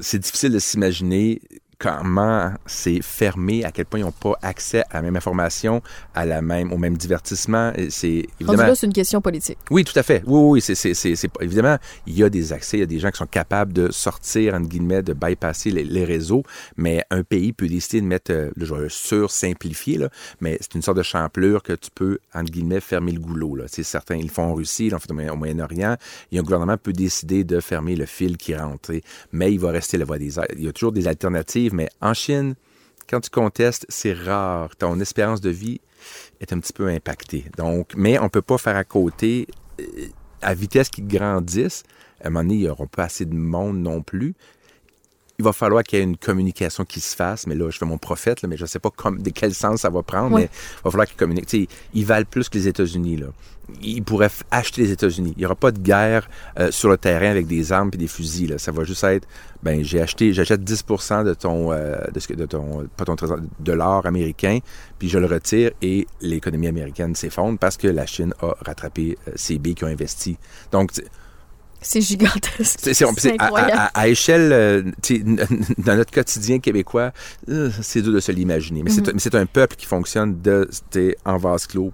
c'est 0.00 0.18
difficile 0.18 0.52
de 0.52 0.58
s'imaginer 0.58 1.40
comment 1.82 2.52
c'est 2.64 3.02
fermé, 3.02 3.64
à 3.64 3.72
quel 3.72 3.86
point 3.86 3.98
ils 3.98 4.04
n'ont 4.04 4.12
pas 4.12 4.38
accès 4.40 4.82
à 4.90 4.94
la 4.98 5.02
même 5.02 5.16
information, 5.16 5.82
à 6.14 6.24
la 6.24 6.40
même, 6.40 6.72
au 6.72 6.78
même 6.78 6.96
divertissement. 6.96 7.72
C'est 7.90 8.26
évidemment. 8.40 8.68
là, 8.68 8.74
c'est 8.76 8.86
une 8.86 8.92
question 8.92 9.20
politique. 9.20 9.58
Oui, 9.68 9.82
tout 9.82 9.98
à 9.98 10.04
fait. 10.04 10.22
Oui, 10.24 10.60
oui, 10.60 10.60
c'est, 10.60 10.92
évidemment, 11.40 11.76
il 12.06 12.14
y 12.16 12.22
a 12.22 12.30
des 12.30 12.52
accès, 12.52 12.76
il 12.76 12.80
y 12.80 12.84
a 12.84 12.86
des 12.86 13.00
gens 13.00 13.10
qui 13.10 13.18
sont 13.18 13.26
capables 13.26 13.72
de 13.72 13.90
sortir, 13.90 14.54
entre 14.54 14.68
guillemets, 14.68 15.02
de 15.02 15.12
bypasser 15.12 15.72
les, 15.72 15.82
les 15.82 16.04
réseaux, 16.04 16.44
mais 16.76 17.02
un 17.10 17.24
pays 17.24 17.52
peut 17.52 17.66
décider 17.66 18.00
de 18.00 18.06
mettre, 18.06 18.30
euh, 18.30 18.50
là, 18.56 18.64
je 18.64 18.74
vais 18.74 18.86
sur-simplifier, 18.88 19.98
là, 19.98 20.08
mais 20.40 20.58
c'est 20.60 20.74
une 20.76 20.82
sorte 20.82 20.98
de 20.98 21.02
champlure 21.02 21.64
que 21.64 21.72
tu 21.72 21.90
peux, 21.92 22.18
entre 22.32 22.52
guillemets, 22.52 22.80
fermer 22.80 23.10
le 23.10 23.18
goulot. 23.20 23.56
Là. 23.56 23.64
C'est 23.66 23.82
certain, 23.82 24.14
ils 24.14 24.26
le 24.26 24.30
font 24.30 24.44
en 24.44 24.54
Russie, 24.54 24.86
ils 24.86 24.90
l'ont 24.90 25.00
fait 25.00 25.10
au 25.10 25.14
Moyen- 25.14 25.32
au 25.32 25.36
Moyen-Orient, 25.36 25.96
et 26.30 26.38
un 26.38 26.42
gouvernement 26.42 26.76
peut 26.76 26.92
décider 26.92 27.42
de 27.42 27.58
fermer 27.58 27.96
le 27.96 28.06
fil 28.06 28.36
qui 28.36 28.54
rentre, 28.54 28.92
mais 29.32 29.52
il 29.52 29.58
va 29.58 29.72
rester 29.72 29.98
la 29.98 30.04
voie 30.04 30.18
des 30.18 30.38
airs. 30.38 30.46
Il 30.56 30.64
y 30.64 30.68
a 30.68 30.72
toujours 30.72 30.92
des 30.92 31.08
alternatives, 31.08 31.71
mais 31.72 31.88
en 32.00 32.14
Chine, 32.14 32.54
quand 33.08 33.20
tu 33.20 33.30
contestes, 33.30 33.86
c'est 33.88 34.14
rare. 34.14 34.74
Ton 34.76 34.98
espérance 35.00 35.40
de 35.40 35.50
vie 35.50 35.80
est 36.40 36.52
un 36.52 36.58
petit 36.58 36.72
peu 36.72 36.88
impactée. 36.88 37.44
Donc, 37.56 37.92
mais 37.96 38.18
on 38.18 38.28
peut 38.28 38.42
pas 38.42 38.58
faire 38.58 38.76
à 38.76 38.84
côté 38.84 39.46
euh, 39.80 39.84
à 40.40 40.54
vitesse 40.54 40.88
qu'ils 40.88 41.06
grandissent. 41.06 41.84
À 42.22 42.28
un 42.28 42.30
moment 42.30 42.48
donné, 42.48 42.62
il 42.62 42.88
pas 42.88 43.04
assez 43.04 43.24
de 43.24 43.34
monde 43.34 43.78
non 43.78 44.02
plus. 44.02 44.34
Il 45.42 45.44
va 45.44 45.52
falloir 45.52 45.82
qu'il 45.82 45.98
y 45.98 46.02
ait 46.02 46.04
une 46.04 46.16
communication 46.16 46.84
qui 46.84 47.00
se 47.00 47.16
fasse, 47.16 47.48
mais 47.48 47.56
là, 47.56 47.68
je 47.68 47.76
fais 47.76 47.84
mon 47.84 47.98
prophète, 47.98 48.42
là, 48.42 48.48
mais 48.48 48.56
je 48.56 48.62
ne 48.62 48.68
sais 48.68 48.78
pas 48.78 48.90
comme, 48.94 49.20
de 49.20 49.30
quel 49.30 49.52
sens 49.52 49.80
ça 49.80 49.90
va 49.90 50.00
prendre, 50.04 50.32
Ouais. 50.36 50.42
mais 50.42 50.48
il 50.52 50.82
va 50.84 50.90
falloir 50.92 51.08
qu'ils 51.08 51.16
communiquent. 51.16 51.68
Ils 51.94 52.06
valent 52.06 52.26
plus 52.30 52.48
que 52.48 52.56
les 52.56 52.68
États-Unis. 52.68 53.16
Là. 53.16 53.26
Ils 53.82 54.04
pourraient 54.04 54.30
acheter 54.52 54.82
les 54.82 54.92
États-Unis. 54.92 55.32
Il 55.36 55.40
n'y 55.40 55.44
aura 55.46 55.56
pas 55.56 55.72
de 55.72 55.80
guerre 55.80 56.28
euh, 56.60 56.70
sur 56.70 56.88
le 56.90 56.96
terrain 56.96 57.28
avec 57.28 57.48
des 57.48 57.72
armes 57.72 57.90
et 57.92 57.96
des 57.96 58.06
fusils. 58.06 58.50
Là. 58.50 58.58
Ça 58.58 58.70
va 58.70 58.84
juste 58.84 59.02
être, 59.02 59.26
ben, 59.64 59.82
j'ai 59.82 60.00
acheté, 60.00 60.32
j'achète 60.32 60.62
10% 60.62 61.24
de 61.24 61.34
ton, 61.34 61.72
euh, 61.72 61.96
de, 62.14 62.20
ce 62.20 62.28
que- 62.28 62.34
de 62.34 62.46
ton, 62.46 62.86
pas 62.96 63.04
ton 63.04 63.16
trésor, 63.16 63.38
de 63.58 63.72
l'or 63.72 64.06
américain, 64.06 64.60
puis 65.00 65.08
je 65.08 65.18
le 65.18 65.26
retire 65.26 65.72
et 65.82 66.06
l'économie 66.20 66.68
américaine 66.68 67.16
s'effondre 67.16 67.58
parce 67.58 67.76
que 67.76 67.88
la 67.88 68.06
Chine 68.06 68.32
a 68.42 68.54
rattrapé 68.64 69.18
euh, 69.26 69.32
ses 69.34 69.58
billes 69.58 69.74
qui 69.74 69.82
ont 69.82 69.88
investi. 69.88 70.36
Donc, 70.70 70.92
C'est 71.82 72.00
gigantesque. 72.00 72.78
c'est, 72.80 72.94
à, 73.30 73.44
incroyable. 73.44 73.72
à- 73.74 73.86
à 74.00 74.08
échelle, 74.08 74.52
euh, 74.52 74.82
dans 75.78 75.96
notre 75.96 76.12
quotidien 76.12 76.58
québécois, 76.58 77.12
euh, 77.48 77.70
c'est 77.82 78.02
dur 78.02 78.12
de 78.12 78.20
se 78.20 78.32
l'imaginer. 78.32 78.82
Mais 78.82 78.90
Mhm. 78.90 79.02
c'est, 79.04 79.12
mais 79.12 79.18
c'est 79.20 79.34
un 79.34 79.46
peuple 79.46 79.76
qui 79.76 79.86
fonctionne 79.86 80.40
de, 80.40 80.68
en 81.24 81.36
vase 81.38 81.66
clos. 81.66 81.92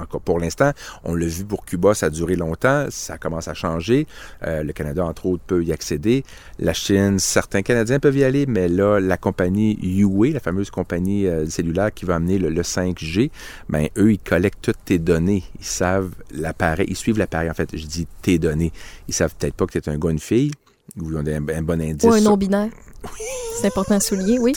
Encore 0.00 0.20
pour 0.20 0.38
l'instant, 0.38 0.72
on 1.04 1.14
l'a 1.14 1.26
vu 1.26 1.44
pour 1.44 1.64
Cuba, 1.64 1.94
ça 1.94 2.06
a 2.06 2.10
duré 2.10 2.36
longtemps, 2.36 2.86
ça 2.90 3.18
commence 3.18 3.48
à 3.48 3.54
changer. 3.54 4.06
Euh, 4.46 4.62
le 4.62 4.72
Canada, 4.72 5.04
entre 5.04 5.26
autres, 5.26 5.42
peut 5.46 5.64
y 5.64 5.72
accéder. 5.72 6.24
La 6.58 6.72
Chine, 6.72 7.18
certains 7.18 7.62
Canadiens 7.62 7.98
peuvent 7.98 8.16
y 8.16 8.24
aller, 8.24 8.46
mais 8.46 8.68
là, 8.68 9.00
la 9.00 9.16
compagnie 9.16 9.78
Huawei, 9.82 10.32
la 10.32 10.40
fameuse 10.40 10.70
compagnie 10.70 11.26
euh, 11.26 11.46
cellulaire 11.46 11.92
qui 11.92 12.04
va 12.04 12.16
amener 12.16 12.38
le, 12.38 12.48
le 12.48 12.62
5G, 12.62 13.30
ben 13.68 13.88
eux, 13.98 14.12
ils 14.12 14.18
collectent 14.18 14.62
toutes 14.62 14.84
tes 14.84 14.98
données. 14.98 15.44
Ils 15.58 15.64
savent 15.64 16.12
l'appareil, 16.32 16.86
ils 16.88 16.96
suivent 16.96 17.18
l'appareil. 17.18 17.50
En 17.50 17.54
fait, 17.54 17.76
je 17.76 17.86
dis 17.86 18.06
tes 18.22 18.38
données. 18.38 18.72
Ils 19.08 19.14
savent 19.14 19.34
peut-être 19.38 19.54
pas 19.54 19.66
que 19.66 19.78
tu 19.78 19.78
es 19.78 19.92
un 19.92 19.98
gars, 19.98 20.10
une 20.10 20.18
fille, 20.18 20.52
ou 21.00 21.10
ils 21.10 21.16
ont 21.16 21.26
un, 21.26 21.48
un 21.48 21.62
bon 21.62 21.80
indice. 21.80 22.08
Ou 22.08 22.12
un 22.12 22.20
non-binaire. 22.20 22.70
C'est 23.60 23.66
important 23.66 23.96
à 23.96 24.00
souligner, 24.00 24.38
oui. 24.38 24.52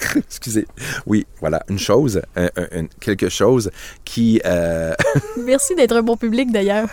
Excusez. 0.16 0.66
Oui, 1.06 1.26
voilà, 1.40 1.62
une 1.68 1.78
chose, 1.78 2.22
un- 2.36 2.50
un- 2.56 2.80
un- 2.80 2.86
quelque 3.00 3.28
chose 3.28 3.70
qui... 4.04 4.40
euh, 4.44 4.94
Merci 5.44 5.74
d'être 5.74 5.96
un 5.96 6.02
bon 6.02 6.16
public, 6.16 6.50
d'ailleurs. 6.52 6.88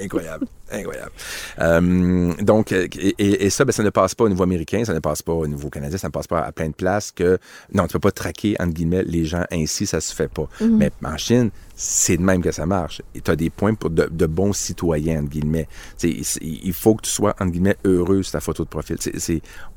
incroyable, 0.00 0.46
incroyable. 0.72 1.12
Euh, 1.60 2.32
donc, 2.40 2.72
euh, 2.72 2.86
et, 3.18 3.50
ça, 3.50 3.64
ben, 3.64 3.72
ça 3.72 3.82
ne 3.82 3.90
passe 3.90 4.14
pas 4.14 4.24
au 4.24 4.28
niveau 4.28 4.42
américain, 4.42 4.84
ça 4.84 4.94
ne 4.94 5.00
passe 5.00 5.22
pas 5.22 5.32
au 5.32 5.46
niveau 5.46 5.68
canadien, 5.70 5.98
ça 5.98 6.08
ne 6.08 6.12
passe 6.12 6.26
pas 6.26 6.40
à 6.40 6.52
plein 6.52 6.68
de 6.68 6.74
places 6.74 7.12
que... 7.12 7.38
Non, 7.72 7.86
tu 7.86 7.92
peux 7.94 8.00
pas 8.00 8.12
traquer, 8.12 8.56
entre 8.58 8.72
guillemets, 8.74 9.02
les 9.04 9.24
gens 9.24 9.44
ainsi, 9.50 9.86
ça 9.86 10.00
se 10.00 10.14
fait 10.14 10.28
pas. 10.28 10.48
Mais 10.60 10.90
en 11.04 11.16
Chine, 11.16 11.50
c'est 11.74 12.16
de 12.16 12.22
même 12.22 12.42
que 12.42 12.52
ça 12.52 12.66
marche. 12.66 13.02
Et 13.14 13.20
tu 13.20 13.30
as 13.30 13.36
des 13.36 13.50
points 13.50 13.74
pour 13.74 13.90
de, 13.90 14.06
de 14.10 14.26
bons 14.26 14.52
citoyens, 14.52 15.20
entre 15.20 15.30
guillemets. 15.30 15.66
Il 16.02 16.22
il 16.42 16.72
faut 16.72 16.94
que 16.94 17.02
tu 17.02 17.10
sois, 17.10 17.34
entre 17.40 17.52
guillemets, 17.52 17.76
heureux 17.84 18.22
sur 18.22 18.32
ta 18.32 18.40
photo 18.40 18.64
de 18.64 18.68
profil. 18.68 18.96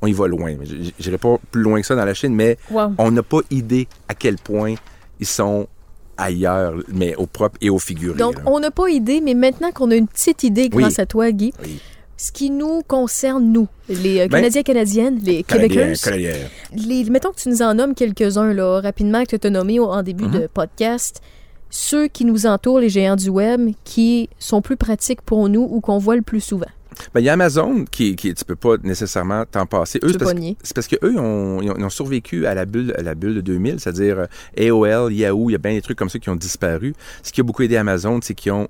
On 0.02 0.08
y 0.08 0.14
va 0.14 0.28
loin. 0.28 0.56
Je 0.64 0.92
n'irai 1.00 1.18
pas 1.18 1.38
plus 1.52 1.62
loin 1.62 1.82
que 1.82 1.88
ça 1.88 1.96
dans 1.96 2.06
la 2.06 2.14
Chine, 2.14 2.36
mais 2.36 2.58
Wow. 2.70 2.94
on 2.98 3.12
n'a 3.12 3.24
pas 3.24 3.40
idée 3.52 3.88
à 4.08 4.16
quel 4.16 4.36
point 4.38 4.76
ils 5.20 5.26
sont 5.26 5.68
ailleurs, 6.18 6.76
mais 6.88 7.16
au 7.16 7.26
propre 7.26 7.58
et 7.62 7.70
au 7.70 7.80
figuré. 7.80 8.18
Donc, 8.18 8.36
là. 8.38 8.44
on 8.46 8.60
n'a 8.60 8.72
pas 8.72 8.90
idée, 8.90 9.22
mais 9.22 9.34
maintenant 9.34 9.72
qu'on 9.72 9.90
a 9.92 9.96
une 9.96 10.08
petite 10.08 10.44
idée 10.44 10.70
grâce 10.70 10.96
Oui. 10.98 11.02
à 11.02 11.06
toi, 11.06 11.32
Guy, 11.32 11.54
Oui. 11.64 11.80
ce 12.18 12.32
qui 12.32 12.50
nous 12.50 12.82
concerne, 12.88 13.52
nous, 13.52 13.68
les 13.90 14.22
euh, 14.22 14.28
Ben, 14.28 14.38
Canadiens, 14.38 14.64
Canadiennes, 14.64 15.20
les 15.24 15.44
Québécois, 15.44 15.86
les, 16.76 17.04
mettons 17.10 17.32
que 17.32 17.40
tu 17.42 17.50
nous 17.50 17.62
en 17.62 17.74
nommes 17.74 17.96
quelques-uns, 17.96 18.54
là, 18.54 18.80
rapidement, 18.82 19.24
que 19.26 19.36
tu 19.36 19.48
as 19.48 19.50
nommés 19.50 19.80
au- 19.80 19.92
en 19.92 20.04
début 20.04 20.28
de 20.28 20.48
podcast, 20.48 21.22
ceux 21.70 22.08
qui 22.08 22.24
nous 22.26 22.46
entourent, 22.46 22.80
les 22.80 22.90
géants 22.90 23.16
du 23.16 23.30
web, 23.30 23.72
qui 23.84 24.30
sont 24.40 24.62
plus 24.62 24.78
pratiques 24.78 25.22
pour 25.22 25.50
nous 25.50 25.68
ou 25.70 25.82
qu'on 25.82 25.98
voit 25.98 26.16
le 26.16 26.22
plus 26.22 26.42
souvent. 26.42 26.68
Ben, 27.14 27.20
il 27.22 27.26
y 27.26 27.30
a 27.30 27.34
Amazon 27.34 27.86
qui, 27.90 28.16
qui 28.16 28.34
tu 28.34 28.46
peux 28.46 28.56
pas 28.56 28.76
nécessairement 28.84 29.46
t'en 29.50 29.66
passer. 29.66 30.00
Eux, 30.04 30.08
c'est 30.14 30.18
parce, 30.20 30.74
parce 30.74 30.88
que 30.88 30.96
eux, 31.04 31.12
ils 31.14 31.20
ont, 31.20 31.62
ils 31.62 31.70
ont- 31.72 31.76
ils 31.78 31.84
ont 31.86 31.90
survécu 31.90 32.46
à 32.46 32.54
la 32.54 32.66
bulle, 32.66 32.94
à 32.98 33.02
la 33.02 33.16
bulle 33.16 33.36
de 33.36 33.42
2000, 33.42 33.80
c'est-à-dire 33.80 34.20
euh, 34.60 34.70
AOL, 34.72 35.14
Yahoo, 35.14 35.50
il 35.50 35.54
y 35.54 35.56
a 35.56 35.60
bien 35.60 35.74
des 35.74 35.82
trucs 35.82 35.98
comme 35.98 36.10
ça 36.10 36.20
qui 36.20 36.30
ont 36.30 36.36
disparu. 36.36 36.94
Ce 37.24 37.32
qui 37.32 37.42
a 37.42 37.44
beaucoup 37.44 37.64
aidé 37.64 37.78
Amazon, 37.78 38.20
c'est 38.22 38.34
qu'ils 38.34 38.52
ont 38.52 38.68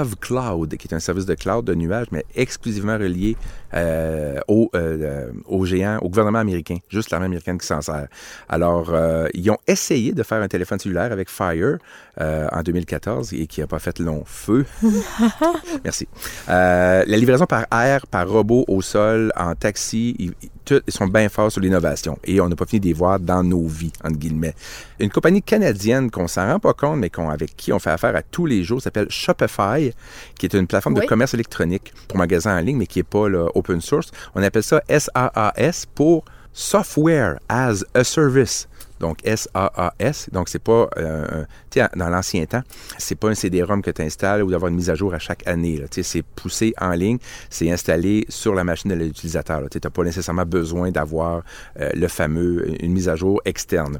GovCloud, 0.00 0.76
qui 0.76 0.88
est 0.88 0.94
un 0.94 1.00
service 1.00 1.26
de 1.26 1.34
cloud 1.34 1.64
de 1.64 1.74
nuage, 1.74 2.06
mais 2.12 2.24
exclusivement 2.34 2.94
relié 2.98 3.36
euh, 3.74 4.38
au, 4.48 4.70
euh, 4.74 4.96
euh, 5.02 5.30
au 5.46 5.64
géant, 5.64 5.98
au 6.00 6.08
gouvernement 6.08 6.38
américain, 6.38 6.76
juste 6.88 7.10
l'armée 7.10 7.26
américaine 7.26 7.58
qui 7.58 7.66
s'en 7.66 7.80
sert. 7.82 8.08
Alors, 8.48 8.90
euh, 8.92 9.26
ils 9.34 9.50
ont 9.50 9.58
essayé 9.66 10.12
de 10.12 10.22
faire 10.22 10.40
un 10.42 10.48
téléphone 10.48 10.78
cellulaire 10.78 11.12
avec 11.12 11.28
Fire 11.30 11.78
euh, 12.20 12.46
en 12.52 12.62
2014 12.62 13.32
et 13.34 13.46
qui 13.46 13.60
n'a 13.60 13.66
pas 13.66 13.78
fait 13.78 13.98
long 13.98 14.22
feu. 14.24 14.64
Merci. 15.84 16.08
Euh, 16.48 17.04
la 17.06 17.16
livraison 17.16 17.46
par 17.46 17.66
air, 17.72 18.06
par 18.06 18.28
robot 18.28 18.64
au 18.68 18.80
sol, 18.82 19.32
en 19.36 19.54
taxi, 19.54 20.16
ils, 20.18 20.32
ils- 20.42 20.50
tout- 20.64 20.80
ils 20.86 20.92
sont 20.92 21.06
bien 21.06 21.28
forts 21.28 21.52
sur 21.52 21.60
l'innovation. 21.60 22.18
Et 22.24 22.40
on 22.40 22.48
n'a 22.48 22.56
pas 22.56 22.66
fini 22.66 22.80
de 22.80 22.86
les 22.86 22.92
voir 22.92 23.20
dans 23.20 23.42
nos 23.44 23.66
vies, 23.66 23.92
entre 24.02 24.16
guillemets. 24.16 24.54
Une 24.98 25.10
compagnie 25.10 25.42
canadienne 25.42 26.10
qu'on 26.10 26.26
s'en 26.26 26.46
rend 26.46 26.58
pas 26.58 26.72
compte, 26.72 26.98
mais 26.98 27.10
qu'on, 27.10 27.28
avec 27.30 27.54
qui 27.56 27.72
on 27.72 27.78
fait 27.78 27.90
affaire 27.90 28.16
à 28.16 28.22
tous 28.22 28.46
les 28.46 28.64
jours, 28.64 28.80
s'appelle 28.82 29.06
Shopify, 29.10 29.92
qui 30.38 30.46
est 30.46 30.54
une 30.54 30.66
plateforme 30.66 30.94
Oui. 30.96 31.02
de 31.02 31.06
commerce 31.06 31.34
électronique 31.34 31.92
pour 32.08 32.18
magasins 32.18 32.56
en 32.56 32.60
ligne, 32.60 32.78
mais 32.78 32.86
qui 32.86 32.98
n'est 32.98 33.04
pas 33.04 33.28
là, 33.28 33.48
open 33.54 33.80
source. 33.80 34.10
On 34.34 34.42
appelle 34.42 34.62
ça 34.62 34.82
SaaS 34.88 35.84
pour 35.94 36.24
Software 36.52 37.38
as 37.48 37.84
a 37.94 38.02
Service. 38.02 38.66
Donc 39.00 39.18
SaaS, 39.24 40.28
donc 40.32 40.48
c'est 40.48 40.58
pas 40.62 40.88
euh, 40.96 41.44
tu 41.70 41.80
sais 41.80 41.88
dans 41.96 42.08
l'ancien 42.08 42.44
temps, 42.46 42.62
c'est 42.98 43.14
pas 43.14 43.28
un 43.28 43.34
CD-ROM 43.34 43.82
que 43.82 43.90
tu 43.90 44.02
installes 44.02 44.42
ou 44.42 44.50
d'avoir 44.50 44.70
une 44.70 44.76
mise 44.76 44.90
à 44.90 44.94
jour 44.94 45.12
à 45.14 45.18
chaque 45.18 45.46
année. 45.46 45.82
Tu 45.90 46.02
sais, 46.02 46.02
c'est 46.02 46.22
poussé 46.22 46.72
en 46.80 46.90
ligne, 46.92 47.18
c'est 47.50 47.70
installé 47.70 48.24
sur 48.28 48.54
la 48.54 48.64
machine 48.64 48.90
de 48.90 48.96
l'utilisateur. 48.96 49.62
Tu 49.70 49.78
n'as 49.82 49.90
pas 49.90 50.02
nécessairement 50.04 50.46
besoin 50.46 50.90
d'avoir 50.90 51.42
euh, 51.80 51.90
le 51.94 52.08
fameux 52.08 52.64
une 52.82 52.92
mise 52.92 53.08
à 53.08 53.16
jour 53.16 53.40
externe. 53.44 53.98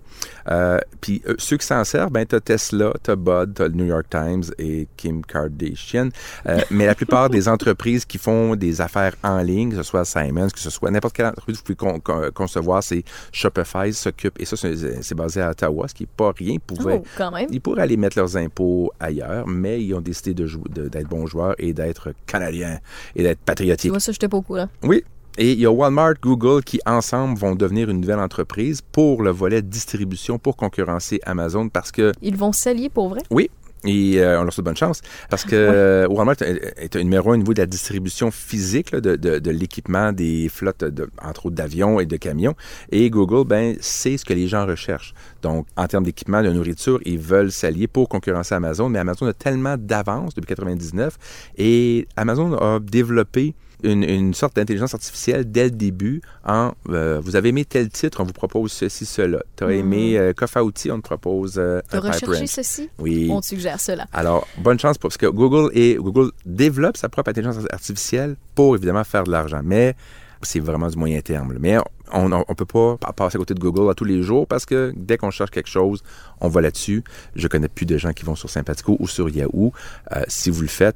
Euh, 0.51 0.79
Puis 1.01 1.23
euh, 1.29 1.35
ceux 1.39 1.57
qui 1.57 1.67
s'en 1.67 1.85
servent, 1.85 2.11
ben 2.13 2.25
t'as 2.25 2.41
Tesla, 2.41 2.93
t'as 3.03 3.17
Bud, 3.17 3.55
t'as 3.55 3.69
le 3.69 3.75
New 3.75 3.87
York 3.87 4.07
Times 4.11 4.45
et 4.59 4.89
Kim 4.97 5.25
Kardashian. 5.25 6.09
Euh, 6.47 6.61
mais 6.71 6.87
la 6.87 6.95
plupart 6.95 7.29
des 7.31 7.49
entreprises 7.49 8.05
qui 8.05 8.19
font 8.19 8.57
des 8.57 8.81
affaires 8.81 9.15
en 9.23 9.39
ligne, 9.43 9.71
que 9.71 9.77
ce 9.77 9.83
soit 9.83 10.05
Simons, 10.05 10.49
que 10.49 10.59
ce 10.61 10.71
soit 10.71 10.91
n'importe 10.91 11.15
quelle 11.17 11.27
entreprise 11.27 11.61
que 11.61 11.73
vous 11.73 11.75
pouvez 11.77 11.93
con- 11.93 12.01
con- 12.01 12.31
concevoir, 12.35 12.83
c'est 12.83 13.05
Shopify 13.33 13.93
s'occupe. 13.93 14.41
Et 14.41 14.45
ça, 14.45 14.57
c'est 14.57 14.86
c'est 15.03 15.14
basé 15.14 15.40
à 15.40 15.51
Ottawa, 15.51 15.88
ce 15.88 15.94
qui 15.94 16.03
n'est 16.05 16.09
pas 16.16 16.33
rien. 16.37 16.55
Ils 16.55 16.61
pouvaient- 16.61 17.01
Oh, 17.03 17.07
quand 17.16 17.31
même. 17.31 17.49
ils 17.51 17.61
pourraient 17.61 17.83
aller 17.83 17.96
mettre 17.96 18.18
leurs 18.18 18.37
impôts 18.37 18.90
ailleurs, 19.01 19.46
mais 19.46 19.83
ils 19.83 19.94
ont 19.94 20.01
décidé 20.01 20.35
de 20.35 20.46
jou- 20.46 20.64
de- 20.68 20.88
d'être 20.88 21.09
bons 21.09 21.27
joueurs 21.27 21.55
et 21.59 21.72
d'être 21.72 22.12
canadiens 22.27 22.79
et 23.14 23.22
d'être 23.22 23.38
Tu 23.38 23.44
patriotiques. 23.44 23.90
vois, 23.90 24.01
ça, 24.01 24.12
je 24.12 24.16
n'étais 24.16 24.29
pas 24.29 24.37
au 24.38 24.42
courant. 24.42 24.68
Oui. 24.83 25.03
Et 25.38 25.53
il 25.53 25.61
y 25.61 25.66
a 25.66 25.70
Walmart, 25.70 26.14
Google 26.22 26.62
qui, 26.64 26.81
ensemble, 26.87 27.38
vont 27.38 27.55
devenir 27.55 27.90
une 27.90 28.01
nouvelle 28.01 28.20
entreprise 28.20 28.81
pour 28.81 29.22
le 29.22 29.31
volet 29.31 29.61
distribution, 29.61 30.38
pour 30.38 30.57
concurrencer 30.57 31.20
Amazon, 31.25 31.68
parce 31.68 31.92
que 31.92 32.12
Ils 32.22 32.37
vont 32.37 32.53
s'allier 32.53 32.88
pour 32.88 33.11
vrai? 33.11 33.20
oui. 33.31 33.51
Et 33.87 34.18
euh, 34.20 34.40
on 34.40 34.44
leur 34.44 34.53
souhaite 34.53 34.64
bonne 34.64 34.77
chance 34.77 35.01
parce 35.31 35.44
que 35.44 35.55
euh, 35.55 36.07
Walmart 36.09 36.37
est, 36.42 36.75
est 36.77 36.96
un 36.96 37.03
numéro 37.03 37.31
un 37.31 37.35
au 37.35 37.37
niveau 37.38 37.55
de 37.55 37.61
la 37.61 37.66
distribution 37.66 38.31
physique 38.31 38.90
là, 38.90 39.01
de, 39.01 39.16
de- 39.16 39.38
de 39.38 39.51
l'équipement 39.51 40.12
des 40.12 40.49
flottes, 40.49 40.85
de- 40.85 41.09
entre 41.22 41.46
autres 41.46 41.57
d'avions 41.57 42.01
et 42.01 42.07
de 42.07 42.16
camions. 42.16 42.55
Et 42.90 43.09
Google, 43.11 43.46
ben, 43.46 43.77
c'est 43.81 44.16
ce 44.16 44.25
que 44.25 44.33
les 44.35 44.49
gens 44.49 44.66
recherchent. 44.66 45.14
Donc, 45.42 45.66
en 45.77 45.87
termes 45.87 46.05
d'équipement, 46.05 46.42
de 46.42 46.51
nourriture, 46.51 47.01
ils 47.05 47.18
veulent 47.18 47.53
s'allier 47.53 47.87
pour 47.87 48.09
concurrencer 48.09 48.55
Amazon. 48.55 48.88
Mais 48.88 48.99
Amazon 48.99 49.27
a 49.27 49.33
tellement 49.33 49.77
d'avance 49.79 50.35
depuis 50.35 50.49
99 50.49 51.16
et 51.59 52.09
Amazon 52.16 52.55
a 52.55 52.81
développé 52.81 53.55
une, 53.83 54.03
une 54.05 54.35
sorte 54.35 54.57
d'intelligence 54.57 54.95
artificielle 54.95 55.51
dès 55.51 55.65
le 55.65 55.71
début 55.71 56.23
en 56.45 56.73
euh, 56.89 57.21
vous 57.23 57.37
avez 57.37 57.51
aimé 57.51 57.65
tel 57.65 57.89
titre, 57.89 58.21
on 58.21 58.25
vous 58.25 58.33
propose 58.33 58.73
ceci, 58.73 59.05
cela. 59.07 59.39
Tu 59.57 59.65
as 59.65 59.71
aimé 59.73 60.17
euh, 60.19 60.33
coffre 60.33 60.57
à 60.57 60.65
outils, 60.65 60.91
on 60.91 60.97
te 60.99 61.03
propose 61.03 61.55
euh, 61.59 61.81
as 61.93 61.97
un 61.97 62.01
recherché 62.01 62.47
ceci? 62.47 62.89
Oui. 62.99 63.29
On 63.31 63.41
te 63.41 63.47
suggère 63.47 63.81
cela. 63.81 64.07
Alors, 64.12 64.47
bonne 64.59 64.79
chance 64.79 64.99
pour, 64.99 65.09
parce 65.09 65.19
que 65.19 65.27
Google, 65.27 65.71
et, 65.75 65.97
Google 65.97 66.31
développe 66.45 66.97
sa 66.97 67.09
propre 67.09 67.31
intelligence 67.31 67.57
artificielle 67.71 68.37
pour 68.55 68.77
évidemment 68.77 69.05
faire 69.05 69.25
de 69.25 69.31
l'argent. 69.31 69.61
Mais 69.65 69.95
c'est 70.43 70.61
vraiment 70.61 70.89
du 70.89 70.97
moyen 70.97 71.21
terme. 71.23 71.53
là. 71.55 71.59
Mais 71.61 71.77
on 72.12 72.29
ne 72.29 72.55
peut 72.55 72.65
pas 72.67 72.97
pa- 72.99 73.12
passer 73.12 73.37
à 73.37 73.39
côté 73.39 73.55
de 73.55 73.59
Google 73.59 73.91
à 73.91 73.95
tous 73.95 74.05
les 74.05 74.23
jours 74.23 74.47
parce 74.47 74.65
que 74.65 74.93
dès 74.95 75.17
qu'on 75.17 75.31
cherche 75.33 75.51
quelque 75.51 75.69
chose, 75.69 76.03
on 76.41 76.49
va 76.49 76.61
là-dessus. 76.61 77.03
Je 77.35 77.49
connais 77.49 77.69
plus 77.69 77.87
de 77.87 77.99
gens 77.99 78.12
qui 78.12 78.25
vont 78.25 78.37
sur 78.37 78.49
Sympathico 78.49 78.97
ou 79.01 79.09
sur 79.09 79.29
Yahoo. 79.29 79.73
Euh, 80.15 80.23
si 80.29 80.51
vous 80.51 80.61
le 80.62 80.69
faites, 80.69 80.95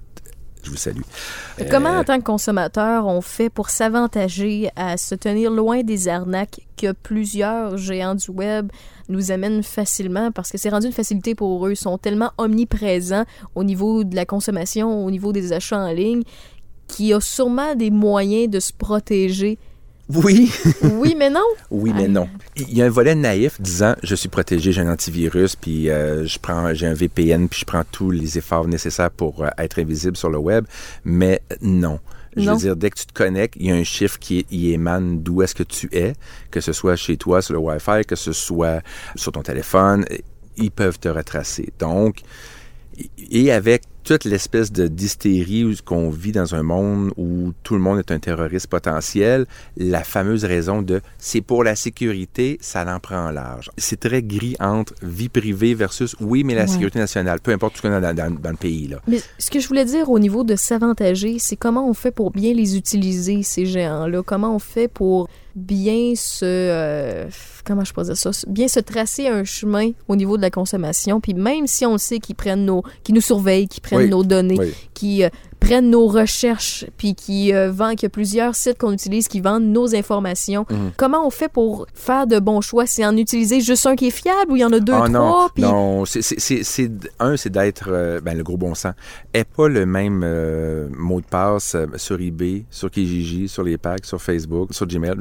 je 0.62 0.70
vous 0.70 0.77
salue. 0.77 1.03
Comment, 1.70 1.90
en 1.90 2.05
tant 2.05 2.18
que 2.18 2.25
consommateur, 2.25 3.07
on 3.07 3.20
fait 3.20 3.51
pour 3.51 3.70
s'avantager 3.70 4.70
à 4.77 4.96
se 4.96 5.14
tenir 5.14 5.51
loin 5.51 5.83
des 5.83 6.09
arnaques 6.09 6.61
que 6.77 6.92
plusieurs 6.92 7.77
géants 7.77 8.14
du 8.14 8.31
web 8.31 8.70
nous 9.09 9.31
amènent 9.31 9.62
facilement? 9.62 10.31
Parce 10.33 10.51
que 10.51 10.59
c'est 10.59 10.70
rendu 10.70 10.87
une 10.87 10.92
facilité 10.92 11.35
pour 11.35 11.66
eux. 11.66 11.73
Ils 11.73 11.77
sont 11.77 11.99
tellement 11.99 12.31
omniprésents 12.38 13.25
au 13.55 13.64
niveau 13.64 14.05
de 14.05 14.14
la 14.16 14.27
consommation, 14.27 15.05
au 15.05 15.11
niveau 15.11 15.33
des 15.33 15.53
achats 15.53 15.79
en 15.79 15.92
ligne, 15.92 16.23
qu'il 16.88 17.07
y 17.07 17.14
a 17.14 17.20
sûrement 17.20 17.75
des 17.75 17.90
moyens 17.90 18.51
de 18.51 18.61
se 18.61 18.73
protéger. 18.73 19.59
Oui. 20.14 20.51
Oui, 20.83 21.14
mais 21.16 21.31
non. 21.31 21.44
Oui, 21.70 21.92
mais 21.94 22.09
non. 22.09 22.29
Il 22.57 22.73
y 22.77 22.83
a 22.83 22.87
un 22.87 22.90
volet 22.90 23.14
naïf 23.14 23.61
disant 23.61 23.94
je 24.03 24.14
suis 24.14 24.29
protégé, 24.29 24.73
j'ai 24.73 24.81
un 24.81 24.90
antivirus, 24.92 25.57
puis 25.57 25.88
euh, 25.90 26.27
je 26.27 26.38
prends, 26.38 26.73
j'ai 26.75 26.87
un 26.87 26.94
VPN, 26.94 27.49
puis 27.49 27.61
je 27.61 27.64
prends 27.64 27.85
tous 27.90 28.11
les 28.11 28.38
efforts 28.38 28.66
nécessaires 28.68 29.11
pour 29.11 29.42
euh, 29.44 29.49
être 29.59 29.79
invisible 29.79 30.16
sur 30.16 30.31
le 30.31 30.38
web. 30.38 30.64
Mais 31.05 31.40
non. 31.62 32.01
Je 32.37 32.42
Non. 32.42 32.53
veux 32.55 32.59
dire, 32.61 32.77
dès 32.77 32.90
que 32.90 32.99
tu 32.99 33.07
te 33.07 33.12
connectes, 33.12 33.55
il 33.59 33.66
y 33.66 33.70
a 33.73 33.75
un 33.75 33.83
chiffre 33.85 34.18
qui 34.18 34.46
y 34.51 34.73
émane 34.73 35.20
d'où 35.20 35.42
est-ce 35.42 35.55
que 35.55 35.64
tu 35.64 35.88
es, 35.92 36.12
que 36.51 36.61
ce 36.61 36.73
soit 36.73 36.94
chez 36.96 37.16
toi 37.16 37.42
sur 37.42 37.55
le 37.55 37.59
Wi-Fi, 37.61 38.05
que 38.07 38.14
ce 38.16 38.33
soit 38.33 38.83
sur 39.16 39.33
ton 39.33 39.42
téléphone, 39.42 40.05
ils 40.57 40.70
peuvent 40.70 40.99
te 41.01 41.09
retracer. 41.09 41.73
Donc, 41.81 42.20
et 43.31 43.51
avec 43.51 43.83
toute 44.05 44.25
l'espèce 44.25 44.73
de 44.73 44.87
d'hystérie 44.89 45.77
qu'on 45.85 46.11
vit 46.11 46.33
dans 46.33 46.55
un 46.55 46.63
monde 46.63 47.13
où 47.17 47.53
tout 47.63 47.75
le 47.75 47.81
monde 47.81 47.99
est 47.99 48.11
un 48.11 48.19
terroriste 48.19 48.67
potentiel, 48.69 49.47
la 49.77 50.03
fameuse 50.05 50.45
raison 50.45 50.83
de 50.83 51.01
c'est 51.19 51.41
pour 51.41 51.65
la 51.65 51.77
sécurité, 51.77 52.59
ça 52.61 52.85
l'en 52.85 52.99
prend 53.01 53.31
large. 53.31 53.71
C'est 53.79 54.01
très 54.01 54.23
gris 54.23 54.57
entre 54.61 54.95
vie 55.03 55.29
privée 55.29 55.75
versus 55.75 56.17
oui, 56.21 56.45
mais 56.45 56.55
la 56.55 56.63
Ouais. 56.63 56.67
sécurité 56.69 56.99
nationale, 56.99 57.41
peu 57.41 57.53
importe 57.53 57.77
ce 57.77 57.83
qu'on 57.83 57.93
a 57.93 58.01
dans, 58.01 58.15
dans- 58.15 58.31
dans 58.41 58.51
le 58.51 58.57
pays. 58.57 58.89
Là. 58.89 59.01
Mais 59.07 59.21
ce 59.39 59.51
que 59.51 59.61
je 59.61 59.69
voulais 59.69 59.85
dire 59.85 60.09
au 60.11 60.19
niveau 60.19 60.45
de 60.45 60.57
s'avantager, 60.57 61.39
c'est 61.39 61.57
comment 61.57 61.89
on 61.89 61.95
fait 61.95 62.11
pour 62.11 62.31
bien 62.31 62.53
les 62.55 62.77
utiliser, 62.77 63.43
ces 63.43 63.67
géants-là? 63.67 64.23
Comment 64.25 64.55
on 64.55 64.59
fait 64.59 64.89
pour 64.89 65.29
bien 65.57 66.13
se... 66.17 66.45
euh, 66.45 67.29
comment 67.65 67.85
je 67.85 67.93
peux 67.93 68.03
dire 68.03 68.17
ça? 68.17 68.31
Bien 68.49 68.69
se 68.69 68.81
tracer 68.81 69.29
un 69.29 69.45
chemin 69.45 69.91
au 70.09 70.17
niveau 70.17 70.37
de 70.37 70.43
la 70.43 70.51
consommation. 70.51 71.21
Puis 71.21 71.35
même 71.35 71.67
si 71.67 71.85
on 71.87 71.99
sait 71.99 72.19
qu'ils 72.19 72.37
prennent 72.37 72.65
nos... 72.65 72.83
qu'ils 73.03 73.15
nous 73.15 73.21
surveillent, 73.21 73.69
qu'ils 73.69 73.83
prennent 73.83 74.01
Oui. 74.05 74.09
nos 74.09 74.23
données, 74.25 74.59
Oui. 74.59 74.73
qui 74.95 75.25
euh, 75.25 75.29
prennent 75.61 75.90
nos 75.90 76.07
recherches, 76.09 76.87
puis 76.96 77.14
qui 77.14 77.53
euh, 77.55 77.70
vendent, 77.70 77.92
qu'il 77.96 78.05
y 78.05 78.07
a 78.07 78.11
plusieurs 78.11 78.55
sites 78.55 78.79
qu'on 78.79 78.92
utilise 78.92 79.29
qui 79.29 79.40
vendent 79.40 79.64
nos 79.66 79.94
informations. 79.94 80.66
Mhm. 80.70 80.92
Comment 80.96 81.27
on 81.27 81.31
fait 81.31 81.49
pour 81.53 81.87
faire 81.94 82.27
de 82.27 82.38
bons 82.38 82.61
choix? 82.61 82.87
C'est 82.87 83.05
en 83.05 83.16
utiliser 83.16 83.61
juste 83.61 83.87
un 83.87 83.94
qui 83.94 84.07
est 84.09 84.11
fiable 84.11 84.53
ou 84.53 84.57
il 84.57 84.61
y 84.61 84.64
en 84.64 84.73
a 84.73 84.81
deux, 84.81 84.92
Ah 84.94 85.09
non, 85.09 85.29
trois? 85.31 85.51
non, 85.59 86.05
c'est, 86.07 86.23
c'est, 86.23 86.40
c'est, 86.40 86.64
c'est- 86.64 86.90
un, 87.18 87.37
c'est 87.37 87.51
d'être 87.51 87.88
euh, 87.88 88.20
ben, 88.20 88.37
le 88.37 88.42
gros 88.42 88.57
bon 88.57 88.75
sens. 88.75 88.94
Est 89.35 89.44
pas 89.44 89.68
le 89.68 89.87
même 89.87 90.23
euh, 90.25 90.88
mot 90.96 91.20
de 91.20 91.27
passe 91.27 91.77
sur 91.96 92.20
eBay, 92.20 92.64
sur 92.70 92.90
Kijiji, 92.90 93.49
sur 93.49 93.62
les 93.62 93.77
packs, 93.79 94.07
sur 94.07 94.20
Facebook, 94.20 94.73
sur 94.73 94.87
Gmail. 94.87 95.14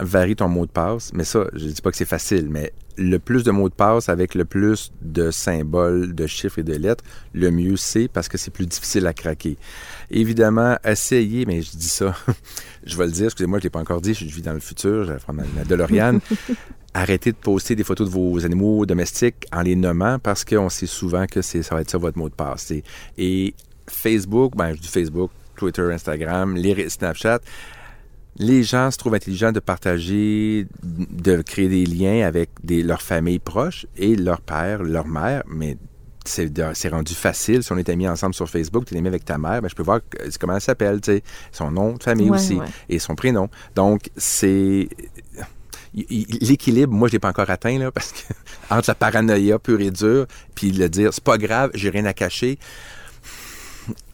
Varie 0.00 0.36
ton 0.36 0.48
mot 0.48 0.66
de 0.66 0.70
passe, 0.70 1.10
mais 1.14 1.24
ça, 1.24 1.44
je 1.54 1.66
dis 1.66 1.80
pas 1.80 1.90
que 1.90 1.96
c'est 1.96 2.04
facile, 2.04 2.48
mais 2.50 2.72
le 2.96 3.18
plus 3.18 3.42
de 3.42 3.50
mots 3.50 3.68
de 3.68 3.74
passe 3.74 4.08
avec 4.08 4.34
le 4.34 4.44
plus 4.44 4.92
de 5.02 5.30
symboles, 5.30 6.14
de 6.14 6.26
chiffres 6.26 6.58
et 6.58 6.62
de 6.62 6.74
lettres, 6.74 7.04
le 7.32 7.50
mieux 7.50 7.76
c'est 7.76 8.08
parce 8.08 8.28
que 8.28 8.38
c'est 8.38 8.50
plus 8.50 8.66
difficile 8.66 9.06
à 9.06 9.12
craquer. 9.12 9.56
Évidemment, 10.10 10.76
essayez, 10.84 11.46
mais 11.46 11.62
je 11.62 11.76
dis 11.76 11.88
ça, 11.88 12.14
je 12.84 12.96
vais 12.96 13.06
le 13.06 13.12
dire, 13.12 13.26
excusez-moi, 13.26 13.58
je 13.58 13.64
l'ai 13.64 13.70
pas 13.70 13.80
encore 13.80 14.00
dit, 14.00 14.14
je 14.14 14.24
vis 14.24 14.42
dans 14.42 14.52
le 14.52 14.60
futur, 14.60 15.04
je 15.04 15.12
vais 15.12 15.18
prendre 15.18 15.42
ma, 15.54 15.64
DeLorean. 15.64 16.18
Arrêtez 16.94 17.30
de 17.30 17.36
poster 17.36 17.76
des 17.76 17.84
photos 17.84 18.08
de 18.08 18.12
vos 18.12 18.44
animaux 18.44 18.84
domestiques 18.84 19.46
en 19.52 19.62
les 19.62 19.76
nommant 19.76 20.18
parce 20.18 20.44
qu'on 20.44 20.68
sait 20.68 20.86
souvent 20.86 21.26
que 21.26 21.40
ça 21.40 21.60
va 21.70 21.82
être 21.82 21.90
ça 21.90 21.98
votre 21.98 22.18
mot 22.18 22.28
de 22.28 22.34
passe. 22.34 22.72
Et 23.16 23.54
Facebook, 23.86 24.56
ben, 24.56 24.74
je 24.74 24.80
dis 24.80 24.88
Facebook, 24.88 25.30
Twitter, 25.54 25.82
Instagram, 25.92 26.56
les 26.56 26.88
Snapchat, 26.88 27.40
les 28.36 28.62
gens 28.62 28.90
se 28.90 28.96
trouvent 28.96 29.14
intelligents 29.14 29.52
de 29.52 29.60
partager, 29.60 30.66
de 30.82 31.42
créer 31.42 31.68
des 31.68 31.84
liens 31.86 32.26
avec 32.26 32.50
des, 32.62 32.82
leurs 32.82 33.02
familles 33.02 33.38
proches 33.38 33.86
et 33.96 34.16
leur 34.16 34.40
père, 34.40 34.82
leur 34.82 35.06
mère, 35.06 35.42
mais 35.48 35.76
c'est 36.24 36.88
rendu 36.90 37.14
facile. 37.14 37.62
Si 37.62 37.72
on 37.72 37.78
est 37.78 37.88
amis 37.88 38.06
ensemble 38.08 38.34
sur 38.34 38.48
Facebook, 38.48 38.84
tu 38.84 38.94
es 38.94 38.98
ami 38.98 39.08
avec 39.08 39.24
ta 39.24 39.36
mère, 39.38 39.60
ben, 39.62 39.68
je 39.68 39.74
peux 39.74 39.82
voir 39.82 40.00
comment 40.38 40.54
elle 40.54 40.60
s'appelle, 40.60 41.00
son 41.50 41.70
nom 41.70 41.94
de 41.94 42.02
famille 42.02 42.30
Ouais, 42.30 42.36
aussi 42.36 42.54
ouais. 42.56 42.66
et 42.88 42.98
son 42.98 43.14
prénom. 43.14 43.48
Donc, 43.74 44.10
c'est 44.16 44.88
il- 45.92 46.06
il- 46.08 46.38
l'équilibre, 46.48 46.92
moi, 46.92 47.08
je 47.08 47.14
l'ai 47.14 47.18
pas 47.18 47.30
encore 47.30 47.50
atteint, 47.50 47.76
là, 47.78 47.90
parce 47.90 48.12
que 48.12 48.32
entre 48.70 48.88
la 48.90 48.94
paranoïa 48.94 49.58
pure 49.58 49.80
et 49.80 49.90
dure, 49.90 50.26
puis 50.54 50.70
le 50.70 50.88
dire, 50.88 51.12
c'est 51.12 51.24
pas 51.24 51.36
grave, 51.38 51.70
j'ai 51.74 51.90
rien 51.90 52.04
à 52.04 52.12
cacher. 52.12 52.58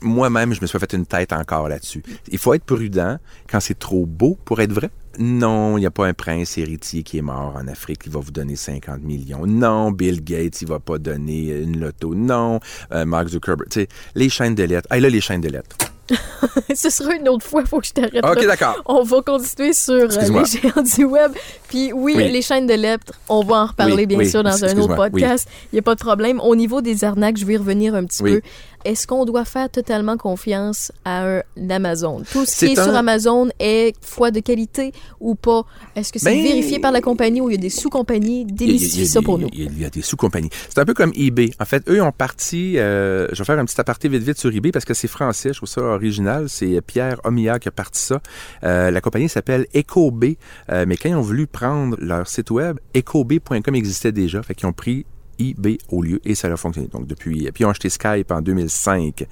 Moi-même, 0.00 0.52
je 0.54 0.60
me 0.60 0.66
suis 0.66 0.78
fait 0.78 0.92
une 0.92 1.06
tête 1.06 1.32
encore 1.32 1.68
là-dessus. 1.68 2.02
Il 2.30 2.38
faut 2.38 2.54
être 2.54 2.64
prudent 2.64 3.18
quand 3.50 3.60
c'est 3.60 3.78
trop 3.78 4.06
beau 4.06 4.36
pour 4.44 4.60
être 4.60 4.72
vrai. 4.72 4.90
Non, 5.18 5.78
il 5.78 5.80
n'y 5.80 5.86
a 5.86 5.90
pas 5.90 6.06
un 6.06 6.12
prince 6.12 6.58
héritier 6.58 7.02
qui 7.02 7.16
est 7.18 7.22
mort 7.22 7.54
en 7.56 7.66
Afrique 7.68 8.02
qui 8.02 8.10
va 8.10 8.20
vous 8.20 8.30
donner 8.30 8.54
50 8.54 9.02
millions. 9.02 9.46
Non, 9.46 9.90
Bill 9.90 10.22
Gates, 10.22 10.60
il 10.60 10.68
va 10.68 10.78
pas 10.78 10.98
donner 10.98 11.48
une 11.62 11.80
loto. 11.80 12.14
Non, 12.14 12.60
euh, 12.92 13.06
Mark 13.06 13.28
Zuckerberg. 13.28 13.70
Tu 13.70 13.80
sais, 13.80 13.88
les 14.14 14.28
chaînes 14.28 14.54
de 14.54 14.64
lettres. 14.64 14.86
Ah, 14.90 15.00
là, 15.00 15.08
les 15.08 15.20
chaînes 15.22 15.40
de 15.40 15.48
lettres. 15.48 15.76
Ce 16.74 16.88
sera 16.90 17.14
une 17.16 17.28
autre 17.28 17.44
fois, 17.44 17.64
faut 17.64 17.80
que 17.80 17.86
je 17.86 17.92
t'arrête. 17.92 18.24
OK, 18.24 18.46
d'accord. 18.46 18.80
On 18.86 19.02
va 19.02 19.22
continuer 19.22 19.72
sur 19.72 19.94
euh, 19.94 20.06
les 20.06 20.44
géants 20.44 20.82
du 20.82 21.04
web. 21.04 21.32
Puis 21.68 21.92
oui, 21.92 22.12
Oui. 22.16 22.30
les 22.30 22.42
chaînes 22.42 22.66
de 22.66 22.74
lettres, 22.74 23.14
on 23.28 23.42
va 23.42 23.56
en 23.62 23.66
reparler 23.66 23.94
Oui, 23.94 24.06
bien 24.06 24.18
oui, 24.18 24.30
sûr 24.30 24.44
dans 24.44 24.64
un 24.64 24.76
autre 24.78 24.94
podcast. 24.94 25.48
Il 25.72 25.76
n'y 25.76 25.78
a 25.80 25.82
pas 25.82 25.94
de 25.94 26.00
problème. 26.00 26.38
Au 26.40 26.54
niveau 26.54 26.80
des 26.80 27.02
arnaques, 27.04 27.38
je 27.38 27.44
vais 27.46 27.54
y 27.54 27.56
revenir 27.56 27.94
un 27.94 28.04
petit 28.04 28.22
Oui. 28.22 28.34
peu. 28.34 28.40
Est-ce 28.84 29.06
qu'on 29.06 29.24
doit 29.24 29.44
faire 29.44 29.68
totalement 29.70 30.16
confiance 30.16 30.92
à 31.04 31.24
un 31.26 31.70
Amazon? 31.70 32.22
Tout 32.30 32.44
ce 32.44 32.64
qui 32.66 32.72
est 32.72 32.74
sur 32.74 32.88
un- 32.88 32.94
Amazon 32.94 33.48
est 33.58 33.94
foi 34.00 34.30
de 34.30 34.40
qualité 34.40 34.92
ou 35.20 35.34
pas? 35.34 35.64
Est-ce 35.94 36.12
que 36.12 36.18
c'est 36.18 36.26
Ben, 36.34 36.42
vérifié 36.42 36.78
par 36.78 36.92
la 36.92 37.00
compagnie 37.00 37.40
ou 37.40 37.50
il 37.50 37.54
y 37.54 37.58
a 37.58 37.60
des 37.60 37.70
sous-compagnies? 37.70 38.44
Démystifie 38.44 39.06
ça 39.06 39.22
pour 39.22 39.38
nous. 39.38 39.48
Il 39.52 39.78
y 39.78 39.84
a, 39.84 39.90
des 39.90 40.02
sous-compagnies. 40.02 40.50
C'est 40.68 40.78
un 40.78 40.84
peu 40.84 40.94
comme 40.94 41.12
eBay. 41.14 41.50
En 41.60 41.64
fait, 41.64 41.88
eux 41.90 42.02
ont 42.02 42.12
parti. 42.12 42.78
euh, 42.78 43.28
je 43.32 43.38
vais 43.38 43.44
faire 43.44 43.58
un 43.58 43.64
petit 43.64 43.80
aparté 43.80 44.08
vite 44.08 44.22
vite 44.22 44.38
sur 44.38 44.54
eBay 44.54 44.72
parce 44.72 44.84
que 44.84 44.94
c'est 44.94 45.08
français. 45.08 45.50
Je 45.52 45.58
trouve 45.58 45.68
ça 45.68 45.80
original. 45.82 46.48
C'est 46.48 46.80
Pierre 46.80 47.20
Omillard 47.24 47.60
qui 47.60 47.68
a 47.68 47.72
parti 47.72 48.00
ça. 48.00 48.20
Euh, 48.64 48.90
la 48.90 49.00
compagnie 49.00 49.28
s'appelle 49.28 49.66
EcoB. 49.74 50.24
Euh, 50.70 50.84
mais 50.86 50.96
quand 50.96 51.08
ils 51.08 51.14
ont 51.14 51.20
voulu 51.20 51.46
prendre 51.46 51.96
leur 52.00 52.26
site 52.28 52.50
web, 52.50 52.78
ecob.com 52.94 53.74
existait 53.74 54.12
déjà. 54.12 54.42
Fait 54.42 54.54
qu'ils 54.54 54.66
ont 54.66 54.72
pris 54.72 55.06
eBay 55.38 55.78
au 55.90 56.02
lieu 56.02 56.20
et 56.24 56.34
ça 56.34 56.52
a 56.52 56.56
fonctionné. 56.56 56.88
Donc 56.88 57.06
depuis, 57.06 57.50
puis 57.52 57.62
ils 57.62 57.64
ont 57.64 57.70
acheté 57.70 57.88
Skype 57.88 58.30
en 58.30 58.40
2005 58.40 59.26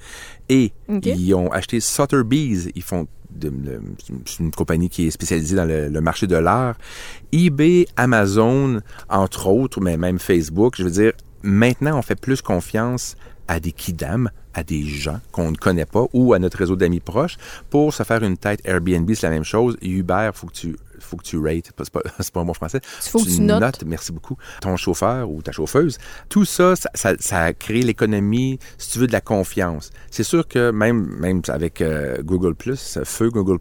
et 0.49 0.71
ils 0.87 1.33
ont 1.33 1.51
acheté 1.51 1.79
Sotheby's. 1.79 2.69
Ils 2.75 2.83
font 2.83 3.07
c'est 4.25 4.39
une 4.39 4.51
compagnie 4.51 4.87
qui 4.87 5.07
est 5.07 5.11
spécialisée 5.11 5.55
dans 5.57 5.65
le, 5.65 5.89
le 5.89 6.01
marché 6.01 6.27
de 6.27 6.37
l'art. 6.37 6.77
eBay, 7.33 7.85
Amazon, 7.97 8.79
entre 9.09 9.47
autres, 9.47 9.81
mais 9.81 9.97
même 9.97 10.19
Facebook. 10.19 10.75
Je 10.77 10.83
veux 10.83 10.91
dire, 10.91 11.11
maintenant, 11.43 11.97
on 11.97 12.01
fait 12.01 12.19
plus 12.19 12.41
confiance 12.41 13.17
à 13.47 13.59
des 13.59 13.71
kidam, 13.71 14.29
à 14.53 14.63
des 14.63 14.83
gens 14.83 15.19
qu'on 15.31 15.51
ne 15.51 15.57
connaît 15.57 15.85
pas 15.85 16.05
ou 16.13 16.33
à 16.33 16.39
notre 16.39 16.57
réseau 16.57 16.75
d'amis 16.75 16.99
proches 16.99 17.37
pour 17.69 17.93
se 17.93 18.03
faire 18.03 18.23
une 18.23 18.37
tête. 18.37 18.61
Airbnb, 18.65 19.09
c'est 19.13 19.27
la 19.27 19.33
même 19.33 19.43
chose. 19.43 19.77
Uber, 19.81 20.31
faut 20.33 20.47
que 20.47 20.53
tu 20.53 20.75
faut 20.99 21.17
que 21.17 21.23
tu 21.23 21.37
rates, 21.37 21.71
c'est 21.77 21.89
pas, 21.89 22.01
pas 22.33 22.39
un 22.39 22.43
mot 22.43 22.53
français. 22.53 22.79
Faut 22.83 23.19
que 23.19 23.29
tu 23.29 23.41
notes. 23.41 23.83
merci 23.85 24.11
beaucoup, 24.11 24.37
ton 24.61 24.75
chauffeur 24.77 25.29
ou 25.29 25.41
ta 25.41 25.51
chauffeuse. 25.51 25.97
Tout 26.29 26.45
ça, 26.45 26.73
ça, 26.75 27.13
ça, 27.19 27.53
créé 27.53 27.83
l'économie, 27.83 28.59
si 28.77 28.91
tu 28.91 28.99
veux, 28.99 29.07
de 29.07 29.11
la 29.11 29.21
confiance. 29.21 29.91
C'est 30.09 30.23
sûr 30.23 30.47
que 30.47 30.71
même, 30.71 31.05
même 31.19 31.41
avec 31.49 31.81
euh, 31.81 32.17
Google+, 32.23 32.55
feu 32.55 33.29
Google+, 33.29 33.57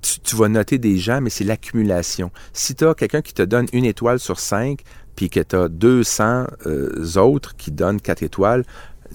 tu, 0.00 0.20
tu 0.20 0.36
vas 0.36 0.48
noter 0.48 0.78
des 0.78 0.98
gens, 0.98 1.20
mais 1.20 1.30
c'est 1.30 1.44
l'accumulation. 1.44 2.30
Si 2.52 2.74
tu 2.74 2.86
as 2.86 2.94
quelqu'un 2.94 3.22
qui 3.22 3.34
te 3.34 3.42
donne 3.42 3.66
une 3.72 3.84
étoile 3.84 4.18
sur 4.18 4.40
cinq, 4.40 4.82
puis 5.16 5.28
que 5.28 5.40
tu 5.40 5.56
as 5.56 5.68
200 5.68 6.46
euh, 6.66 7.16
autres 7.16 7.56
qui 7.56 7.70
donnent 7.70 8.00
quatre 8.00 8.22
étoiles, 8.22 8.64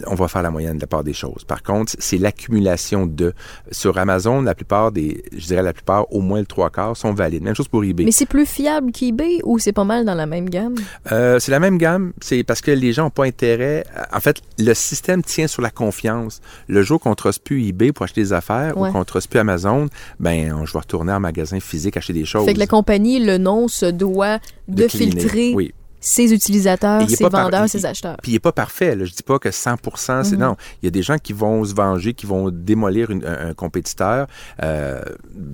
on 0.06 0.16
va 0.16 0.28
faire 0.28 0.42
la 0.44 0.52
moyenne 0.52 0.76
de 0.78 0.82
la 0.82 0.88
part 0.88 1.04
des 1.04 1.14
choses. 1.14 1.44
Par 1.46 1.64
contre, 1.64 1.94
c'est 2.00 2.18
l'accumulation 2.18 3.06
de. 3.06 3.34
Sur 3.72 3.98
Amazon, 3.98 4.42
la 4.42 4.56
plupart 4.56 4.92
des, 4.92 5.24
je 5.36 5.46
dirais 5.48 5.64
la 5.64 5.74
plupart, 5.74 6.12
au 6.14 6.22
moins 6.22 6.40
le 6.40 6.46
trois 6.46 6.70
quarts, 6.70 6.96
sont 6.96 7.14
valides. 7.14 7.44
Même 7.44 7.56
chose 7.56 7.68
pour 7.68 7.84
eBay. 7.84 8.06
Mais 8.06 8.12
c'est 8.12 8.26
plus 8.26 8.46
fiable 8.46 8.92
qu'eBay 8.92 9.40
ou 9.44 9.60
c'est 9.60 9.74
pas 9.74 9.84
mal 9.84 10.06
dans 10.06 10.14
la 10.16 10.26
même 10.26 10.50
gamme? 10.50 10.76
Euh, 11.12 11.40
c'est 11.40 11.52
la 11.52 11.60
même 11.60 11.78
gamme. 11.78 12.14
C'est 12.22 12.44
parce 12.44 12.62
que 12.62 12.72
les 12.72 12.94
gens 12.94 13.04
n'ont 13.06 13.10
pas 13.10 13.26
intérêt. 13.26 13.84
En 14.14 14.20
fait, 14.20 14.42
le 14.60 14.74
système 14.74 15.24
tient 15.24 15.48
sur 15.48 15.62
la 15.62 15.70
confiance. 15.70 16.42
Le 16.68 16.82
jour 16.84 17.00
qu'on 17.00 17.12
ne 17.12 17.16
trosse 17.16 17.40
plus 17.40 17.66
eBay 17.68 17.92
pour 17.92 18.04
acheter 18.04 18.22
des 18.22 18.34
affaires 18.34 18.78
Ouais. 18.78 18.90
ou 18.90 18.92
qu'on 18.92 19.00
ne 19.00 19.04
trosse 19.04 19.28
plus 19.28 19.40
Amazon, 19.40 19.88
ben, 20.20 20.54
on- 20.54 20.66
je 20.66 20.74
vais 20.74 20.80
retourner 20.80 21.12
en 21.14 21.20
magasin 21.20 21.60
physique 21.60 21.98
acheter 21.98 22.14
des 22.14 22.26
choses. 22.26 22.46
Fait 22.46 22.54
que 22.54 22.60
la 22.60 22.68
compagnie, 22.68 23.24
le 23.24 23.38
nom 23.38 23.68
se 23.68 23.86
doit 23.86 24.40
de, 24.68 24.84
Décliner. 24.84 25.12
filtrer 25.12 25.54
Oui. 25.56 25.74
Ses 26.00 26.32
utilisateurs, 26.34 27.10
ses 27.10 27.28
par- 27.30 27.44
vendeurs, 27.44 27.68
ses 27.68 27.86
acheteurs. 27.86 28.18
Puis 28.22 28.32
il 28.32 28.36
est 28.36 28.40
pas 28.40 28.52
parfait. 28.52 28.96
Là. 28.96 29.06
Je 29.06 29.14
dis 29.14 29.24
pas 29.24 29.40
que 29.40 29.50
100%, 29.52 30.24
c'est 30.24 30.36
Mhm. 30.36 30.42
non. 30.42 30.56
Il 30.82 30.86
y 30.86 30.88
a 30.88 30.92
des 30.92 31.02
gens 31.02 31.18
qui 31.18 31.34
vont 31.34 31.64
se 31.66 31.74
venger, 31.74 32.14
qui 32.14 32.26
vont 32.26 32.50
démolir 32.52 33.10
une- 33.10 33.26
un, 33.26 33.50
un 33.50 33.54
compétiteur. 33.54 34.28
Euh, 34.64 35.02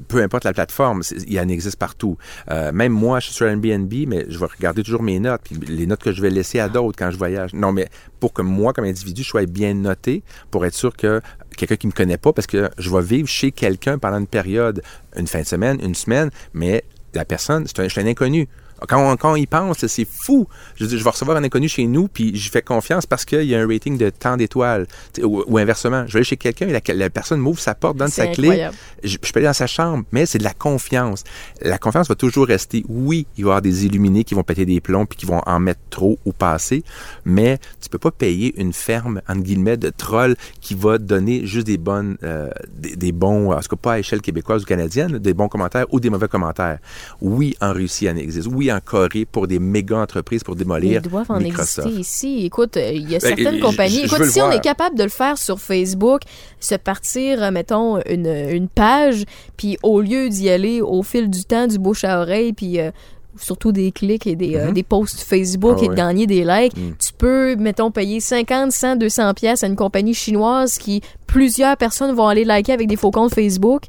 peu 0.08 0.22
importe 0.22 0.44
la 0.44 0.54
plateforme, 0.54 1.02
il 1.26 1.34
y 1.34 1.40
en 1.40 1.48
existe 1.48 1.78
partout. 1.78 2.18
Euh, 2.52 2.72
même 2.72 2.92
moi, 2.92 3.20
je 3.20 3.28
suis 3.28 3.36
sur 3.36 3.46
Airbnb, 3.48 3.92
mais 4.08 4.26
je 4.30 4.38
vais 4.38 4.46
regarder 4.46 4.84
toujours 4.84 5.02
mes 5.04 5.20
notes, 5.20 5.42
puis 5.44 5.56
les 5.56 5.86
notes 5.88 6.02
que 6.04 6.12
je 6.12 6.22
vais 6.22 6.30
laisser 6.30 6.60
à 6.60 6.68
d'autres 6.70 6.98
quand 6.98 7.10
je 7.12 7.18
voyage. 7.18 7.54
Non, 7.54 7.72
mais 7.72 7.88
pour 8.20 8.34
que 8.34 8.42
moi, 8.42 8.74
comme 8.74 8.86
individu, 8.86 9.24
je 9.24 9.30
sois 9.30 9.46
bien 9.46 9.74
noté, 9.74 10.24
pour 10.52 10.66
être 10.66 10.74
sûr 10.76 10.96
que 10.96 11.22
quelqu'un 11.58 11.76
qui 11.78 11.88
me 11.88 11.92
connaît 11.92 12.18
pas, 12.18 12.34
parce 12.34 12.48
que 12.48 12.70
je 12.78 12.90
vais 12.90 13.02
vivre 13.02 13.28
chez 13.28 13.52
quelqu'un 13.52 13.98
pendant 13.98 14.18
une 14.20 14.28
période, 14.28 14.82
une 15.16 15.28
fin 15.28 15.42
de 15.42 15.46
semaine, 15.48 15.80
une 15.82 15.96
semaine, 15.96 16.30
mais 16.54 16.84
la 17.14 17.26
personne, 17.26 17.66
c'est 17.68 17.80
un, 17.80 17.84
je 17.84 17.90
suis 17.90 18.02
un 18.02 18.08
inconnu. 18.08 18.48
Quand 18.88 19.12
on, 19.12 19.16
quand 19.18 19.34
on 19.34 19.36
y 19.36 19.46
pense, 19.46 19.86
c'est 19.86 20.06
fou. 20.10 20.48
Je, 20.76 20.86
vais 20.86 21.10
recevoir 21.10 21.38
un 21.38 21.44
inconnu 21.44 21.68
chez 21.68 21.86
nous, 21.86 22.08
puis 22.08 22.36
je 22.36 22.50
fais 22.50 22.62
confiance 22.62 23.06
parce 23.06 23.26
qu'il 23.26 23.44
y 23.44 23.56
a 23.56 23.60
un 23.62 23.68
rating 23.68 23.98
de 23.98 24.10
tant 24.10 24.38
d'étoiles. 24.38 24.88
Ou, 25.22 25.44
ou 25.48 25.58
inversement, 25.58 26.06
je 26.08 26.14
vais 26.14 26.18
aller 26.20 26.26
chez 26.26 26.38
quelqu'un, 26.38 26.68
et 26.68 26.72
la, 26.74 26.82
la 26.94 27.10
personne 27.10 27.40
m'ouvre 27.40 27.60
sa 27.60 27.76
porte, 27.76 27.98
donne 27.98 28.10
sa 28.10 28.24
C'est 28.26 28.32
clé. 28.32 28.48
incroyable. 28.50 28.78
Je, 29.04 29.18
je 29.22 29.32
peux 29.32 29.40
aller 29.40 29.48
dans 29.48 29.54
sa 29.54 29.68
chambre, 29.68 30.04
mais 30.12 30.26
c'est 30.26 30.38
de 30.38 30.44
la 30.44 30.54
confiance. 30.54 31.24
La 31.62 31.78
confiance 31.78 32.08
va 32.08 32.16
toujours 32.16 32.48
rester. 32.48 32.84
Oui, 32.90 33.26
il 33.38 33.44
va 33.44 33.50
y 33.50 33.52
avoir 33.52 33.62
des 33.62 33.86
illuminés 33.86 34.24
qui 34.24 34.34
vont 34.36 34.44
péter 34.44 34.66
des 34.66 34.82
plombs 34.82 35.06
puis 35.06 35.18
qui 35.18 35.26
vont 35.26 35.42
en 35.46 35.60
mettre 35.60 35.82
trop 35.90 36.18
ou 36.26 36.32
passer, 36.34 36.84
mais 37.26 37.60
tu 37.82 37.90
peux 37.90 38.00
pas 38.00 38.12
payer 38.12 38.54
une 38.60 38.74
ferme, 38.74 39.22
entre 39.28 39.42
guillemets, 39.42 39.78
de 39.78 39.90
trolls 39.90 40.36
qui 40.62 40.76
va 40.76 40.98
donner 40.98 41.46
juste 41.46 41.68
des 41.68 41.78
bonnes, 41.78 42.18
euh, 42.24 42.50
des, 42.74 42.96
des 42.96 43.12
bons, 43.12 43.52
en 43.52 43.60
tout 43.60 43.70
cas 43.70 43.76
pas 43.76 43.94
à 43.94 44.00
échelle 44.00 44.22
québécoise 44.22 44.64
ou 44.64 44.66
canadienne, 44.66 45.20
des 45.20 45.34
bons 45.34 45.48
commentaires 45.48 45.86
ou 45.92 46.00
des 46.00 46.10
mauvais 46.10 46.28
commentaires. 46.28 46.80
Oui, 47.22 47.56
en 47.62 47.74
Russie, 47.74 48.06
il 48.06 48.10
en 48.10 48.16
existe. 48.16 48.48
Oui, 48.52 48.72
en 48.76 48.80
Corée, 48.80 49.26
pour 49.26 49.48
des 49.48 49.60
méga 49.60 49.98
entreprises 49.98 50.44
pour 50.44 50.56
démolir 50.56 51.02
Ils 51.04 51.10
doivent 51.10 51.30
en 51.32 51.40
Microsoft. 51.40 51.88
exister 51.88 52.00
ici. 52.38 52.46
Écoute, 52.46 52.78
euh, 52.78 52.92
il 52.94 53.10
y 53.10 53.16
a 53.16 53.20
Ben, 53.20 53.36
certaines 53.36 53.60
compagnies. 53.60 54.02
je- 54.04 54.08
je 54.08 54.16
Écoute, 54.16 54.26
si 54.28 54.42
on 54.42 54.46
voir. 54.46 54.56
est 54.58 54.62
capable 54.64 54.98
de 54.98 55.04
le 55.04 55.10
faire 55.10 55.38
sur 55.38 55.60
Facebook, 55.60 56.22
se 56.60 56.76
partir, 56.76 57.42
euh, 57.44 57.52
mettons, 57.52 58.00
une, 58.10 58.28
une 58.28 58.68
page, 58.68 59.24
puis 59.58 59.78
au 59.84 60.02
lieu 60.02 60.30
d'y 60.30 60.50
aller 60.50 60.82
au 60.82 61.04
fil 61.04 61.30
du 61.30 61.44
temps, 61.46 61.68
du 61.68 61.78
bouche 61.80 62.04
à 62.04 62.20
oreille, 62.22 62.54
puis 62.54 62.80
euh, 62.80 62.92
surtout 63.36 63.72
des 63.72 63.92
clics 63.92 64.28
et 64.28 64.36
des, 64.36 64.56
euh, 64.56 64.68
Mhm. 64.68 64.74
des 64.74 64.84
posts 64.84 65.22
Facebook 65.22 65.78
Ah 65.82 65.86
et 65.86 65.88
de 65.88 65.94
gagner 65.96 66.28
des 66.28 66.44
likes, 66.46 66.78
Mm. 66.78 66.92
tu 67.00 67.14
peux, 67.18 67.56
mettons, 67.56 67.90
payer 67.90 68.20
50, 68.20 68.72
100, 68.72 68.96
200 68.96 69.34
pièces 69.34 69.64
à 69.64 69.68
une 69.68 69.76
compagnie 69.76 70.14
chinoise 70.14 70.78
qui, 70.78 71.02
plusieurs 71.26 71.76
personnes 71.78 72.14
vont 72.14 72.28
aller 72.28 72.46
liker 72.46 72.74
avec 72.74 72.88
des 72.88 72.96
faux 72.96 73.10
comptes 73.10 73.34
Facebook. 73.34 73.84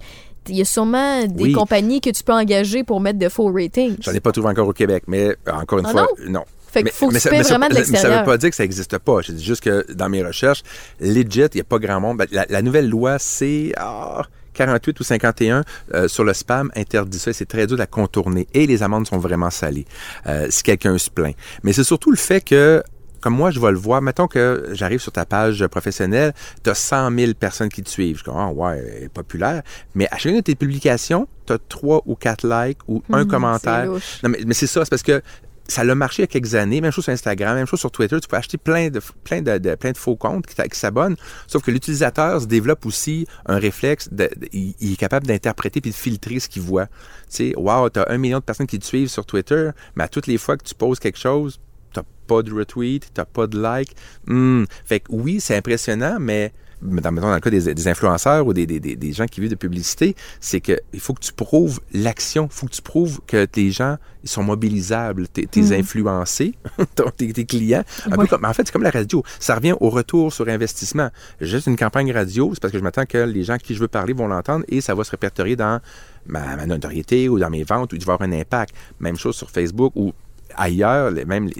Il 0.48 0.56
y 0.56 0.60
a 0.62 0.64
sûrement 0.64 1.24
des 1.26 1.44
Oui. 1.44 1.52
compagnies 1.52 2.00
que 2.00 2.10
tu 2.10 2.22
peux 2.22 2.32
engager 2.32 2.84
pour 2.84 3.00
mettre 3.00 3.18
de 3.18 3.28
faux 3.28 3.50
ratings. 3.52 3.96
J'en 4.00 4.12
ai 4.12 4.20
pas 4.20 4.32
trouvé 4.32 4.48
encore 4.48 4.68
au 4.68 4.72
Québec, 4.72 5.04
mais 5.06 5.28
euh, 5.28 5.52
encore 5.52 5.78
une 5.78 5.86
Ah 5.86 5.90
fois, 5.90 6.08
non? 6.26 6.44
Fait 6.70 6.82
qu'il 6.82 6.90
faut 6.92 7.08
que 7.08 7.16
tu 7.18 7.28
payes 7.28 7.44
ça- 7.44 7.50
vraiment 7.50 7.68
de 7.68 7.74
mais 7.74 7.84
ça 7.84 7.90
l'extérieur. 7.92 8.20
veut 8.20 8.24
pas 8.26 8.36
dire 8.36 8.50
que 8.50 8.56
ça 8.56 8.64
n'existe 8.64 8.98
pas. 8.98 9.20
Je 9.22 9.30
dis 9.32 9.44
juste 9.44 9.62
que 9.62 9.86
dans 9.92 10.08
mes 10.08 10.24
recherches, 10.24 10.62
legit, 11.00 11.28
il 11.42 11.50
n'y 11.54 11.60
a 11.60 11.64
pas 11.64 11.78
grand 11.78 12.00
monde. 12.00 12.18
Ben, 12.18 12.26
La, 12.32 12.46
la 12.50 12.62
nouvelle 12.62 12.88
loi, 12.88 13.18
c'est 13.20 13.72
ah, 13.76 14.22
48 14.54 14.98
ou 15.00 15.04
51 15.04 15.62
euh, 15.94 16.08
sur 16.08 16.24
le 16.24 16.34
spam 16.34 16.70
interdit 16.74 17.18
ça. 17.20 17.32
C'est 17.32 17.46
très 17.46 17.66
dur 17.68 17.76
de 17.76 17.80
la 17.82 17.86
contourner. 17.86 18.48
Et 18.54 18.66
les 18.66 18.82
amendes 18.82 19.06
sont 19.06 19.18
vraiment 19.18 19.50
salées 19.50 19.86
euh, 20.26 20.48
si 20.50 20.62
quelqu'un 20.64 20.98
se 20.98 21.10
plaint. 21.10 21.36
Mais 21.62 21.72
c'est 21.72 21.84
surtout 21.84 22.10
le 22.10 22.16
fait 22.16 22.40
que 22.40 22.82
comme 23.24 23.34
moi, 23.36 23.50
je 23.50 23.58
vais 23.58 23.70
le 23.70 23.78
voir. 23.78 24.02
Mettons 24.02 24.28
que 24.28 24.68
j'arrive 24.72 25.00
sur 25.00 25.10
ta 25.10 25.24
page 25.24 25.66
professionnelle, 25.68 26.34
tu 26.62 26.68
as 26.68 26.74
100 26.74 27.10
000 27.18 27.32
personnes 27.34 27.70
qui 27.70 27.82
te 27.82 27.88
suivent. 27.88 28.18
Je 28.18 28.24
dis, 28.24 28.30
ah 28.32 28.48
ouais, 28.52 28.78
elle 28.98 29.02
est 29.04 29.08
populaire. 29.08 29.62
Mais 29.94 30.06
à 30.10 30.18
chacune 30.18 30.36
de 30.36 30.42
tes 30.42 30.54
publications, 30.54 31.26
tu 31.46 31.54
as 31.54 31.58
3 31.68 32.02
ou 32.04 32.14
4 32.16 32.46
likes 32.46 32.78
ou 32.86 33.02
un 33.12 33.24
Hmm, 33.24 33.28
commentaire. 33.28 33.86
Non, 34.22 34.28
mais, 34.28 34.40
mais 34.46 34.52
c'est 34.54 34.66
ça, 34.66 34.84
c'est 34.84 34.90
parce 34.90 35.02
que 35.02 35.22
ça 35.66 35.82
l'a 35.82 35.94
marché 35.94 36.20
il 36.20 36.24
y 36.24 36.24
a 36.24 36.26
quelques 36.26 36.54
années, 36.54 36.82
même 36.82 36.92
chose 36.92 37.04
sur 37.04 37.12
Instagram, 37.14 37.54
même 37.56 37.66
chose 37.66 37.80
sur 37.80 37.90
Twitter, 37.90 38.20
tu 38.20 38.28
peux 38.28 38.36
acheter 38.36 38.58
plein 38.58 38.90
de, 38.90 39.00
plein 39.24 39.40
de, 39.40 39.56
de- 39.56 39.74
plein 39.76 39.92
de 39.92 39.96
faux 39.96 40.14
comptes 40.14 40.44
qui, 40.46 40.54
qui 40.68 40.78
s'abonnent, 40.78 41.16
sauf 41.46 41.62
que 41.62 41.70
l'utilisateur 41.70 42.42
se 42.42 42.46
développe 42.46 42.84
aussi 42.84 43.26
un 43.46 43.56
réflexe, 43.58 44.10
de, 44.12 44.28
de- 44.36 44.48
il, 44.52 44.74
il 44.80 44.92
est 44.92 44.96
capable 44.96 45.26
d'interpréter 45.26 45.80
puis 45.80 45.90
de 45.90 45.96
filtrer 45.96 46.38
ce 46.38 46.50
qu'il 46.50 46.60
voit. 46.60 46.84
Tu 46.86 46.90
sais, 47.30 47.54
wow, 47.56 47.88
t'as 47.88 48.04
un 48.12 48.18
million 48.18 48.40
de 48.40 48.44
personnes 48.44 48.66
qui 48.66 48.78
te 48.78 48.84
suivent 48.84 49.08
sur 49.08 49.24
Twitter, 49.24 49.70
mais 49.96 50.04
à 50.04 50.08
toutes 50.08 50.26
les 50.26 50.36
fois 50.36 50.58
que 50.58 50.64
tu 50.64 50.74
poses 50.74 50.98
quelque 50.98 51.18
chose, 51.18 51.58
t'as 51.94 52.02
pas 52.26 52.42
de 52.42 52.52
retweet, 52.52 53.08
t'as 53.14 53.24
pas 53.24 53.46
de 53.46 53.58
like. 53.58 53.94
Hmm. 54.26 54.64
Fait 54.84 55.00
que 55.00 55.06
oui, 55.10 55.40
c'est 55.40 55.56
impressionnant, 55.56 56.18
mais 56.20 56.52
dans, 56.82 57.12
mettons, 57.12 57.28
dans 57.28 57.34
le 57.34 57.40
cas 57.40 57.48
des, 57.48 57.72
des 57.72 57.88
influenceurs 57.88 58.46
ou 58.46 58.52
des, 58.52 58.66
des, 58.66 58.78
des- 58.78 58.96
des 58.96 59.12
gens 59.12 59.24
qui 59.24 59.40
vivent 59.40 59.50
de 59.50 59.54
publicité, 59.54 60.14
c'est 60.40 60.60
que 60.60 60.78
il 60.92 61.00
faut 61.00 61.14
que 61.14 61.20
tu 61.20 61.32
prouves 61.32 61.80
l'action, 61.94 62.46
il 62.50 62.54
faut 62.54 62.66
que 62.66 62.72
tu 62.72 62.82
prouves 62.82 63.20
que 63.26 63.46
les 63.56 63.70
gens 63.70 63.96
ils 64.22 64.28
sont 64.28 64.42
mobilisables, 64.42 65.28
tes, 65.28 65.46
tes 65.46 65.74
influencés, 65.78 66.54
tes, 67.16 67.32
tes 67.32 67.44
clients. 67.46 67.84
Un 68.06 68.10
peu 68.10 68.22
Ouais. 68.22 68.26
comme, 68.28 68.44
en 68.44 68.52
fait, 68.52 68.62
c'est 68.66 68.72
comme 68.72 68.82
la 68.82 68.90
radio. 68.90 69.22
Ça 69.38 69.54
revient 69.54 69.74
au 69.80 69.88
retour 69.90 70.32
sur 70.32 70.46
investissement. 70.48 71.08
Juste 71.40 71.66
une 71.68 71.76
campagne 71.76 72.10
radio, 72.12 72.50
c'est 72.54 72.60
parce 72.60 72.72
que 72.72 72.78
je 72.78 72.82
m'attends 72.82 73.06
que 73.06 73.18
les 73.18 73.44
gens 73.44 73.54
à 73.54 73.58
qui 73.58 73.74
je 73.74 73.80
veux 73.80 73.88
parler 73.88 74.12
vont 74.14 74.26
l'entendre 74.28 74.64
et 74.68 74.80
ça 74.82 74.94
va 74.94 75.04
se 75.04 75.10
répertorier 75.10 75.56
dans 75.56 75.80
ma, 76.26 76.56
ma 76.56 76.66
notoriété 76.66 77.28
ou 77.30 77.38
dans 77.38 77.50
mes 77.50 77.64
ventes 77.64 77.92
ou 77.92 77.96
il 77.96 78.04
va 78.04 78.12
y 78.12 78.14
avoir 78.14 78.28
un 78.28 78.32
impact. 78.32 78.74
Même 79.00 79.16
chose 79.16 79.36
sur 79.36 79.50
Facebook 79.50 79.92
ou 79.96 80.12
ailleurs, 80.56 81.12
même 81.26 81.50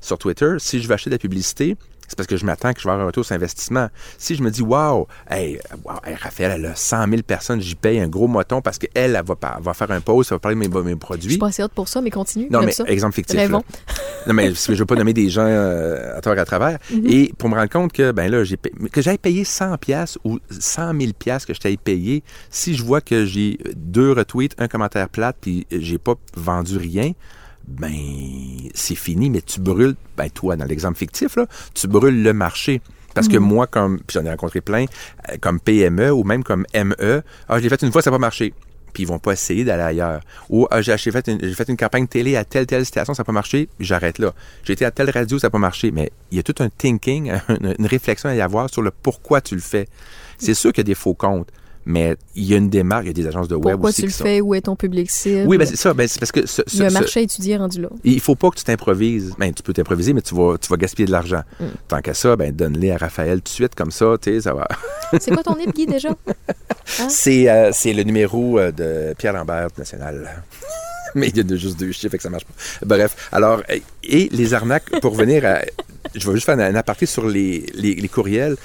sur 0.00 0.18
Twitter. 0.18 0.54
Si 0.58 0.80
je 0.80 0.88
veux 0.88 0.94
acheter 0.94 1.10
de 1.10 1.14
la 1.14 1.18
publicité, 1.18 1.76
c'est 2.08 2.16
parce 2.16 2.28
que 2.28 2.36
je 2.36 2.46
m'attends 2.46 2.72
que 2.72 2.80
je 2.80 2.84
vais 2.84 2.92
avoir 2.92 3.04
un 3.04 3.08
retour 3.08 3.24
sur 3.24 3.34
investissement. 3.34 3.88
Si 4.16 4.36
je 4.36 4.42
me 4.42 4.50
dis, 4.50 4.62
wow, 4.62 5.08
hey, 5.28 5.58
wow, 5.84 5.94
hey, 6.04 6.14
Raphaël, 6.14 6.52
elle 6.54 6.66
a 6.66 6.74
100 6.76 7.08
000 7.08 7.22
personnes, 7.22 7.60
j'y 7.60 7.74
paye 7.74 7.98
un 7.98 8.06
gros 8.06 8.28
moton 8.28 8.60
parce 8.60 8.78
qu'elle, 8.78 9.16
elle 9.16 9.22
va, 9.24 9.58
va 9.60 9.74
faire 9.74 9.90
un 9.90 10.00
post, 10.00 10.30
elle 10.30 10.36
va 10.36 10.38
parler 10.38 10.54
de 10.54 10.60
mes, 10.60 10.82
mes 10.84 10.90
Je 10.92 10.96
produits. 10.96 11.30
suis 11.30 11.38
pas 11.38 11.48
assez 11.48 11.64
haute 11.64 11.72
pour 11.72 11.88
ça, 11.88 12.00
mais 12.00 12.10
continue. 12.10 12.46
Non, 12.48 12.62
mais 12.62 12.70
ça. 12.70 12.84
exemple 12.84 13.14
fictif. 13.14 13.36
Là. 13.36 13.60
Non, 14.26 14.34
mais 14.34 14.52
je 14.54 14.72
veux 14.72 14.86
pas 14.86 14.94
nommer 14.94 15.14
des 15.14 15.28
gens 15.30 15.46
euh, 15.46 16.16
à 16.16 16.20
tort 16.20 16.34
et 16.34 16.40
à 16.40 16.44
travers. 16.44 16.78
Mhm. 16.96 17.06
Et 17.06 17.32
pour 17.36 17.48
me 17.48 17.56
rendre 17.56 17.68
compte 17.68 17.92
que, 17.92 18.12
ben 18.12 18.30
là, 18.30 18.44
j'ai 18.44 18.56
que 18.56 19.02
j'aille 19.02 19.18
payer 19.18 19.44
100 19.44 19.76
pièces 19.78 20.18
ou 20.24 20.38
100 20.50 20.98
000 20.98 21.12
pièces 21.18 21.44
que 21.44 21.52
je 21.52 21.58
t'aille 21.58 21.76
payer, 21.76 22.22
si 22.48 22.74
je 22.76 22.84
vois 22.84 23.00
que 23.00 23.24
j'ai 23.26 23.58
deux 23.74 24.12
retweets, 24.12 24.54
un 24.58 24.68
commentaire 24.68 25.08
plate, 25.08 25.36
puis 25.40 25.66
j'ai 25.70 25.98
pas 25.98 26.14
vendu 26.36 26.76
rien, 26.78 27.12
ben 27.66 27.92
c'est 28.74 28.94
fini, 28.94 29.30
mais 29.30 29.42
tu 29.42 29.60
brûles, 29.60 29.96
ben 30.16 30.30
toi, 30.30 30.56
dans 30.56 30.64
l'exemple 30.64 30.98
fictif, 30.98 31.36
là, 31.36 31.46
tu 31.74 31.88
brûles 31.88 32.22
le 32.22 32.32
marché. 32.32 32.80
Parce 33.14 33.28
que 33.28 33.38
moi, 33.38 33.66
comme, 33.66 33.98
puis 34.00 34.18
j'en 34.18 34.26
ai 34.26 34.30
rencontré 34.30 34.60
plein, 34.60 34.84
euh, 35.30 35.36
comme 35.40 35.58
PME 35.58 36.10
ou 36.10 36.22
même 36.22 36.44
comme 36.44 36.66
ME, 36.74 37.22
ah, 37.48 37.58
je 37.58 37.62
l'ai 37.62 37.70
fait 37.70 37.80
une 37.80 37.90
fois, 37.90 38.02
ça 38.02 38.10
n'a 38.10 38.16
pas 38.16 38.20
marché. 38.20 38.52
Puis 38.92 39.04
ils 39.04 39.06
vont 39.06 39.18
pas 39.18 39.32
essayer 39.32 39.64
d'aller 39.64 39.82
ailleurs. 39.82 40.20
Ou 40.50 40.66
ah, 40.70 40.82
j'ai 40.82 40.98
fait, 40.98 41.26
une, 41.28 41.38
j'ai 41.40 41.54
fait 41.54 41.68
une 41.70 41.78
campagne 41.78 42.06
télé 42.06 42.36
à 42.36 42.44
telle, 42.44 42.66
telle 42.66 42.84
station, 42.84 43.14
ça 43.14 43.22
n'a 43.22 43.24
pas 43.24 43.32
marché, 43.32 43.70
j'arrête 43.80 44.18
là. 44.18 44.34
J'ai 44.64 44.74
été 44.74 44.84
à 44.84 44.90
telle 44.90 45.08
radio, 45.08 45.38
ça 45.38 45.46
n'a 45.46 45.50
pas 45.50 45.58
marché. 45.58 45.92
Mais 45.92 46.12
il 46.30 46.36
y 46.36 46.40
a 46.40 46.42
tout 46.42 46.62
un 46.62 46.68
thinking, 46.68 47.32
une, 47.48 47.74
une 47.78 47.86
réflexion 47.86 48.28
à 48.28 48.34
y 48.34 48.42
avoir 48.42 48.68
sur 48.68 48.82
le 48.82 48.90
pourquoi 48.90 49.40
tu 49.40 49.54
le 49.54 49.62
fais. 49.62 49.88
C'est 50.36 50.52
sûr 50.52 50.72
qu'il 50.72 50.82
y 50.82 50.86
a 50.86 50.90
des 50.92 50.94
faux 50.94 51.14
comptes, 51.14 51.48
mais 51.88 52.16
il 52.34 52.44
y 52.44 52.52
a 52.52 52.56
une 52.56 52.68
démarche, 52.68 53.04
il 53.04 53.06
y 53.06 53.10
a 53.10 53.12
des 53.14 53.26
agences 53.28 53.46
de 53.48 53.54
web 53.54 53.74
Pourquoi 53.74 53.90
aussi 53.90 54.02
tu 54.02 54.06
le 54.08 54.12
sont- 54.12 54.24
fais? 54.24 54.40
Où 54.40 54.54
est 54.54 54.62
ton 54.62 54.74
public 54.76 55.08
cible? 55.10 55.44
Oui, 55.46 55.56
ben 55.56 55.64
c'est 55.66 55.76
ça. 55.76 55.94
Ben, 55.94 56.06
c'est 56.08 56.18
parce 56.18 56.32
que 56.32 56.44
ce- 56.44 56.62
Il 56.72 56.80
y 56.80 56.82
a 56.82 56.86
un 56.86 56.88
ce- 56.88 56.94
marché 56.94 57.20
à 57.20 57.22
étudier 57.22 57.56
rendu 57.56 57.80
là. 57.80 57.88
il 58.04 58.20
faut 58.20 58.34
pas 58.34 58.50
que 58.50 58.56
tu 58.56 58.64
t'improvises. 58.64 59.32
Ben, 59.38 59.54
tu 59.54 59.62
peux 59.62 59.72
t'improviser, 59.72 60.12
mais 60.12 60.20
tu 60.22 60.34
vas, 60.34 60.58
tu 60.58 60.68
vas 60.68 60.76
gaspiller 60.76 61.06
de 61.06 61.12
l'argent. 61.12 61.42
Mm. 61.60 61.64
Tant 61.88 62.00
qu'à 62.00 62.12
ça, 62.14 62.34
ben, 62.36 62.52
donne-les 62.54 62.90
à 62.90 62.96
Raphaël 62.96 63.38
tout 63.38 63.44
de 63.44 63.48
suite, 63.50 63.74
comme 63.76 63.90
ça, 63.92 64.16
tu 64.20 64.32
sais, 64.34 64.40
ça 64.42 64.52
va. 64.54 64.66
C'est 65.20 65.30
quoi 65.30 65.42
ton 65.44 65.54
Guy, 65.54 65.86
déjà? 65.86 66.10
Hein? 66.10 67.08
C'est, 67.08 67.48
euh, 67.48 67.70
c'est 67.72 67.92
le 67.92 68.02
numéro 68.02 68.58
euh, 68.58 68.72
de 68.72 69.14
Pierre 69.16 69.32
Lambert 69.32 69.68
National. 69.78 70.42
mais 71.14 71.28
il 71.28 71.36
y 71.36 71.40
a 71.52 71.56
juste 71.56 71.78
deux 71.78 71.92
chiffres, 71.92 72.10
fait 72.10 72.16
que 72.18 72.22
ça 72.22 72.30
marche 72.30 72.44
pas. 72.44 72.52
Bref, 72.84 73.28
alors, 73.32 73.62
et, 73.68 73.82
et 74.02 74.28
les 74.32 74.54
arnaques, 74.54 74.90
pour 75.00 75.14
venir 75.14 75.44
à. 75.46 75.60
Je 76.14 76.26
vais 76.26 76.34
juste 76.34 76.46
faire 76.46 76.56
un, 76.58 76.60
un 76.60 76.74
aparté 76.74 77.06
sur 77.06 77.28
les, 77.28 77.64
les, 77.74 77.94
les 77.94 78.08
courriels. 78.08 78.56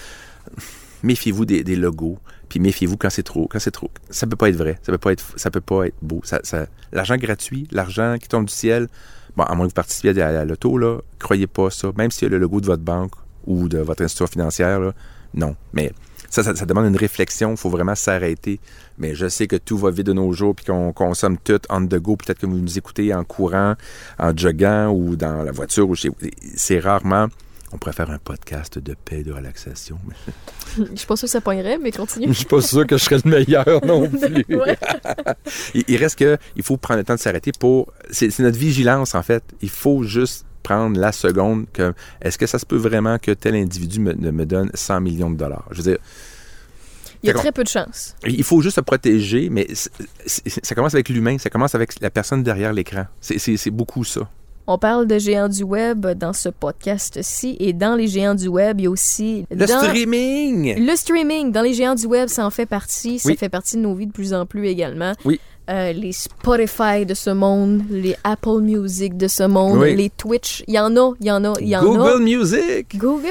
Méfiez-vous 1.03 1.45
des, 1.45 1.63
des 1.63 1.75
logos, 1.75 2.17
puis 2.51 2.59
méfiez-vous 2.59 2.97
quand 2.97 3.09
c'est 3.09 3.23
trop. 3.23 3.47
Quand 3.49 3.59
c'est 3.59 3.71
trop. 3.71 3.89
Ça 4.09 4.27
peut 4.27 4.35
pas 4.35 4.49
être 4.49 4.57
vrai. 4.57 4.77
Ça 4.83 4.91
peut 4.91 4.97
pas 4.97 5.13
être, 5.13 5.23
ça 5.37 5.49
peut 5.49 5.61
pas 5.61 5.87
être 5.87 5.95
beau. 6.01 6.19
Ça, 6.25 6.41
ça- 6.43 6.65
l'argent 6.91 7.15
gratuit, 7.15 7.65
l'argent 7.71 8.17
qui 8.21 8.27
tombe 8.27 8.47
du 8.47 8.53
ciel, 8.53 8.89
bon, 9.37 9.43
à 9.43 9.55
moins 9.55 9.67
que 9.67 9.71
vous 9.71 9.75
participiez 9.75 10.09
à, 10.09 10.13
la- 10.13 10.27
à 10.27 10.31
la 10.33 10.43
loto, 10.43 10.77
là, 10.77 10.97
croyez 11.17 11.47
pas 11.47 11.69
ça. 11.69 11.91
Même 11.97 12.11
s'il 12.11 12.23
y 12.23 12.25
a 12.25 12.29
le 12.31 12.39
logo 12.39 12.59
de 12.59 12.65
votre 12.65 12.83
banque 12.83 13.13
ou 13.47 13.69
de 13.69 13.77
votre 13.77 14.03
institution 14.03 14.27
financière, 14.27 14.81
là, 14.81 14.91
non. 15.33 15.55
Mais 15.71 15.93
ça, 16.29 16.43
ça, 16.43 16.53
demande 16.65 16.87
une 16.87 16.97
réflexion. 16.97 17.51
Il 17.51 17.57
faut 17.57 17.69
vraiment 17.69 17.95
s'arrêter. 17.95 18.59
Mais 18.97 19.15
je 19.15 19.29
sais 19.29 19.47
que 19.47 19.55
tout 19.55 19.77
va 19.77 19.89
vite 19.89 20.07
de 20.07 20.13
nos 20.13 20.33
jours 20.33 20.53
puis 20.53 20.65
qu'on 20.65 20.91
consomme 20.91 21.37
tout 21.37 21.61
on 21.69 21.85
the 21.87 21.95
go. 21.95 22.17
Peut-être 22.17 22.39
que 22.39 22.45
vous 22.47 22.57
nous 22.57 22.77
écoutez 22.77 23.13
en 23.13 23.23
courant, 23.23 23.75
en 24.19 24.35
joguant 24.35 24.89
ou 24.89 25.15
dans 25.15 25.41
la 25.43 25.53
voiture 25.53 25.89
ou. 25.89 25.95
C'est 26.57 26.79
rarement. 26.79 27.27
On 27.73 27.77
pourrait 27.77 27.93
faire 27.93 28.11
un 28.11 28.17
podcast 28.17 28.79
de 28.79 28.93
paix 28.93 29.19
et 29.19 29.23
de 29.23 29.31
relaxation. 29.31 29.97
mais 30.07 30.15
Je 30.91 30.95
suis 30.97 31.07
pas 31.07 31.15
sûre 31.15 31.27
que 31.27 31.31
ça 31.31 31.41
poignerait, 31.41 31.77
mais 31.77 31.91
continue. 31.91 32.27
Je 32.27 32.33
suis 32.33 32.45
pas 32.45 32.61
sûr 32.61 32.85
que 32.85 32.97
je 32.97 33.03
serais 33.03 33.19
le 33.23 33.29
meilleur 33.29 33.65
non 33.85 34.09
plus. 34.09 34.45
Il, 35.73 35.83
il 35.87 35.97
reste 35.97 36.17
que 36.17 36.37
il 36.55 36.63
faut 36.63 36.77
prendre 36.77 36.99
le 36.99 37.03
temps 37.05 37.15
de 37.15 37.19
s'arrêter 37.19 37.51
pour. 37.57 37.91
C'est 38.11 38.37
notre 38.39 38.57
vigilance, 38.57 39.15
en 39.15 39.23
fait. 39.23 39.43
Il 39.61 39.69
faut 39.69 40.03
juste 40.03 40.45
prendre 40.63 40.99
la 40.99 41.11
seconde 41.11 41.65
que 41.73 41.93
est-ce 42.21 42.37
que 42.37 42.45
ça 42.45 42.59
se 42.59 42.65
peut 42.65 42.77
vraiment 42.77 43.17
que 43.17 43.31
tel 43.31 43.55
individu 43.55 43.99
me, 43.99 44.13
me 44.13 44.45
donne 44.45 44.69
100 44.73 45.01
millions 45.01 45.31
de 45.31 45.37
dollars? 45.37 45.67
Je 45.71 45.77
veux 45.77 45.91
dire, 45.91 45.97
Il 47.23 47.27
y 47.27 47.29
a 47.31 47.33
très 47.33 47.51
peu 47.51 47.63
de 47.63 47.69
chance. 47.69 48.15
il 48.25 48.43
faut 48.43 48.61
juste 48.61 48.75
se 48.75 48.81
protéger, 48.81 49.49
mais 49.49 49.67
ça 50.25 50.75
commence 50.75 50.93
avec 50.93 51.09
l'humain, 51.09 51.37
ça 51.37 51.49
commence 51.49 51.73
avec 51.75 51.99
la 52.01 52.09
personne 52.09 52.43
derrière 52.43 52.73
l'écran. 52.73 53.05
C'est 53.21 53.71
beaucoup 53.71 54.03
ça. 54.03 54.29
On 54.67 54.77
parle 54.77 55.07
de 55.07 55.17
géants 55.17 55.49
du 55.49 55.63
web 55.63 56.05
dans 56.05 56.33
ce 56.33 56.47
podcast-ci 56.49 57.57
et 57.59 57.73
dans 57.73 57.95
les 57.95 58.07
géants 58.07 58.35
du 58.35 58.47
web, 58.47 58.79
il 58.79 58.83
y 58.83 58.87
a 58.87 58.89
aussi 58.91 59.45
Le 59.49 59.65
dans- 59.65 59.81
streaming! 59.81 60.75
le 60.85 60.95
streaming. 60.95 61.51
Dans 61.51 61.61
les 61.63 61.73
géants 61.73 61.95
du 61.95 62.05
web, 62.05 62.29
ça 62.29 62.45
en 62.45 62.49
fait 62.51 62.65
partie. 62.67 63.19
Ça 63.19 63.29
Oui. 63.29 63.37
fait 63.37 63.49
partie 63.49 63.75
de 63.75 63.81
nos 63.81 63.93
vies 63.95 64.07
de 64.07 64.11
plus 64.11 64.33
en 64.33 64.45
plus 64.45 64.67
également. 64.67 65.13
Oui. 65.25 65.39
Euh, 65.69 65.93
les 65.93 66.11
Spotify 66.11 67.05
de 67.05 67.13
ce 67.13 67.29
monde, 67.29 67.83
les 67.89 68.15
Apple 68.23 68.59
Music 68.61 69.15
de 69.15 69.27
ce 69.27 69.43
monde, 69.43 69.77
Oui. 69.79 69.95
les 69.95 70.09
Twitch, 70.09 70.63
il 70.67 70.73
y 70.73 70.79
en 70.79 70.97
a, 70.97 71.13
il 71.21 71.27
y 71.27 71.31
en 71.31 71.45
a, 71.45 71.53
il 71.61 71.67
y 71.69 71.75
en 71.77 71.81
a. 71.81 71.83
Google 71.83 72.23
Music! 72.23 72.97
Google 72.97 73.27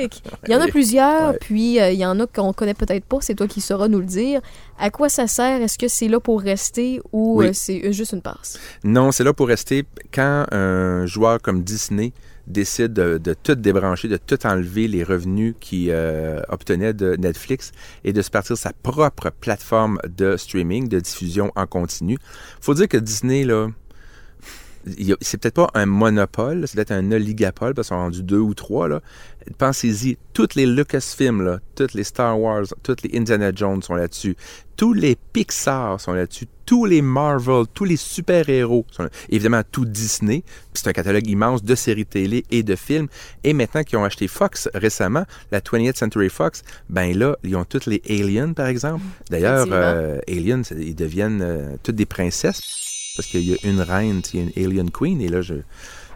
Music. 0.00 0.22
Il 0.46 0.52
y 0.52 0.56
en 0.56 0.60
a 0.60 0.66
plusieurs, 0.66 1.30
Ouais. 1.30 1.38
puis 1.40 1.80
euh, 1.80 1.90
il 1.92 1.98
y 1.98 2.04
en 2.04 2.18
a 2.20 2.26
qu'on 2.26 2.52
connaît 2.52 2.74
peut-être 2.74 3.04
pas. 3.04 3.18
C'est 3.20 3.36
toi 3.36 3.46
qui 3.46 3.60
sauras 3.60 3.88
nous 3.88 4.00
le 4.00 4.04
dire. 4.04 4.40
À 4.78 4.90
quoi 4.90 5.08
ça 5.08 5.26
sert? 5.28 5.62
Est-ce 5.62 5.78
que 5.78 5.88
c'est 5.88 6.08
là 6.08 6.18
pour 6.20 6.42
rester 6.42 7.00
ou 7.12 7.38
Oui. 7.38 7.46
euh, 7.46 7.50
c'est 7.54 7.92
juste 7.92 8.12
une 8.12 8.20
passe? 8.22 8.58
Non, 8.82 9.12
c'est 9.12 9.24
là 9.24 9.32
pour 9.32 9.46
rester. 9.46 9.84
Quand 10.12 10.44
un 10.50 11.06
joueur 11.06 11.40
comme 11.40 11.62
Disney 11.62 12.12
décide 12.46 12.92
de, 12.92 13.18
de 13.18 13.34
tout 13.34 13.54
débrancher, 13.54 14.08
de 14.08 14.16
tout 14.16 14.46
enlever 14.46 14.88
les 14.88 15.04
revenus 15.04 15.54
qu'il 15.60 15.88
euh, 15.90 16.40
obtenait 16.48 16.94
de 16.94 17.16
Netflix 17.16 17.72
et 18.04 18.12
de 18.12 18.22
se 18.22 18.30
partir 18.30 18.56
sa 18.56 18.72
propre 18.72 19.30
plateforme 19.30 19.98
de 20.08 20.36
streaming, 20.36 20.88
de 20.88 21.00
diffusion 21.00 21.52
en 21.56 21.66
continu. 21.66 22.18
faut 22.60 22.74
dire 22.74 22.88
que 22.88 22.96
Disney, 22.96 23.44
là, 23.44 23.68
c'est 25.20 25.40
peut-être 25.40 25.54
pas 25.54 25.70
un 25.74 25.86
monopole, 25.86 26.66
c'est 26.66 26.76
peut-être 26.76 26.92
un 26.92 27.10
oligopole, 27.12 27.74
parce 27.74 27.88
qu'ils 27.88 27.96
sont 27.96 28.00
rendus 28.00 28.22
deux 28.22 28.38
ou 28.38 28.54
trois. 28.54 28.88
Là. 28.88 29.00
Pensez-y, 29.58 30.18
toutes 30.32 30.54
les 30.54 30.66
Lucasfilms, 30.66 31.42
là, 31.42 31.60
toutes 31.74 31.94
les 31.94 32.04
Star 32.04 32.38
Wars, 32.38 32.64
toutes 32.82 33.02
les 33.02 33.18
Indiana 33.18 33.50
Jones 33.54 33.82
sont 33.82 33.94
là-dessus, 33.94 34.36
tous 34.76 34.92
les 34.92 35.16
Pixar 35.32 36.00
sont 36.00 36.12
là-dessus, 36.12 36.46
tous 36.66 36.84
les 36.84 37.02
Marvel, 37.02 37.64
tous 37.72 37.84
les 37.84 37.96
super-héros 37.96 38.86
sont 38.90 39.04
là. 39.04 39.10
Évidemment, 39.28 39.62
tout 39.70 39.84
Disney, 39.84 40.42
c'est 40.72 40.88
un 40.88 40.92
catalogue 40.92 41.26
immense 41.28 41.62
de 41.62 41.74
séries 41.74 42.06
télé 42.06 42.44
et 42.50 42.62
de 42.62 42.74
films. 42.74 43.08
Et 43.44 43.52
maintenant 43.52 43.82
qu'ils 43.82 43.98
ont 43.98 44.04
acheté 44.04 44.28
Fox 44.28 44.68
récemment, 44.74 45.24
la 45.52 45.60
20th 45.60 45.96
Century 45.96 46.28
Fox, 46.28 46.62
ben 46.88 47.16
là, 47.16 47.36
ils 47.44 47.56
ont 47.56 47.64
toutes 47.64 47.86
les 47.86 48.02
Aliens, 48.08 48.52
par 48.52 48.66
exemple. 48.66 49.02
D'ailleurs, 49.30 49.66
euh, 49.70 50.18
Aliens, 50.28 50.62
ils 50.76 50.94
deviennent 50.94 51.42
euh, 51.42 51.76
toutes 51.82 51.96
des 51.96 52.06
princesses 52.06 52.83
parce 53.16 53.28
qu'il 53.28 53.42
y 53.42 53.52
a 53.52 53.56
une 53.62 53.80
reine, 53.80 54.22
il 54.32 54.40
y 54.40 54.42
a 54.42 54.46
une 54.46 54.66
Alien 54.66 54.90
Queen, 54.90 55.20
et 55.20 55.28
là, 55.28 55.40
je, 55.40 55.54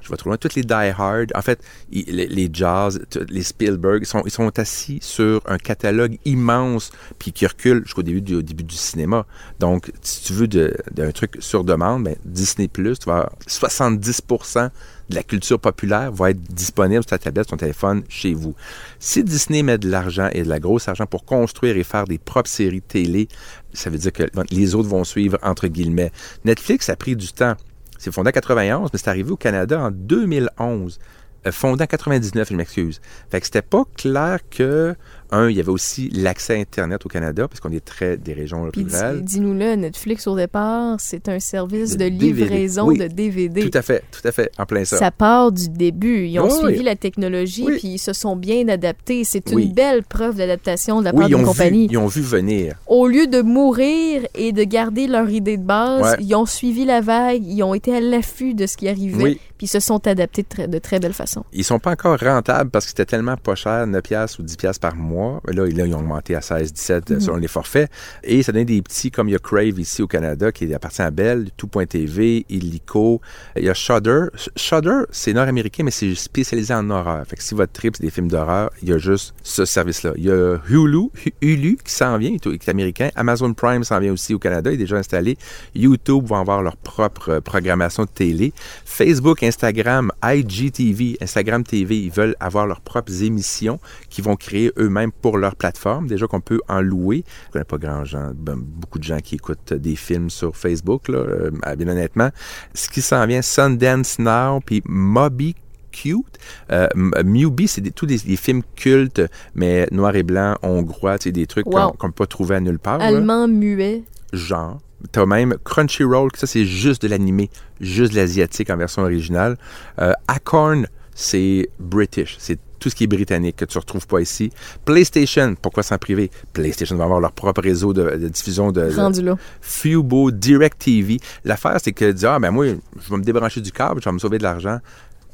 je 0.02 0.08
vais 0.10 0.16
trop 0.16 0.30
loin. 0.30 0.36
Toutes 0.36 0.54
les 0.54 0.62
Die 0.62 0.72
Hard, 0.72 1.32
en 1.34 1.42
fait, 1.42 1.62
les, 1.90 2.50
Jazz, 2.52 3.00
les 3.28 3.42
Spielberg, 3.42 4.02
ils 4.02 4.30
sont, 4.30 4.50
assis 4.58 4.98
sur 5.02 5.42
un 5.46 5.58
catalogue 5.58 6.18
immense, 6.24 6.90
puis 7.18 7.32
qui 7.32 7.46
recule 7.46 7.82
jusqu'au 7.84 8.02
début 8.02 8.22
du, 8.22 8.42
début 8.42 8.64
du 8.64 8.74
cinéma. 8.74 9.26
Donc, 9.60 9.92
si 10.02 10.24
tu 10.24 10.32
veux 10.32 10.48
d'un 10.48 11.12
truc 11.12 11.36
sur 11.40 11.62
demande, 11.62 12.04
ben, 12.04 12.16
Disney+, 12.24 12.68
tu 12.68 12.82
vas 13.06 13.16
avoir 13.16 13.32
70% 13.46 14.70
de 15.08 15.14
la 15.14 15.22
culture 15.22 15.58
populaire 15.58 16.12
va 16.12 16.30
être 16.30 16.42
disponible 16.42 17.02
sur 17.02 17.10
ta 17.10 17.18
tablette, 17.18 17.46
sur 17.46 17.56
ton 17.56 17.60
téléphone, 17.60 18.02
chez 18.08 18.34
vous. 18.34 18.54
Si 18.98 19.24
Disney 19.24 19.62
met 19.62 19.78
de 19.78 19.88
l'argent 19.88 20.28
et 20.32 20.42
de 20.42 20.48
la 20.48 20.60
grosse 20.60 20.88
argent 20.88 21.06
pour 21.06 21.24
construire 21.24 21.76
et 21.76 21.84
faire 21.84 22.04
des 22.04 22.18
propres 22.18 22.50
séries 22.50 22.82
télé, 22.82 23.28
ça 23.72 23.90
veut 23.90 23.98
dire 23.98 24.12
que 24.12 24.24
les 24.50 24.74
autres 24.74 24.88
vont 24.88 25.04
suivre, 25.04 25.38
entre 25.42 25.68
guillemets. 25.68 26.12
Netflix 26.44 26.88
a 26.88 26.96
pris 26.96 27.16
du 27.16 27.32
temps. 27.32 27.54
C'est 27.98 28.12
fondé 28.12 28.28
en 28.28 28.32
91, 28.32 28.90
mais 28.92 28.98
c'est 28.98 29.08
arrivé 29.08 29.30
au 29.30 29.36
Canada 29.36 29.80
en 29.80 29.90
2011. 29.90 30.98
Euh, 31.46 31.52
fondé 31.52 31.84
en 31.84 31.86
99, 31.86 32.48
je 32.50 32.54
m'excuse. 32.54 33.00
Fait 33.30 33.40
que 33.40 33.46
c'était 33.46 33.62
pas 33.62 33.84
clair 33.96 34.40
que, 34.50 34.94
un, 35.30 35.48
il 35.48 35.56
y 35.56 35.60
avait 35.60 35.70
aussi 35.70 36.08
l'accès 36.12 36.54
à 36.56 36.58
Internet 36.60 37.04
au 37.04 37.08
Canada, 37.08 37.46
parce 37.48 37.60
qu'on 37.60 37.70
est 37.72 37.84
très 37.84 38.16
des 38.16 38.32
régions 38.32 38.68
Puis 38.72 38.84
rurales. 38.84 39.22
dis-nous-le, 39.22 39.74
Netflix 39.76 40.26
au 40.26 40.36
départ, 40.36 40.96
c'est 41.00 41.28
un 41.28 41.38
service 41.40 41.96
De 41.96 42.04
de, 42.04 42.10
livraison 42.10 42.86
Oui. 42.88 42.98
de 42.98 43.06
DVD. 43.08 43.68
Tout 43.68 43.76
à 43.76 43.82
fait, 43.82 44.02
tout 44.10 44.26
à 44.26 44.32
fait, 44.32 44.50
en 44.58 44.66
plein 44.66 44.84
ça. 44.84 44.96
Ça 44.96 45.10
part 45.10 45.52
du 45.52 45.68
début. 45.68 46.26
Ils 46.26 46.38
ont 46.40 46.50
suivi 46.50 46.78
oui. 46.78 46.84
la 46.84 46.96
technologie, 46.96 47.64
Oui. 47.66 47.76
puis 47.78 47.88
ils 47.88 47.98
se 47.98 48.12
sont 48.12 48.36
bien 48.36 48.66
adaptés. 48.68 49.24
C'est 49.24 49.50
une 49.50 49.72
belle 49.72 50.02
preuve 50.04 50.36
d'adaptation 50.36 51.00
de 51.00 51.04
la 51.06 51.12
part 51.12 51.26
d'une 51.26 51.36
ont, 51.36 51.44
compagnie. 51.44 51.86
vu, 51.88 51.92
ils 51.94 51.98
ont 51.98 52.06
vu 52.06 52.22
venir. 52.22 52.76
Au 52.86 53.06
lieu 53.06 53.26
de 53.26 53.42
mourir 53.42 54.26
et 54.34 54.52
de 54.52 54.64
garder 54.64 55.06
leur 55.06 55.28
idée 55.28 55.56
de 55.56 55.62
base, 55.64 56.02
Ouais. 56.18 56.24
ils 56.24 56.34
ont 56.34 56.46
suivi 56.46 56.84
la 56.84 57.00
vague, 57.00 57.44
ils 57.46 57.62
ont 57.62 57.74
été 57.74 57.94
à 57.94 58.00
l'affût 58.00 58.54
de 58.54 58.66
ce 58.66 58.76
qui 58.76 58.88
arrivait, 58.88 59.38
puis 59.58 59.66
ils 59.66 59.68
se 59.68 59.80
sont 59.80 60.06
adaptés 60.06 60.42
de 60.42 60.48
très, 60.48 60.68
de 60.68 60.78
très 60.78 61.00
belle 61.00 61.12
façon. 61.12 61.44
Ils 61.52 61.64
sont 61.64 61.78
pas 61.78 61.90
encore 61.92 62.18
rentables 62.18 62.70
parce 62.70 62.84
que 62.86 62.90
c'était 62.90 63.04
tellement 63.04 63.36
pas 63.36 63.54
cher, 63.54 63.86
9 63.86 64.02
piastres 64.02 64.40
ou 64.40 64.42
10 64.42 64.56
piastres 64.56 64.80
par 64.80 64.96
mois. 64.96 65.17
Là, 65.46 65.66
là, 65.66 65.86
ils 65.86 65.94
ont 65.94 65.98
augmenté 66.00 66.34
à 66.34 66.40
16, 66.40 66.72
17 66.72 67.10
Mhm. 67.10 67.20
selon 67.20 67.36
les 67.36 67.48
forfaits. 67.48 67.90
Et 68.22 68.42
ça 68.42 68.52
donne 68.52 68.64
des 68.64 68.80
petits, 68.82 69.10
comme 69.10 69.28
il 69.28 69.32
y 69.32 69.34
a 69.34 69.38
Crave 69.38 69.78
ici 69.78 70.02
au 70.02 70.06
Canada, 70.06 70.52
qui 70.52 70.72
appartient 70.74 71.02
à 71.02 71.10
Bell, 71.10 71.48
Tout.tv, 71.56 72.44
Illico. 72.48 73.20
Il 73.56 73.64
y 73.64 73.68
a 73.68 73.74
Shudder. 73.74 74.26
Sh- 74.34 74.48
Shudder, 74.56 75.02
c'est 75.10 75.32
nord-américain, 75.32 75.82
mais 75.84 75.90
c'est 75.90 76.14
spécialisé 76.14 76.74
en 76.74 76.88
horreur. 76.90 77.24
Fait 77.26 77.36
que 77.36 77.42
si 77.42 77.54
votre 77.54 77.72
trip, 77.72 77.96
c'est 77.96 78.02
des 78.02 78.10
films 78.10 78.28
d'horreur, 78.28 78.70
il 78.82 78.88
y 78.88 78.92
a 78.92 78.98
juste 78.98 79.34
ce 79.42 79.64
service-là. 79.64 80.12
Il 80.16 80.24
y 80.24 80.30
a 80.30 80.58
Hulu, 80.68 81.08
Hu- 81.24 81.32
Hulu 81.42 81.78
qui 81.84 81.92
s'en 81.92 82.16
vient, 82.18 82.36
qui 82.36 82.48
est 82.48 82.68
américain. 82.68 83.10
Amazon 83.14 83.52
Prime 83.54 83.84
s'en 83.84 83.98
vient 84.00 84.12
aussi 84.12 84.34
au 84.34 84.38
Canada, 84.38 84.70
il 84.70 84.74
est 84.74 84.78
déjà 84.78 84.96
installé. 84.96 85.36
YouTube 85.74 86.24
vont 86.26 86.36
avoir 86.36 86.62
leur 86.62 86.76
propre 86.76 87.28
euh, 87.30 87.40
programmation 87.40 88.04
de 88.04 88.08
télé. 88.08 88.52
Facebook, 88.84 89.42
Instagram, 89.42 90.10
IGTV, 90.22 91.16
Instagram 91.20 91.62
TV, 91.64 91.96
ils 91.98 92.10
veulent 92.10 92.36
avoir 92.40 92.66
leurs 92.66 92.80
propres 92.80 93.22
émissions 93.22 93.78
qu'ils 94.10 94.24
vont 94.24 94.36
créer 94.36 94.72
eux-mêmes 94.78 95.07
pour 95.10 95.38
leur 95.38 95.56
plateforme. 95.56 96.06
Déjà 96.06 96.26
qu'on 96.26 96.40
peut 96.40 96.60
en 96.68 96.80
louer. 96.80 97.24
Je 97.48 97.52
connais 97.52 97.64
pas 97.64 97.78
grand 97.78 98.04
gens, 98.04 98.30
ben, 98.34 98.56
beaucoup 98.56 98.98
de 98.98 99.04
gens 99.04 99.18
qui 99.20 99.34
écoutent 99.36 99.72
des 99.74 99.96
films 99.96 100.30
sur 100.30 100.56
Facebook, 100.56 101.08
là, 101.08 101.18
euh, 101.18 101.50
bien 101.76 101.88
honnêtement. 101.88 102.30
Ce 102.74 102.88
qui 102.88 103.02
s'en 103.02 103.26
vient, 103.26 103.42
Sundance 103.42 104.18
Now, 104.18 104.60
puis 104.64 104.82
Moby 104.86 105.54
Cute. 105.90 106.38
Euh, 106.70 106.86
Mubi, 107.24 107.66
c'est 107.66 107.80
des- 107.80 107.90
tous 107.90 108.06
des, 108.06 108.18
des 108.18 108.36
films 108.36 108.62
cultes, 108.76 109.22
mais 109.54 109.88
noir 109.90 110.14
et 110.14 110.22
blanc, 110.22 110.54
hongrois, 110.62 111.16
des 111.18 111.46
trucs 111.46 111.66
Wow. 111.66 111.72
qu'on 111.72 111.96
qu'on 111.96 112.06
peut 112.08 112.24
pas 112.24 112.26
trouver 112.26 112.56
à 112.56 112.60
nulle 112.60 112.78
part. 112.78 112.98
là 112.98 113.06
Allemand 113.06 113.48
muet. 113.48 114.02
genre. 114.32 114.78
T'as 115.12 115.26
même 115.26 115.54
Crunchyroll, 115.64 116.30
ça 116.34 116.46
c'est 116.48 116.64
juste 116.66 117.02
de 117.02 117.08
l'animé, 117.08 117.50
juste 117.80 118.12
de 118.12 118.16
l'asiatique 118.18 118.68
en 118.68 118.76
version 118.76 119.02
originale. 119.02 119.56
Euh, 120.00 120.12
Acorn, 120.26 120.86
c'est 121.20 121.68
British, 121.80 122.36
c'est 122.38 122.58
tout 122.78 122.88
ce 122.90 122.94
qui 122.94 123.02
est 123.04 123.08
britannique 123.08 123.56
que 123.56 123.64
tu 123.64 123.76
retrouves 123.76 124.06
pas 124.06 124.20
ici. 124.20 124.52
PlayStation, 124.84 125.56
pourquoi 125.60 125.82
s'en 125.82 125.98
priver? 125.98 126.30
PlayStation 126.52 126.94
va 126.96 127.02
avoir 127.04 127.18
leur 127.18 127.32
propre 127.32 127.60
réseau 127.60 127.92
de, 127.92 128.08
de 128.16 128.28
diffusion 128.28 128.70
de, 128.70 128.88
Rendu 128.94 129.22
là. 129.22 129.34
Fubo, 129.60 130.30
DirecTV. 130.30 131.18
L'affaire, 131.44 131.78
c'est 131.82 131.90
que 131.90 132.12
dire, 132.12 132.30
ah 132.30 132.38
ben 132.38 132.52
moi, 132.52 132.66
je 132.66 133.10
vais 133.10 133.16
me 133.16 133.24
débrancher 133.24 133.60
du 133.60 133.72
câble, 133.72 134.00
je 134.00 134.08
vais 134.08 134.12
me 134.14 134.20
sauver 134.20 134.38
de 134.38 134.44
l'argent. 134.44 134.78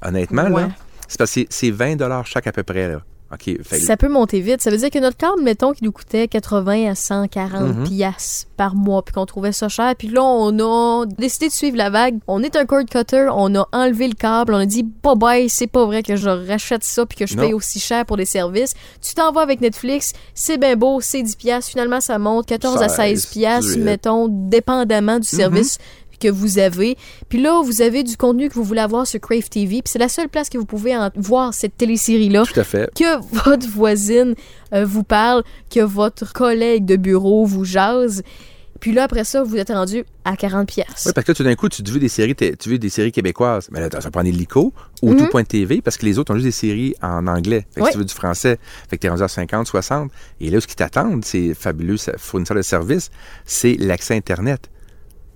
Honnêtement, 0.02 0.44
Ouais. 0.44 0.62
là, 0.62 0.68
c'est 1.06 1.18
parce 1.18 1.30
que 1.34 1.40
c'est- 1.40 1.46
c'est 1.50 1.70
20 1.70 2.24
chaque 2.24 2.46
à 2.46 2.52
peu 2.52 2.62
près, 2.62 2.88
là. 2.88 3.02
OK, 3.34 3.44
fait 3.62 3.78
que- 3.78 3.84
Ça 3.84 3.96
peut 3.96 4.08
monter 4.08 4.40
vite. 4.40 4.62
Ça 4.62 4.70
veut 4.70 4.76
dire 4.78 4.90
que 4.90 4.98
notre 4.98 5.16
câble, 5.16 5.42
mettons, 5.42 5.72
qui 5.72 5.84
nous 5.84 5.92
coûtait 5.92 6.28
80 6.28 6.90
à 6.90 6.94
140 6.94 7.76
Mhm. 7.76 7.84
piastres 7.84 8.46
par 8.56 8.74
mois, 8.74 9.02
puis 9.04 9.12
qu'on 9.14 9.26
trouvait 9.26 9.52
ça 9.52 9.68
cher. 9.68 9.94
Puis 9.98 10.08
là, 10.08 10.22
on 10.22 10.58
a 10.58 11.04
décidé 11.06 11.48
de 11.48 11.52
suivre 11.52 11.76
la 11.76 11.90
vague. 11.90 12.18
On 12.28 12.42
est 12.42 12.56
un 12.56 12.64
cord 12.66 12.84
cutter, 12.88 13.28
on 13.32 13.54
a 13.56 13.66
enlevé 13.72 14.08
le 14.08 14.14
câble, 14.14 14.54
on 14.54 14.58
a 14.58 14.66
dit, 14.66 14.82
bye 14.84 15.16
bye, 15.16 15.48
c'est 15.48 15.66
pas 15.66 15.84
vrai 15.84 16.02
que 16.02 16.16
je 16.16 16.28
rachète 16.28 16.84
ça 16.84 17.04
puis 17.06 17.18
que 17.18 17.26
je 17.26 17.36
Non. 17.36 17.42
paye 17.42 17.52
aussi 17.54 17.80
cher 17.80 18.04
pour 18.06 18.16
des 18.16 18.26
services. 18.26 18.74
Tu 19.02 19.14
t'en 19.14 19.32
vas 19.32 19.40
avec 19.42 19.60
Netflix, 19.60 20.12
c'est 20.34 20.58
bien 20.58 20.76
beau, 20.76 21.00
c'est 21.00 21.22
10 21.22 21.36
piastres. 21.36 21.70
Finalement, 21.70 22.00
ça 22.00 22.18
monte 22.18 22.46
14 22.46 22.80
à 22.82 22.88
16 22.88 23.22
16, 23.22 23.26
piastres, 23.26 23.70
18. 23.72 23.82
mettons, 23.84 24.28
dépendamment 24.28 25.18
du 25.18 25.26
service 25.26 25.78
que 26.24 26.30
vous 26.30 26.58
avez. 26.58 26.96
Puis 27.28 27.40
là, 27.40 27.60
vous 27.62 27.82
avez 27.82 28.02
du 28.02 28.16
contenu 28.16 28.48
que 28.48 28.54
vous 28.54 28.64
voulez 28.64 28.80
avoir 28.80 29.06
sur 29.06 29.20
Crave 29.20 29.48
TV. 29.48 29.82
Puis 29.82 29.90
c'est 29.92 29.98
la 29.98 30.08
seule 30.08 30.28
place 30.28 30.48
que 30.48 30.58
vous 30.58 30.64
pouvez 30.66 30.96
en- 30.96 31.10
voir 31.16 31.52
cette 31.52 31.76
télésérie-là 31.76 32.44
tout 32.52 32.58
à 32.60 32.64
fait. 32.64 32.90
que 32.94 33.20
votre 33.44 33.68
voisine 33.68 34.34
euh, 34.72 34.84
vous 34.86 35.02
parle, 35.04 35.42
que 35.70 35.80
votre 35.80 36.32
collègue 36.32 36.84
de 36.86 36.96
bureau 36.96 37.44
vous 37.44 37.64
jase. 37.64 38.22
Puis 38.80 38.92
là, 38.92 39.04
après 39.04 39.24
ça, 39.24 39.42
vous 39.42 39.56
êtes 39.56 39.70
rendu 39.70 40.04
à 40.24 40.36
40 40.36 40.66
pièces. 40.68 41.04
Oui, 41.06 41.12
parce 41.14 41.24
que 41.24 41.30
là, 41.32 41.34
tout 41.36 41.44
d'un 41.44 41.54
coup, 41.54 41.68
tu 41.70 41.82
veux 41.82 41.98
des 42.00 42.08
séries, 42.08 42.34
tu 42.34 42.68
veux 42.68 42.76
des 42.78 42.88
séries 42.90 43.12
québécoises. 43.12 43.68
Mais 43.70 43.80
là, 43.80 43.88
ça 43.98 44.10
prend 44.10 44.22
des 44.22 44.32
Lico 44.32 44.74
ou 45.00 45.12
Mhm. 45.14 45.28
tout.tv 45.30 45.80
parce 45.80 45.96
que 45.96 46.04
les 46.04 46.18
autres 46.18 46.32
ont 46.32 46.34
juste 46.34 46.46
des 46.46 46.50
séries 46.50 46.94
en 47.00 47.26
anglais. 47.26 47.66
Fait 47.74 47.80
que 47.82 47.92
tu 47.92 47.98
veux 47.98 48.04
du 48.04 48.12
français, 48.12 48.58
fait 48.90 48.96
que 48.96 49.02
t'es 49.02 49.08
rendu 49.08 49.22
à 49.22 49.28
50, 49.28 49.66
60. 49.68 50.10
Et 50.40 50.50
là, 50.50 50.60
ce 50.60 50.66
qui 50.66 50.76
t'attendent, 50.76 51.24
c'est 51.24 51.54
fabuleux 51.54 51.96
fournisseurs 52.18 52.56
de 52.56 52.62
services, 52.62 53.10
c'est 53.46 53.76
l'accès 53.78 54.16
Internet. 54.16 54.68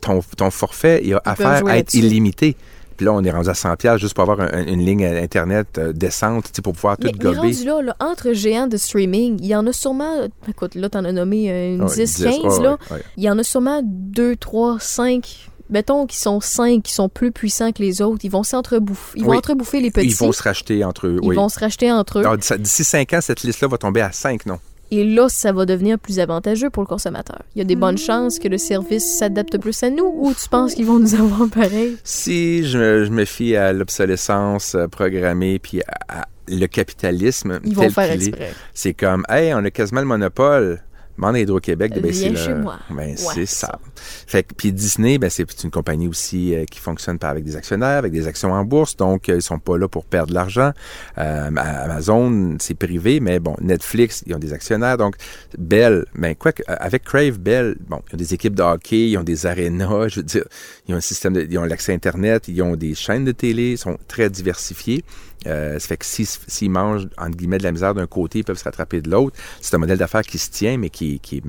Ton, 0.00 0.20
ton 0.36 0.50
forfait, 0.50 1.00
il 1.04 1.14
a 1.14 1.22
affaire 1.24 1.66
à 1.66 1.78
être 1.78 1.94
illimité. 1.94 2.56
Puis 2.96 3.04
là, 3.06 3.12
on 3.12 3.22
est 3.22 3.30
rendu 3.30 3.48
à 3.48 3.54
100 3.54 3.76
pièces 3.76 4.00
juste 4.00 4.14
pour 4.14 4.22
avoir 4.28 4.40
un- 4.40 4.66
une 4.66 4.84
ligne 4.84 5.04
Internet 5.04 5.78
euh, 5.78 5.92
décente, 5.92 6.50
pour 6.62 6.72
pouvoir 6.72 6.96
tout 6.96 7.06
Mais, 7.06 7.12
mais 7.16 7.24
gober. 7.26 7.36
rendu 7.38 7.64
là, 7.64 7.80
là, 7.82 7.96
entre 8.00 8.32
géants 8.32 8.66
de 8.66 8.76
streaming, 8.76 9.38
il 9.40 9.46
y 9.46 9.54
en 9.54 9.64
a 9.68 9.72
sûrement, 9.72 10.26
écoute, 10.48 10.74
là, 10.74 10.88
t'en 10.88 11.04
as 11.04 11.12
nommé 11.12 11.48
euh, 11.48 11.74
une 11.76 11.82
Ouais, 11.84 11.94
10, 11.94 12.16
10, 12.16 12.24
15, 12.24 12.58
ouais, 12.58 12.64
là. 12.64 12.70
ouais, 12.72 12.96
ouais. 12.96 13.02
Il 13.16 13.22
y 13.22 13.30
en 13.30 13.38
a 13.38 13.44
sûrement 13.44 13.82
2, 13.84 14.34
3, 14.34 14.78
5, 14.80 15.48
mettons 15.70 16.06
qui 16.06 16.16
sont 16.18 16.40
5, 16.40 16.82
qui 16.82 16.92
sont 16.92 17.08
plus 17.08 17.30
puissants 17.30 17.70
que 17.70 17.82
les 17.84 18.02
autres. 18.02 18.24
Ils 18.24 18.32
vont 18.32 18.42
s'entrebouffer. 18.42 19.16
Ils 19.20 19.24
vont 19.24 19.36
entrebouffer 19.36 19.80
les 19.80 19.92
petits. 19.92 20.08
Ils 20.08 20.16
vont 20.16 20.32
se 20.32 20.42
racheter 20.42 20.82
entre 20.84 21.06
eux. 21.06 21.20
Ils 21.22 21.28
oui. 21.28 21.36
vont 21.36 21.48
se 21.48 21.60
racheter 21.60 21.92
entre 21.92 22.18
eux. 22.18 22.56
D'ici- 22.58 22.82
5 22.84 23.12
ans, 23.12 23.20
cette 23.20 23.42
liste-là 23.44 23.68
va 23.68 23.78
tomber 23.78 24.00
à 24.00 24.10
5 24.10 24.44
noms. 24.46 24.58
Et 24.90 25.04
là, 25.04 25.28
ça 25.28 25.52
va 25.52 25.66
devenir 25.66 25.98
plus 25.98 26.18
avantageux 26.18 26.70
pour 26.70 26.82
le 26.82 26.86
consommateur. 26.86 27.42
Il 27.54 27.58
y 27.58 27.62
a 27.62 27.64
des 27.64 27.76
bonnes 27.76 27.98
chances 27.98 28.38
que 28.38 28.48
le 28.48 28.56
service 28.58 29.18
s'adapte 29.18 29.58
plus 29.58 29.82
à 29.82 29.90
nous 29.90 30.10
ou 30.16 30.32
tu 30.32 30.48
penses 30.48 30.74
qu'ils 30.74 30.86
vont 30.86 30.98
nous 30.98 31.14
avoir 31.14 31.48
pareil? 31.50 31.96
Si 32.04 32.64
je, 32.66 32.78
me- 32.78 33.04
je 33.04 33.10
me 33.10 33.24
fie 33.26 33.54
à 33.56 33.72
l'obsolescence 33.74 34.74
euh, 34.74 34.86
programmée 34.88 35.58
puis 35.58 35.82
à, 36.08 36.20
à 36.20 36.24
le 36.50 36.66
capitalisme 36.66 37.60
Ils 37.64 37.74
vont 37.74 37.90
faire 37.90 38.10
qu'il 38.12 38.28
est, 38.28 38.52
c'est 38.72 38.94
comme, 38.94 39.24
hey, 39.28 39.52
on 39.52 39.58
a 39.64 39.70
quasiment 39.70 40.00
le 40.00 40.06
monopole. 40.06 40.80
Demande 41.18 41.34
à 41.34 41.40
Hydro-Québec 41.40 41.94
de 41.94 42.00
baisser 42.00 42.30
Viens 42.30 42.54
le... 42.54 42.62
moi. 42.62 42.78
Ben, 42.90 43.08
Ouais, 43.08 43.16
c'est 43.16 43.46
ça. 43.46 43.66
ça. 43.66 43.80
Fait 44.26 44.44
que, 44.44 44.54
puis 44.54 44.72
Disney, 44.72 45.18
ben, 45.18 45.28
c'est 45.28 45.64
une 45.64 45.70
compagnie 45.70 46.06
aussi 46.06 46.54
euh, 46.54 46.64
qui 46.64 46.78
fonctionne 46.78 47.18
par 47.18 47.30
avec 47.30 47.44
des 47.44 47.56
actionnaires, 47.56 47.98
avec 47.98 48.12
des 48.12 48.26
actions 48.26 48.52
en 48.52 48.64
bourse, 48.64 48.96
donc 48.96 49.28
euh, 49.28 49.36
ils 49.36 49.42
sont 49.42 49.58
pas 49.58 49.76
là 49.76 49.88
pour 49.88 50.04
perdre 50.04 50.28
de 50.28 50.34
l'argent. 50.34 50.72
Euh, 51.18 51.50
Amazon, 51.56 52.56
c'est 52.60 52.74
privé, 52.74 53.18
mais 53.20 53.40
bon, 53.40 53.56
Netflix, 53.60 54.22
ils 54.26 54.34
ont 54.34 54.38
des 54.38 54.52
actionnaires, 54.52 54.96
donc 54.96 55.16
Bell, 55.58 56.04
ben 56.14 56.34
quoi 56.34 56.52
que, 56.52 56.62
euh, 56.68 56.76
avec 56.78 57.04
Crave, 57.04 57.38
Bell, 57.38 57.76
bon, 57.88 58.00
ils 58.10 58.14
ont 58.14 58.18
des 58.18 58.34
équipes 58.34 58.54
de 58.54 58.62
hockey, 58.62 59.10
ils 59.10 59.18
ont 59.18 59.24
des 59.24 59.46
arénas, 59.46 60.08
je 60.08 60.20
veux 60.20 60.26
dire, 60.26 60.44
ils 60.86 60.94
ont 60.94 60.98
un 60.98 61.02
système, 61.02 61.32
de, 61.34 61.46
ils 61.48 61.58
ont 61.58 61.64
l'accès 61.64 61.92
Internet, 61.92 62.48
ils 62.48 62.62
ont 62.62 62.76
des 62.76 62.94
chaînes 62.94 63.24
de 63.24 63.32
télé, 63.32 63.72
ils 63.72 63.78
sont 63.78 63.98
très 64.06 64.30
diversifiés. 64.30 65.04
Euh, 65.46 65.78
ça 65.78 65.88
fait 65.88 65.96
que 65.96 66.04
s'ils 66.04 66.26
s'ils 66.26 66.70
mangent, 66.70 67.06
entre 67.16 67.36
guillemets, 67.36 67.58
de 67.58 67.62
la 67.62 67.72
misère 67.72 67.94
d'un 67.94 68.06
côté, 68.06 68.40
ils 68.40 68.44
peuvent 68.44 68.58
se 68.58 68.64
rattraper 68.64 69.00
de 69.00 69.10
l'autre. 69.10 69.36
C'est 69.60 69.74
un 69.74 69.78
modèle 69.78 69.98
d'affaires 69.98 70.22
qui 70.22 70.38
se 70.38 70.50
tient, 70.50 70.76
mais 70.78 70.90
qui, 70.90 71.20
qui 71.20 71.36
est 71.38 71.42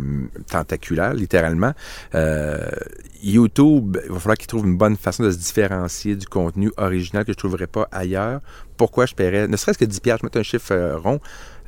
tentaculaire, 0.49 1.13
littéralement. 1.13 1.73
Euh, 2.15 2.69
YouTube, 3.21 3.97
il 4.05 4.11
va 4.11 4.19
falloir 4.19 4.37
qu'ils 4.37 4.47
trouvent 4.47 4.65
une 4.65 4.77
bonne 4.77 4.95
façon 4.95 5.23
de 5.23 5.31
se 5.31 5.37
différencier 5.37 6.15
du 6.15 6.27
contenu 6.27 6.71
original 6.77 7.23
que 7.25 7.31
je 7.31 7.37
ne 7.37 7.39
trouverais 7.39 7.67
pas 7.67 7.87
ailleurs. 7.91 8.41
Pourquoi 8.77 9.05
je 9.05 9.13
paierais, 9.15 9.47
ne 9.47 9.57
serait-ce 9.57 9.77
que 9.77 9.85
10 9.85 9.99
piastres, 9.99 10.21
je 10.21 10.25
mettre 10.27 10.37
un 10.39 10.43
chiffre 10.43 10.71
euh, 10.71 10.97
rond, 10.97 11.19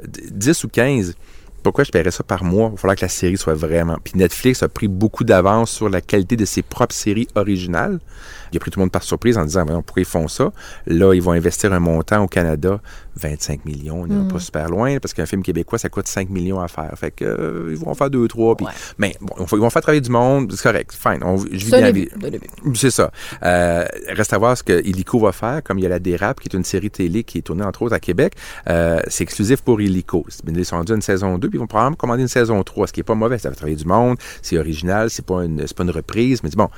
d- 0.06 0.22
10 0.32 0.64
ou 0.64 0.70
15, 0.70 1.16
pourquoi 1.64 1.84
je 1.84 1.92
paierais 1.92 2.12
ça 2.12 2.24
par 2.24 2.44
mois? 2.44 2.68
Il 2.70 2.72
va 2.72 2.78
falloir 2.78 2.96
que 2.96 3.06
la 3.06 3.10
série 3.10 3.38
soit 3.38 3.54
vraiment... 3.54 3.98
Puis 4.04 4.14
Netflix 4.16 4.64
a 4.64 4.70
pris 4.70 4.88
beaucoup 4.88 5.24
d'avance 5.24 5.70
sur 5.72 5.90
la 5.90 6.02
qualité 6.02 6.36
de 6.36 6.46
ses 6.46 6.62
propres 6.64 6.96
séries 6.96 7.28
originales. 7.36 8.00
Il 8.52 8.58
a 8.58 8.60
pris 8.60 8.72
tout 8.72 8.80
le 8.80 8.84
monde 8.84 8.92
par 8.92 9.04
surprise 9.04 9.38
en 9.38 9.46
disant, 9.46 9.66
pourquoi 9.66 10.02
ils 10.02 10.06
font 10.06 10.28
ça? 10.28 10.52
Là, 10.88 11.14
ils 11.14 11.22
vont 11.22 11.32
investir 11.32 11.72
un 11.74 11.80
montant 11.80 12.24
au 12.24 12.28
Canada, 12.28 12.80
25 13.16 13.66
millions. 13.66 14.06
Ils 14.06 14.14
n'ont 14.14 14.28
pas 14.28 14.40
super 14.40 14.70
loin, 14.70 14.98
parce 15.00 15.14
qu'un 15.14 15.26
film 15.26 15.44
québécois, 15.44 15.78
ça 15.78 15.90
coûte 15.90 16.08
5 16.08 16.30
millions 16.30 16.60
à 16.60 16.68
faire. 16.68 16.92
Fait 16.96 17.12
que, 17.12 17.26
euh, 17.26 17.70
ils 17.72 17.78
vont 17.78 17.90
en 17.90 17.96
faire 17.96 18.10
deux, 18.10 18.28
trois. 18.28 18.56
Puis, 18.56 18.66
Ouais. 18.66 18.72
Mais 18.98 19.16
bon, 19.22 19.34
ils 19.40 19.58
vont 19.58 19.70
faire 19.70 19.82
travailler 19.82 20.02
du 20.02 20.10
monde, 20.12 20.52
c'est 20.56 20.64
correct, 20.64 20.92
fine. 20.94 21.20
On, 21.24 21.38
je 21.38 21.44
vis 21.66 21.72
bien. 21.72 21.92
C'est 22.76 22.92
ça. 22.92 23.12
Euh, 23.44 23.86
reste 24.10 24.34
à 24.34 24.38
voir 24.38 24.58
ce 24.58 24.64
que 24.64 24.86
Illico 24.86 25.20
va 25.20 25.32
faire, 25.32 25.64
comme 25.64 25.80
il 25.80 25.84
y 25.84 25.86
a 25.86 25.90
La 25.90 26.00
Dérape, 26.00 26.40
qui 26.40 26.48
est 26.48 26.56
une 26.56 26.64
série 26.64 26.92
télé 26.92 27.24
qui 27.24 27.40
est 27.40 27.42
tournée 27.42 27.64
entre 27.64 27.82
autres 27.82 27.96
à 27.96 28.00
Québec. 28.00 28.34
Euh, 28.70 29.00
c'est 29.08 29.24
exclusif 29.24 29.62
pour 29.62 29.82
Illico. 29.82 30.26
Ils 30.48 30.66
sont 30.66 30.78
rendus 30.78 30.92
à 30.92 30.96
une 30.96 31.02
saison 31.02 31.38
2, 31.38 31.50
puis 31.50 31.58
ils 31.58 31.60
vont 31.60 31.68
probablement 31.68 31.96
commander 31.96 32.22
une 32.22 32.28
saison 32.28 32.62
3, 32.64 32.88
ce 32.88 32.94
qui 32.94 33.00
est 33.00 33.04
pas 33.04 33.16
mauvais. 33.16 33.38
Ça 33.38 33.50
va 33.50 33.56
travailler 33.56 33.78
du 33.78 33.86
monde, 33.86 34.18
c'est 34.42 34.58
original, 34.58 35.10
c'est 35.10 35.26
pas 35.26 35.44
une, 35.44 35.66
c'est 35.66 35.76
pas 35.76 35.84
une 35.84 35.92
reprise, 35.92 36.44
mais 36.44 36.50
dis 36.50 36.58
bon. 36.58 36.70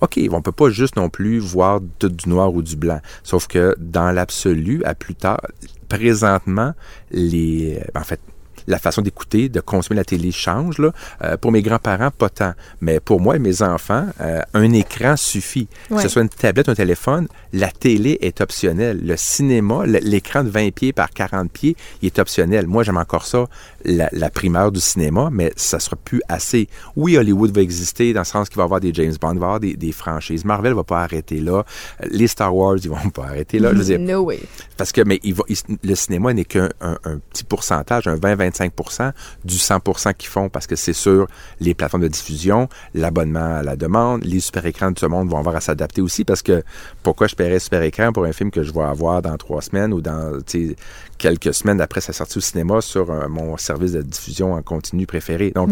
OK, 0.00 0.20
on 0.30 0.42
peut 0.42 0.52
pas 0.52 0.70
juste 0.70 0.96
non 0.96 1.08
plus 1.08 1.38
voir 1.38 1.80
tout 1.98 2.08
du 2.08 2.28
noir 2.28 2.52
ou 2.52 2.62
du 2.62 2.76
blanc. 2.76 3.00
Sauf 3.22 3.46
que 3.46 3.74
dans 3.78 4.10
l'absolu, 4.12 4.82
à 4.84 4.94
plus 4.94 5.14
tard, 5.14 5.40
présentement, 5.88 6.74
les, 7.10 7.80
ben, 7.94 8.00
en 8.00 8.04
fait, 8.04 8.20
la 8.66 8.78
façon 8.78 9.02
d'écouter, 9.02 9.48
de 9.48 9.60
consommer 9.60 9.96
la 9.96 10.04
télé 10.04 10.30
change. 10.32 10.78
Là. 10.78 10.92
Euh, 11.22 11.36
pour 11.36 11.52
mes 11.52 11.62
grands-parents, 11.62 12.10
pas 12.10 12.28
tant. 12.28 12.52
Mais 12.80 13.00
pour 13.00 13.20
moi 13.20 13.36
et 13.36 13.38
mes 13.38 13.62
enfants, 13.62 14.06
euh, 14.20 14.40
un 14.54 14.72
écran 14.72 15.16
suffit. 15.16 15.68
Que 15.88 16.00
ce 16.00 16.08
soit 16.08 16.22
une 16.22 16.28
tablette, 16.28 16.68
un 16.68 16.74
téléphone, 16.74 17.28
la 17.52 17.70
télé 17.70 18.18
est 18.20 18.40
optionnelle. 18.40 19.00
Le 19.04 19.16
cinéma, 19.16 19.84
l'écran 19.86 20.44
de 20.44 20.48
20 20.50 20.72
pieds 20.74 20.92
par 20.92 21.10
40 21.10 21.50
pieds, 21.50 21.76
il 22.02 22.06
est 22.06 22.18
optionnel. 22.18 22.66
Moi, 22.66 22.82
j'aime 22.82 22.96
encore 22.96 23.26
ça, 23.26 23.46
la, 23.84 24.08
la 24.12 24.30
primeur 24.30 24.72
du 24.72 24.80
cinéma, 24.80 25.28
mais 25.32 25.52
ça 25.56 25.78
sera 25.78 25.96
plus 25.96 26.22
assez. 26.28 26.68
Oui, 26.96 27.16
Hollywood 27.16 27.54
va 27.54 27.62
exister 27.62 28.12
dans 28.12 28.20
le 28.20 28.24
sens 28.26 28.48
qu'il 28.48 28.56
va 28.56 28.62
y 28.62 28.64
avoir 28.64 28.80
des 28.80 28.92
James 28.94 29.14
Bond, 29.20 29.32
il 29.34 29.38
va 29.38 29.44
y 29.44 29.46
avoir 29.46 29.60
des, 29.60 29.74
des 29.76 29.92
franchises. 29.92 30.44
Marvel 30.44 30.74
va 30.74 30.84
pas 30.84 31.02
arrêter 31.02 31.40
là. 31.40 31.64
Euh, 32.02 32.06
Les 32.10 32.26
Star 32.26 32.54
Wars, 32.54 32.76
ils 32.82 32.90
vont 32.90 33.10
pas 33.10 33.24
arrêter 33.26 33.58
là. 33.58 33.70
Je 33.72 33.78
veux 33.78 33.84
dire, 33.84 33.98
No 34.00 34.22
way. 34.24 34.40
parce 34.76 34.92
que 34.92 35.00
mais 35.02 35.20
il 35.22 35.34
va, 35.34 35.44
il- 35.48 35.56
le 35.82 35.94
cinéma 35.94 36.32
n'est 36.34 36.44
qu'un 36.44 36.68
un, 36.80 36.98
un 37.04 37.18
petit 37.30 37.44
pourcentage, 37.44 38.06
un 38.08 38.16
20-25 38.16 38.55
du 39.44 39.56
100% 39.56 40.14
qu'ils 40.14 40.28
font 40.28 40.48
parce 40.48 40.66
que 40.66 40.76
c'est 40.76 40.92
sur 40.92 41.26
les 41.60 41.74
plateformes 41.74 42.02
de 42.02 42.08
diffusion, 42.08 42.68
l'abonnement 42.94 43.56
à 43.56 43.62
la 43.62 43.76
demande, 43.76 44.24
les 44.24 44.40
super 44.40 44.66
écrans 44.66 44.90
de 44.90 44.98
ce 44.98 45.06
monde 45.06 45.28
vont 45.28 45.38
avoir 45.38 45.56
à 45.56 45.60
s'adapter 45.60 46.00
aussi 46.00 46.24
parce 46.24 46.42
que 46.42 46.62
pourquoi 47.02 47.26
je 47.26 47.34
paierais 47.34 47.58
super 47.58 47.82
écran 47.82 48.12
pour 48.12 48.24
un 48.24 48.32
film 48.32 48.50
que 48.50 48.62
je 48.62 48.72
vais 48.72 48.82
avoir 48.82 49.22
dans 49.22 49.36
trois 49.36 49.62
semaines 49.62 49.92
ou 49.92 50.00
dans 50.00 50.38
quelques 51.18 51.54
semaines 51.54 51.80
après 51.80 52.00
sa 52.00 52.12
sortie 52.12 52.38
au 52.38 52.40
cinéma 52.40 52.80
sur 52.80 53.10
euh, 53.10 53.28
mon 53.28 53.56
service 53.56 53.92
de 53.92 54.02
diffusion 54.02 54.54
en 54.54 54.62
continu 54.62 55.06
préféré. 55.06 55.50
Donc 55.50 55.70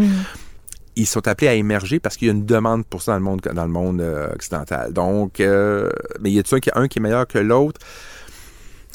ils 0.95 1.05
sont 1.05 1.27
appelés 1.27 1.49
à 1.49 1.53
émerger 1.53 1.99
parce 1.99 2.15
qu'il 2.17 2.27
y 2.27 2.31
a 2.31 2.33
une 2.33 2.45
demande 2.45 2.85
pour 2.85 3.01
ça 3.01 3.13
dans 3.13 3.17
le 3.17 3.23
monde 3.23 3.41
dans 3.41 3.65
le 3.65 3.71
monde 3.71 4.01
euh, 4.01 4.33
occidental. 4.33 4.93
Donc 4.93 5.39
euh, 5.39 5.89
mais 6.21 6.31
y 6.31 6.39
a-t-il 6.39 6.55
un 6.55 6.59
qui, 6.59 6.69
un 6.73 6.87
qui 6.87 6.99
est 6.99 7.01
meilleur 7.01 7.27
que 7.27 7.39
l'autre? 7.39 7.79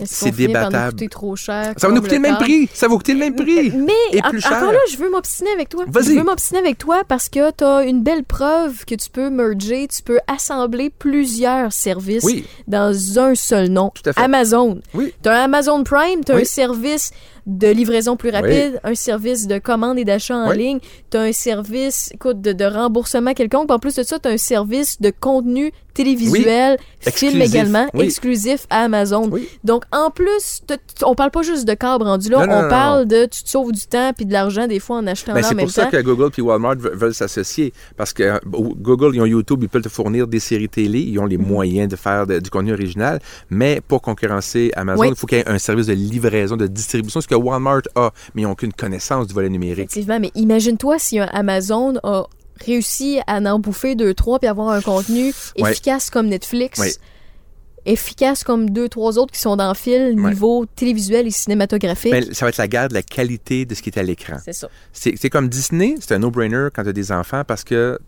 C'est 0.07 0.31
débattable. 0.31 0.91
coûter 0.93 1.09
trop 1.09 1.37
cher? 1.37 1.75
Ça 1.77 1.89
va 1.89 1.95
nous 1.95 2.01
coûter 2.01 2.17
le 2.17 2.21
même 2.23 2.37
prix. 2.37 2.69
Ça 2.73 2.89
va 2.89 2.97
coûter 2.97 3.13
le 3.15 3.19
même 3.21 3.35
prix. 3.35 3.71
Mais 3.71 3.93
Et 4.13 4.23
plus 4.23 4.41
cher. 4.41 4.53
encore 4.57 4.73
là, 4.73 4.79
je 4.91 4.97
veux 4.97 5.11
m'obstiner 5.11 5.51
avec 5.51 5.69
toi. 5.69 5.85
Vas-y. 5.89 6.05
Je 6.15 6.19
veux 6.19 6.25
m'obstiner 6.25 6.61
avec 6.61 6.79
toi 6.79 7.03
parce 7.07 7.29
que 7.29 7.51
tu 7.53 7.65
as 7.65 7.83
une 7.85 8.03
belle 8.03 8.25
preuve 8.25 8.85
que 8.85 8.95
tu 8.95 9.11
peux 9.11 9.31
merger, 9.31 9.89
tu 9.89 10.03
peux 10.03 10.19
assembler 10.27 10.91
plusieurs 10.91 11.73
services 11.73 12.25
Oui. 12.25 12.45
dans 12.69 13.19
un 13.19 13.35
seul 13.35 13.69
nom. 13.69 13.91
Tout 13.95 14.09
à 14.09 14.13
fait. 14.13 14.21
Amazon. 14.21 14.81
Oui. 14.95 15.13
Tu 15.23 15.29
as 15.29 15.43
Amazon 15.43 15.83
Prime, 15.85 16.25
tu 16.25 16.33
as 16.33 16.37
Oui. 16.37 16.43
un 16.43 16.45
service 16.45 17.11
de 17.47 17.69
livraison 17.69 18.17
plus 18.17 18.31
rapide, 18.31 18.81
un 18.85 18.95
service 18.95 19.47
de 19.47 19.59
commande 19.59 19.99
et 19.99 20.05
d'achat 20.05 20.37
en 20.37 20.51
Oui. 20.51 20.59
ligne, 20.59 20.79
tu 21.11 21.17
as 21.17 21.23
un 21.23 21.33
service 21.33 22.11
écoute, 22.15 22.41
de, 22.41 22.53
de 22.53 22.65
remboursement 22.65 23.33
quelconque. 23.35 23.69
Puis 23.69 23.75
En 23.75 23.79
plus 23.79 23.95
de 23.97 24.03
ça, 24.03 24.19
tu 24.19 24.29
as 24.29 24.33
un 24.33 24.37
service 24.37 25.01
de 25.01 25.13
contenu 25.19 25.73
télévisuel, 25.93 26.79
film 27.01 27.41
Exclusif. 27.41 27.43
également, 27.55 27.87
exclusif 27.95 28.67
à 28.71 28.83
Amazon. 28.85 29.29
Donc, 29.65 29.85
en 29.93 30.11
plus, 30.11 30.63
on 31.05 31.15
parle 31.15 31.31
pas 31.31 31.43
juste 31.43 31.67
de 31.67 31.75
câble 31.75 32.05
rendu 32.05 32.29
là, 32.31 32.47
Non, 32.47 32.53
non, 32.53 32.59
on 32.59 32.63
non, 32.63 32.69
parle 32.69 33.07
de 33.07 33.25
tu 33.27 33.43
te 33.43 33.49
sauves 33.49 33.73
du 33.73 33.83
temps 33.87 34.13
puis 34.17 34.25
de 34.25 34.33
l'argent 34.33 34.67
des 34.67 34.79
fois 34.79 34.99
en 34.99 35.07
achetant 35.07 35.35
Ben, 35.35 35.45
en 35.45 35.49
c'est 35.49 35.55
pour 35.57 35.71
ça 35.71 35.87
que 35.87 36.01
Google 36.01 36.31
et 36.37 36.41
Walmart 36.41 36.77
ve- 36.77 36.95
veulent 36.95 37.15
s'associer. 37.15 37.73
Parce 37.97 38.13
que 38.13 38.23
euh, 38.23 38.39
Google, 38.47 39.15
ils 39.17 39.21
ont 39.21 39.27
YouTube, 39.27 39.61
ils 39.63 39.69
peuvent 39.69 39.83
te 39.83 39.89
fournir 39.89 40.27
des 40.27 40.41
séries 40.41 40.69
télé, 40.69 41.01
ils 41.01 41.19
ont 41.19 41.25
Mhm. 41.25 41.29
les 41.31 41.39
moyens 41.39 41.89
de 41.89 41.97
faire 41.97 42.27
de- 42.27 42.39
du 42.39 42.51
contenu 42.51 42.73
original. 42.73 43.19
Mais 43.51 43.81
pour 43.87 44.01
concurrencer 44.01 44.71
Amazon, 44.77 45.05
il 45.05 45.17
faut 45.17 45.27
qu'il 45.27 45.39
y 45.39 45.41
ait 45.41 45.49
un 45.49 45.59
service 45.59 45.87
de 45.87 45.93
livraison, 45.95 46.57
de 46.57 46.67
distribution, 46.67 47.21
que 47.31 47.35
Walmart 47.35 47.83
a, 47.95 48.11
mais 48.35 48.43
ils 48.43 48.45
n'ont 48.45 48.53
aucune 48.53 48.73
connaissance 48.73 49.27
du 49.29 49.35
volet 49.35 49.49
numérique. 49.49 49.79
Effectivement, 49.79 50.19
mais 50.21 50.31
imagine-toi 50.35 50.99
si 50.99 51.19
un 51.19 51.29
Amazon 51.33 51.95
a 52.03 52.25
réussi 52.65 53.21
à 53.27 53.39
en 53.39 53.59
bouffer 53.59 53.95
deux, 53.95 54.13
trois 54.15 54.39
puis 54.39 54.49
avoir 54.49 54.69
un 54.69 54.83
contenu 54.83 55.33
Ouais. 55.59 55.71
efficace 55.71 56.11
comme 56.11 56.27
Netflix. 56.29 56.79
Ouais. 56.79 56.93
Efficace 57.91 58.45
comme 58.45 58.71
deux, 58.71 58.89
trois 58.89 59.19
autres 59.19 59.33
qui 59.33 59.41
sont 59.41 59.57
dans 59.57 59.69
le 59.69 59.75
fil 59.75 60.15
Ouais. 60.21 60.31
niveau 60.31 60.67
télévisuel 60.67 61.27
et 61.27 61.31
cinématographique. 61.31 62.13
Ben, 62.13 62.25
ça 62.33 62.45
va 62.47 62.51
être 62.51 62.57
la 62.59 62.69
guerre 62.69 62.89
de 62.89 62.95
la 62.95 63.03
qualité 63.03 63.65
de 63.65 63.75
ce 63.75 63.83
qui 63.83 63.91
est 63.91 63.99
à 63.99 64.03
l'écran. 64.03 64.37
c'est 64.45 64.53
ça. 64.53 64.69
C'est 64.93 65.31
comme 65.31 65.49
Disney, 65.49 65.97
c'est 66.01 66.15
un 66.15 66.19
no-brainer 66.21 66.69
quand 66.75 66.83
tu 66.83 66.89
as 66.89 66.93
des 66.93 67.13
enfants 67.13 67.43
parce 67.47 67.65
que 67.65 67.99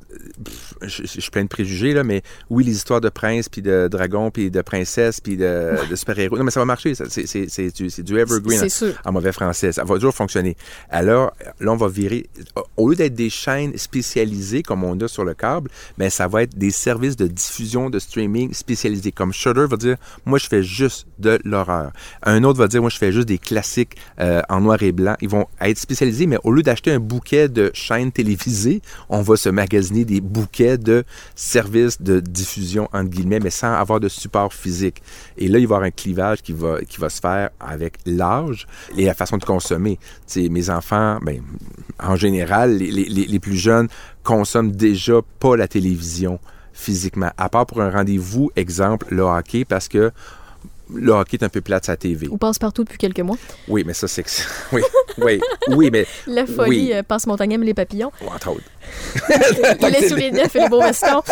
pff, 0.44 0.74
je, 0.82 1.02
je 1.04 1.20
suis 1.20 1.30
plein 1.30 1.42
de 1.44 1.48
préjugés 1.48 1.92
là, 1.94 2.04
mais 2.04 2.22
oui 2.50 2.64
les 2.64 2.72
histoires 2.72 3.00
de 3.00 3.08
princes 3.08 3.48
puis 3.48 3.62
de 3.62 3.88
dragons 3.90 4.30
puis 4.30 4.50
de 4.50 4.60
princesses 4.62 5.20
puis 5.20 5.36
de, 5.36 5.74
de 5.90 5.96
super-héros, 5.96 6.36
non 6.38 6.44
mais 6.44 6.50
ça 6.50 6.60
va 6.60 6.66
marcher, 6.66 6.94
c'est 6.94 7.72
du, 7.74 8.02
du 8.02 8.18
evergreen 8.18 8.58
C'est 8.60 8.68
sûr. 8.68 8.94
en 9.04 9.12
mauvais 9.12 9.32
français, 9.32 9.72
ça 9.72 9.84
va 9.84 9.94
toujours 9.96 10.14
fonctionner. 10.14 10.56
Alors 10.90 11.32
là 11.60 11.72
on 11.72 11.76
va 11.76 11.88
virer, 11.88 12.26
au 12.76 12.90
lieu 12.90 12.96
d'être 12.96 13.14
des 13.14 13.30
chaînes 13.30 13.76
spécialisées 13.76 14.62
comme 14.62 14.84
on 14.84 14.98
a 15.00 15.08
sur 15.08 15.24
le 15.24 15.34
câble, 15.34 15.70
ben 15.98 16.10
ça 16.10 16.28
va 16.28 16.42
être 16.42 16.56
des 16.56 16.70
services 16.70 17.16
de 17.16 17.26
diffusion 17.26 17.90
de 17.90 17.98
streaming 17.98 18.52
spécialisés. 18.52 19.12
Comme 19.12 19.32
Shudder 19.32 19.66
va 19.72 19.76
dire, 19.78 19.96
moi 20.24 20.38
je 20.38 20.46
fais 20.46 20.62
juste 20.62 21.06
de 21.18 21.38
l'horreur. 21.44 21.92
Un 22.22 22.44
autre 22.44 22.58
va 22.58 22.68
dire, 22.68 22.80
moi 22.80 22.90
je 22.90 22.98
fais 22.98 23.12
juste 23.12 23.28
des 23.28 23.38
classiques 23.38 23.96
euh, 24.20 24.40
en 24.48 24.60
noir 24.60 24.82
et 24.82 24.92
blanc. 24.92 25.16
Ils 25.20 25.28
vont 25.28 25.46
être 25.60 25.78
spécialisés, 25.78 26.26
mais 26.26 26.38
au 26.44 26.52
lieu 26.52 26.62
d'acheter 26.62 26.92
un 26.92 26.98
bouquet 27.00 27.48
de 27.48 27.70
chaînes 27.74 28.12
télévisées, 28.12 28.80
on 29.08 29.22
va 29.22 29.36
se 29.36 29.48
magasiner 29.48 30.04
des 30.04 30.20
bouquets 30.20 30.78
de 30.78 31.04
services 31.34 32.00
de 32.00 32.20
diffusion, 32.20 32.88
entre 32.92 33.10
guillemets, 33.10 33.40
mais 33.40 33.50
sans 33.50 33.72
avoir 33.74 34.00
de 34.00 34.08
support 34.08 34.52
physique. 34.54 35.02
Et 35.38 35.48
là, 35.48 35.58
il 35.58 35.66
va 35.66 35.74
y 35.74 35.76
avoir 35.76 35.82
un 35.82 35.90
clivage 35.90 36.42
qui 36.42 36.52
va, 36.52 36.80
qui 36.82 36.98
va 37.00 37.08
se 37.08 37.20
faire 37.20 37.50
avec 37.60 37.94
l'âge 38.06 38.66
et 38.96 39.04
la 39.06 39.14
façon 39.14 39.36
de 39.38 39.44
consommer. 39.44 39.98
Tu 40.26 40.42
sais, 40.44 40.48
mes 40.48 40.70
enfants, 40.70 41.18
ben, 41.22 41.40
en 41.98 42.16
général, 42.16 42.76
les- 42.76 42.90
les- 42.90 43.26
les 43.26 43.38
plus 43.40 43.56
jeunes 43.56 43.88
consomment 44.22 44.72
déjà 44.72 45.20
pas 45.40 45.56
la 45.56 45.66
télévision 45.68 46.38
physiquement, 46.72 47.30
à 47.36 47.48
part 47.48 47.66
pour 47.66 47.80
un 47.80 47.90
rendez-vous, 47.90 48.50
exemple, 48.56 49.06
le 49.10 49.22
hockey, 49.22 49.64
parce 49.64 49.88
que 49.88 50.10
le 50.94 51.12
hockey 51.12 51.38
est 51.40 51.44
un 51.44 51.48
peu 51.48 51.62
plate 51.62 51.86
sa 51.86 51.96
TV. 51.96 52.28
Ou 52.28 52.36
passe 52.36 52.58
partout 52.58 52.84
depuis 52.84 52.98
quelques 52.98 53.20
mois. 53.20 53.38
Oui, 53.66 53.82
mais 53.86 53.94
ça, 53.94 54.08
c'est 54.08 54.22
que... 54.22 54.28
Oui, 54.72 54.82
oui, 55.18 55.40
oui, 55.68 55.88
mais... 55.90 56.06
La 56.26 56.44
folie 56.46 56.68
Oui. 56.88 56.92
euh, 56.92 57.02
passe 57.02 57.26
montagne 57.26 57.58
les 57.62 57.72
papillons. 57.72 58.12
Entre 58.26 58.50
autres. 58.50 58.62
les 59.90 60.08
souliers 60.08 60.32
neufs 60.32 60.54
et 60.54 60.60
les 60.60 60.68
beaux 60.68 60.82
vestons. 60.82 61.22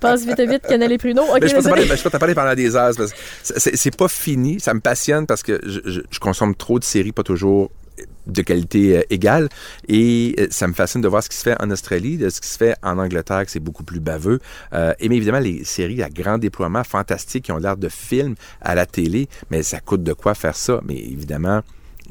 Passe 0.00 0.24
vite 0.26 0.40
vite, 0.40 0.62
canal 0.68 0.92
et 0.92 0.98
pruneaux. 0.98 1.22
Ok, 1.22 1.38
Mais 1.40 1.48
je 1.48 1.54
peux 1.54 1.62
te 1.62 1.68
désolé. 1.68 2.08
parler, 2.18 2.34
pendant 2.34 2.54
des 2.54 2.76
heures. 2.76 2.92
c'est- 3.42 3.96
pas 3.96 4.08
fini. 4.08 4.60
Ça 4.60 4.74
me 4.74 4.80
passionne 4.80 5.26
parce 5.26 5.42
que 5.42 5.60
je, 5.64 5.80
je- 5.84 6.00
je 6.10 6.18
consomme 6.18 6.54
trop 6.54 6.78
de 6.78 6.84
séries, 6.84 7.12
pas 7.12 7.22
toujours 7.22 7.70
de 8.26 8.42
qualité 8.42 8.98
euh, 8.98 9.02
égale. 9.10 9.48
Et 9.88 10.34
euh, 10.38 10.46
ça 10.50 10.66
me 10.68 10.72
fascine 10.72 11.00
de 11.00 11.08
voir 11.08 11.22
ce 11.22 11.28
qui 11.28 11.36
se 11.36 11.42
fait 11.42 11.60
en 11.60 11.70
Australie, 11.70 12.16
de 12.16 12.28
ce 12.28 12.40
qui 12.40 12.48
se 12.48 12.56
fait 12.56 12.76
en 12.82 12.98
Angleterre, 12.98 13.44
que 13.44 13.50
c'est 13.50 13.60
beaucoup 13.60 13.84
plus 13.84 14.00
baveux. 14.00 14.40
Euh, 14.72 14.94
et 15.00 15.08
mais 15.08 15.16
évidemment, 15.16 15.40
les 15.40 15.64
séries 15.64 16.02
à 16.02 16.08
grand 16.08 16.38
déploiement, 16.38 16.84
fantastiques, 16.84 17.46
qui 17.46 17.52
ont 17.52 17.58
l'air 17.58 17.76
de 17.76 17.88
films 17.88 18.34
à 18.60 18.74
la 18.74 18.86
télé, 18.86 19.28
mais 19.50 19.62
ça 19.62 19.80
coûte 19.80 20.02
de 20.02 20.12
quoi 20.12 20.34
faire 20.34 20.56
ça? 20.56 20.80
Mais 20.86 20.96
évidemment, 20.96 21.62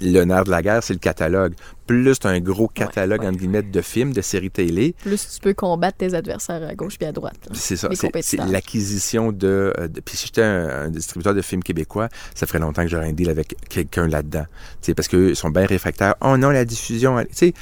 le 0.02 0.24
nerf 0.26 0.43
de 0.45 0.52
la 0.52 0.62
guerre, 0.62 0.84
c'est 0.84 0.93
le 0.93 1.00
catalogue. 1.00 1.54
Plus 1.88 2.20
tu 2.20 2.28
as 2.28 2.30
un 2.32 2.39
gros 2.39 2.68
catalogue, 2.68 3.22
ouais. 3.22 3.28
entre 3.28 3.38
guillemets, 3.38 3.64
de 3.64 3.82
films, 3.82 4.14
de 4.14 4.22
séries 4.22 4.52
télé, 4.52 4.93
Plus 5.02 5.28
tu 5.36 5.39
peux 5.41 5.54
combattre 5.54 5.97
tes 5.97 6.14
adversaires 6.14 6.62
à 6.68 6.76
gauche 6.76 6.97
puis 6.97 7.08
à 7.08 7.12
droite. 7.12 7.38
c'est 7.54 7.76
ça. 7.76 7.89
C'est 8.22 8.38
l'acquisition 8.38 9.32
de, 9.32 9.74
euh, 9.78 9.88
de- 9.88 10.00
Puis 10.02 10.18
si 10.18 10.28
j'étais 10.28 10.43
un, 10.43 10.68
un 10.86 10.89
distributeur 10.89 11.34
de 11.34 11.41
films 11.41 11.64
québécois, 11.64 12.10
ça 12.36 12.45
ferait 12.47 12.60
longtemps 12.60 12.84
que 12.84 12.89
j'aurais 12.89 13.08
un 13.10 13.14
deal 13.14 13.30
avec 13.30 13.56
quelqu'un 13.70 14.08
là-dedans. 14.08 14.45
Tu 14.82 14.88
sais, 14.88 14.93
parce 14.93 15.08
qu'eux, 15.08 15.30
ils 15.30 15.36
sont 15.36 15.50
bien 15.50 15.66
réfractaires. 15.66 16.16
Oh 16.22 16.38
non, 16.38 16.50
la 16.52 16.66
diffusion. 16.66 17.18
Tu 17.24 17.28
sais, 17.34 17.54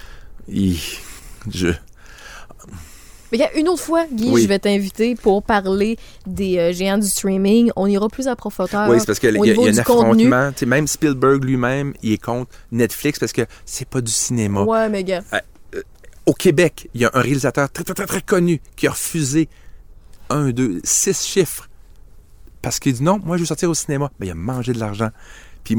je. 1.51 1.69
Mais 3.31 3.49
une 3.55 3.67
autre 3.67 3.81
fois, 3.83 4.05
Guy, 4.11 4.29
Oui. 4.31 4.41
je 4.43 4.47
vais 4.47 4.59
t'inviter 4.59 5.15
pour 5.15 5.43
parler 5.43 5.97
des 6.25 6.57
euh, 6.57 6.71
géants 6.73 6.97
du 6.97 7.07
streaming. 7.07 7.71
On 7.75 7.87
ira 7.87 8.07
plus 8.09 8.27
en 8.27 8.35
profondeur. 8.35 8.89
Oui, 8.89 8.99
c'est 8.99 9.05
parce 9.05 9.19
qu'il 9.19 9.31
y, 9.31 9.47
y 9.47 9.51
a 9.51 9.69
un 9.69 9.77
affrontement. 9.77 10.51
Tu 10.51 10.59
sais, 10.59 10.65
même 10.65 10.87
Spielberg 10.87 11.43
lui-même, 11.43 11.93
il 12.01 12.13
est 12.13 12.21
contre 12.23 12.51
Netflix 12.71 13.19
parce 13.19 13.33
que 13.33 13.41
c'est 13.65 13.87
pas 13.87 14.01
du 14.01 14.11
cinéma. 14.11 14.63
Ouais, 14.63 14.87
mais 14.89 15.03
gars. 15.03 15.21
Au 16.25 16.33
Québec, 16.33 16.89
il 16.93 17.01
y 17.01 17.05
a 17.05 17.11
un 17.13 17.21
réalisateur 17.21 17.69
très, 17.71 17.83
très, 17.83 17.93
très, 17.93 18.05
très 18.05 18.21
connu 18.21 18.61
qui 18.75 18.87
a 18.87 18.91
refusé 18.91 19.47
un, 20.29 20.49
deux, 20.49 20.81
six 20.83 21.23
chiffres 21.25 21.69
parce 22.61 22.79
qu'il 22.79 22.91
dit 22.93 23.03
non, 23.03 23.19
moi 23.23 23.37
je 23.37 23.43
veux 23.43 23.47
sortir 23.47 23.69
au 23.69 23.73
cinéma. 23.73 24.11
Mais 24.19 24.27
il 24.27 24.31
a 24.31 24.35
mangé 24.35 24.73
de 24.73 24.79
l'argent. 24.79 25.09
Puis, 25.63 25.77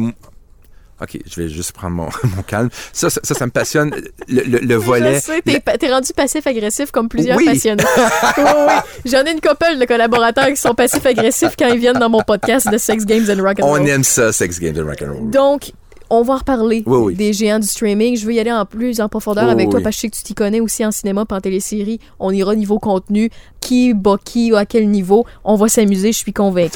OK, 1.00 1.18
je 1.26 1.40
vais 1.40 1.48
juste 1.48 1.72
prendre 1.72 1.94
mon, 1.96 2.08
mon 2.36 2.42
calme. 2.42 2.70
Ça, 2.92 3.08
ça, 3.10 3.20
ça, 3.22 3.34
ça 3.34 3.46
me 3.46 3.50
passionne. 3.50 3.94
Le, 4.28 4.42
le- 4.42 4.58
le 4.58 4.74
volet. 4.76 5.14
Je 5.16 5.20
sais, 5.20 5.42
t'es, 5.78 5.90
rendu 5.92 6.12
passif-agressif 6.12 6.90
comme 6.90 7.08
plusieurs 7.08 7.36
Oui. 7.36 7.44
passionnés. 7.46 7.84
oui, 8.36 8.42
oui. 8.44 8.72
J'en 9.04 9.24
ai 9.24 9.32
une 9.32 9.40
couple 9.40 9.78
de 9.78 9.84
collaborateurs 9.84 10.48
qui 10.48 10.56
sont 10.56 10.74
passifs-agressifs 10.74 11.54
quand 11.58 11.68
ils 11.68 11.78
viennent 11.78 11.98
dans 11.98 12.10
mon 12.10 12.22
podcast 12.22 12.70
de 12.70 12.78
Sex 12.78 13.04
Games 13.04 13.24
and 13.30 13.42
Rock 13.42 13.60
and 13.60 13.66
On 13.68 13.84
aime 13.86 14.04
ça, 14.04 14.32
Sex 14.32 14.58
Games 14.58 14.76
and 14.78 14.86
Rock'n'Roll. 14.86 15.30
Donc, 15.30 15.72
on 16.10 16.22
va 16.22 16.34
en 16.34 16.36
reparler 16.38 16.82
Oui, 16.86 16.98
oui. 16.98 17.14
des 17.14 17.32
géants 17.32 17.58
du 17.58 17.66
streaming. 17.66 18.16
Je 18.16 18.24
veux 18.26 18.32
y 18.34 18.40
aller 18.40 18.52
en 18.52 18.64
plus 18.64 19.00
en 19.00 19.08
profondeur 19.08 19.44
Oui, 19.44 19.50
avec 19.50 19.70
toi 19.70 19.80
parce 19.80 19.96
que 19.96 19.96
je 19.96 20.00
sais 20.02 20.08
que 20.10 20.16
tu 20.16 20.22
t'y 20.22 20.34
connais 20.34 20.60
aussi 20.60 20.84
en 20.84 20.90
cinéma 20.90 21.24
et 21.30 21.34
en 21.34 21.40
télésérie. 21.40 22.00
On 22.18 22.30
ira 22.30 22.54
niveau 22.54 22.78
contenu, 22.78 23.30
qui 23.60 23.92
bat 23.94 24.16
qui, 24.24 24.54
à 24.54 24.64
quel 24.64 24.88
niveau. 24.88 25.26
On 25.44 25.56
va 25.56 25.68
s'amuser, 25.68 26.12
je 26.12 26.18
suis 26.18 26.32
clair. 26.32 26.70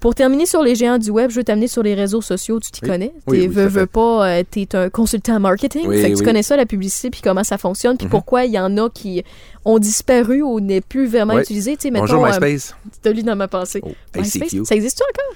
Pour 0.00 0.14
terminer 0.14 0.46
sur 0.46 0.62
les 0.62 0.74
géants 0.74 0.98
du 0.98 1.10
web, 1.10 1.30
je 1.30 1.36
veux 1.36 1.44
t'amener 1.44 1.68
sur 1.68 1.82
les 1.82 1.94
réseaux 1.94 2.22
sociaux. 2.22 2.60
Tu 2.60 2.70
t'y 2.70 2.80
connais? 2.80 3.12
Oui, 3.26 3.46
veux, 3.46 3.86
pas, 3.86 4.28
euh, 4.28 4.42
t'es 4.48 4.74
un 4.74 4.88
consultant 4.88 5.36
en 5.36 5.40
marketing. 5.40 5.86
Oui, 5.86 6.00
fait 6.00 6.12
que 6.12 6.18
tu 6.18 6.24
connais 6.24 6.42
ça, 6.42 6.56
la 6.56 6.66
publicité, 6.66 7.10
puis 7.10 7.20
comment 7.22 7.44
ça 7.44 7.58
fonctionne, 7.58 7.96
puis 7.96 8.06
Mhm. 8.06 8.10
pourquoi 8.10 8.44
il 8.44 8.52
y 8.52 8.58
en 8.58 8.76
a 8.78 8.88
qui 8.88 9.22
ont 9.64 9.78
disparu 9.78 10.40
ou 10.42 10.60
n'est 10.60 10.80
plus 10.80 11.06
vraiment 11.06 11.38
utilisé. 11.38 11.76
Tu 11.76 11.90
Bonjour 11.90 12.22
mettons, 12.22 12.36
euh, 12.42 12.48
MySpace. 12.48 12.74
tu 12.92 12.98
t'as 13.02 13.10
lu 13.12 13.22
dans 13.22 13.36
ma 13.36 13.48
pensée. 13.48 13.80
Oh, 13.84 13.90
MySpace, 14.16 14.54
ça 14.64 14.74
existe 14.74 15.02
encore? 15.02 15.34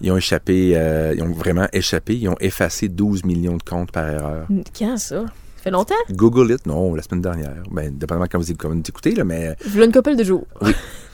Ils 0.00 0.10
ont 0.12 0.16
échappé, 0.16 0.72
euh, 0.76 1.14
ils 1.16 1.22
ont 1.22 1.32
vraiment 1.32 1.66
échappé. 1.72 2.14
Ils 2.16 2.28
ont 2.28 2.36
effacé 2.40 2.88
12 2.88 3.24
millions 3.24 3.56
de 3.56 3.62
comptes 3.62 3.92
par 3.92 4.08
erreur. 4.08 4.46
Quand 4.78 4.96
ça? 4.96 5.24
Ça 5.56 5.70
fait 5.70 5.70
longtemps? 5.70 5.94
Google 6.10 6.52
it, 6.52 6.66
non, 6.66 6.94
la 6.94 7.02
semaine 7.02 7.22
dernière. 7.22 7.62
Ben, 7.70 7.90
dépendamment 7.96 8.26
quand 8.30 8.38
vous, 8.38 8.50
écoutez, 8.50 9.14
là, 9.14 9.24
mais 9.24 9.56
Je 9.64 9.70
voulais 9.70 9.86
une 9.86 9.92
couple 9.92 10.14
de 10.14 10.22
jours. 10.24 10.46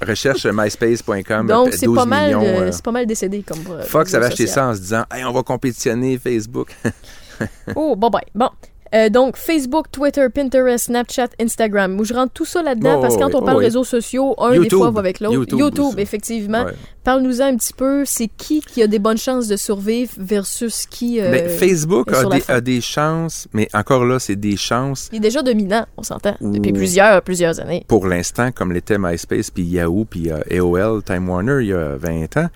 recherche 0.04 0.44
myspace.com. 0.52 1.46
Donc, 1.46 1.68
euh, 1.68 1.70
c'est 1.76 1.86
12 1.86 1.94
pas 1.96 2.04
mal, 2.04 2.26
millions, 2.26 2.42
euh, 2.42 2.60
euh, 2.62 2.72
c'est 2.72 2.84
pas 2.84 2.90
mal 2.90 3.06
décédé 3.06 3.44
comme. 3.46 3.60
euh, 3.70 3.82
Fox 3.84 4.12
avait 4.14 4.26
acheté 4.26 4.48
ça 4.48 4.66
en 4.68 4.74
se 4.74 4.80
disant 4.80 5.04
Hey, 5.12 5.24
on 5.24 5.32
va 5.32 5.42
compétitionner 5.44 6.18
Facebook. 6.18 6.74
Oh, 7.74 7.96
bon, 7.96 8.10
ben, 8.10 8.20
bon. 8.34 8.50
Euh, 8.94 9.08
donc, 9.08 9.36
Facebook, 9.36 9.86
Twitter, 9.92 10.26
Pinterest, 10.34 10.86
Snapchat, 10.86 11.28
Instagram. 11.40 11.98
Où 12.00 12.04
je 12.04 12.14
rentre 12.14 12.32
tout 12.32 12.44
ça 12.44 12.62
là-dedans 12.62 12.96
Oh, 12.98 13.00
parce 13.00 13.16
que 13.16 13.20
quand 13.20 13.34
on 13.34 13.42
parle 13.42 13.58
oh, 13.58 13.60
réseaux 13.60 13.84
sociaux, 13.84 14.34
un 14.38 14.50
des 14.50 14.56
YouTube. 14.56 14.78
fois 14.78 14.90
va 14.90 15.00
avec 15.00 15.20
l'autre. 15.20 15.34
YouTube 15.34 15.58
YouTube, 15.60 15.98
effectivement. 15.98 16.64
Ouais. 16.64 16.72
Parle-nous 17.04 17.40
un 17.40 17.56
petit 17.56 17.72
peu, 17.72 18.04
c'est 18.04 18.28
qui 18.28 18.60
qui 18.60 18.82
a 18.82 18.86
des 18.86 18.98
bonnes 18.98 19.16
chances 19.16 19.48
de 19.48 19.56
survivre 19.56 20.12
versus 20.18 20.86
qui. 20.86 21.18
euh, 21.20 21.30
Mais 21.30 21.48
Facebook 21.48 22.12
a 22.12 22.24
des, 22.26 22.42
a 22.48 22.60
des 22.60 22.80
chances, 22.80 23.48
mais 23.54 23.68
encore 23.72 24.04
là, 24.04 24.18
c'est 24.18 24.36
des 24.36 24.56
chances 24.56 25.08
Il 25.12 25.16
est 25.16 25.20
déjà 25.20 25.40
dominant, 25.42 25.86
on 25.96 26.02
s'entend, 26.02 26.34
depuis 26.40 26.72
plusieurs, 26.72 27.22
plusieurs 27.22 27.58
années. 27.60 27.84
pour 27.88 28.06
l'instant, 28.06 28.50
comme 28.52 28.72
l'était 28.72 28.98
MySpace, 28.98 29.50
puis 29.50 29.62
Yahoo, 29.64 30.04
puis 30.04 30.30
euh, 30.30 30.40
AOL, 30.60 31.02
Time 31.02 31.28
Warner, 31.28 31.58
il 31.62 31.68
y 31.68 31.72
a 31.72 31.96
20 31.96 32.36
ans. 32.36 32.48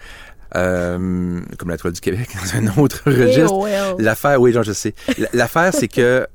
Euh, 0.56 1.40
comme 1.58 1.68
la 1.68 1.76
Toile 1.76 1.92
du 1.92 2.00
Québec, 2.00 2.28
dans 2.54 2.58
un 2.58 2.82
autre 2.82 3.02
registre. 3.06 3.52
AOL. 3.52 4.00
L'affaire, 4.02 4.40
oui, 4.40 4.52
genre, 4.52 4.62
je 4.62 4.72
sais. 4.72 4.94
L'affaire, 5.32 5.72
c'est 5.74 5.88
que 5.88 6.26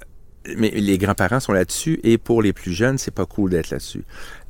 mais 0.57 0.71
les 0.71 0.97
grands-parents 0.97 1.39
sont 1.39 1.51
là-dessus 1.51 1.99
et 2.03 2.17
pour 2.17 2.41
les 2.41 2.53
plus 2.53 2.71
jeunes, 2.71 2.97
c'est 2.97 3.13
pas 3.13 3.25
cool 3.25 3.51
d'être 3.51 3.69
là-dessus. 3.69 4.03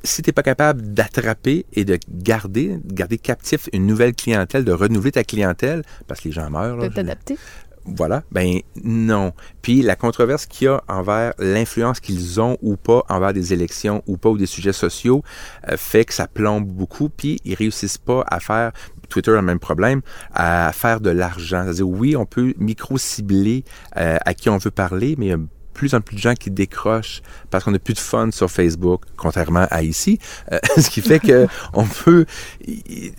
Si 0.04 0.22
t'es 0.22 0.32
pas 0.32 0.42
capable 0.42 0.80
d'attraper 0.94 1.66
et 1.72 1.84
de 1.84 1.98
garder, 2.08 2.78
de 2.82 2.94
garder 2.94 3.18
captif 3.18 3.68
une 3.72 3.86
nouvelle 3.86 4.14
clientèle, 4.14 4.64
de 4.64 4.72
renouveler 4.72 5.12
ta 5.12 5.24
clientèle, 5.24 5.82
parce 6.06 6.20
que 6.20 6.28
les 6.28 6.32
gens 6.32 6.48
meurent, 6.48 6.78
Peut 6.78 6.90
t'adapter. 6.90 7.36
voilà, 7.84 8.22
ben 8.30 8.60
non. 8.82 9.32
Puis 9.62 9.82
la 9.82 9.96
controverse 9.96 10.46
qu'il 10.46 10.66
y 10.66 10.68
a 10.68 10.82
envers 10.88 11.34
l'influence 11.38 12.00
qu'ils 12.00 12.40
ont 12.40 12.56
ou 12.62 12.76
pas 12.76 13.02
envers 13.08 13.32
des 13.32 13.52
élections 13.52 14.02
ou 14.06 14.16
pas 14.16 14.30
ou 14.30 14.38
des 14.38 14.46
sujets 14.46 14.72
sociaux 14.72 15.22
euh, 15.68 15.76
fait 15.76 16.04
que 16.04 16.14
ça 16.14 16.28
plombe 16.28 16.66
beaucoup. 16.66 17.08
Puis 17.10 17.40
ils 17.44 17.54
réussissent 17.54 17.98
pas 17.98 18.24
à 18.28 18.40
faire 18.40 18.72
Twitter 19.10 19.32
a 19.32 19.36
le 19.36 19.42
même 19.42 19.58
problème 19.58 20.00
à 20.32 20.72
faire 20.72 21.00
de 21.00 21.10
l'argent. 21.10 21.64
C'est-à-dire 21.64 21.88
oui, 21.88 22.16
on 22.16 22.24
peut 22.24 22.54
micro-cibler 22.58 23.64
euh, 23.96 24.16
à 24.24 24.34
qui 24.34 24.48
on 24.48 24.56
veut 24.56 24.70
parler, 24.70 25.14
mais 25.18 25.32
a 25.32 25.36
plus 25.74 25.94
en 25.94 26.00
plus 26.00 26.16
de 26.16 26.20
gens 26.20 26.34
qui 26.34 26.50
décrochent 26.50 27.22
parce 27.50 27.64
qu'on 27.64 27.70
n'a 27.70 27.78
plus 27.78 27.94
de 27.94 27.98
fun 27.98 28.30
sur 28.32 28.50
Facebook, 28.50 29.02
contrairement 29.16 29.66
à 29.70 29.82
ici. 29.82 30.18
Euh, 30.52 30.58
ce 30.78 30.90
qui 30.90 31.00
fait 31.00 31.18
que 31.20 31.46
on 31.74 31.84
peut... 31.84 32.26
il- 32.66 33.12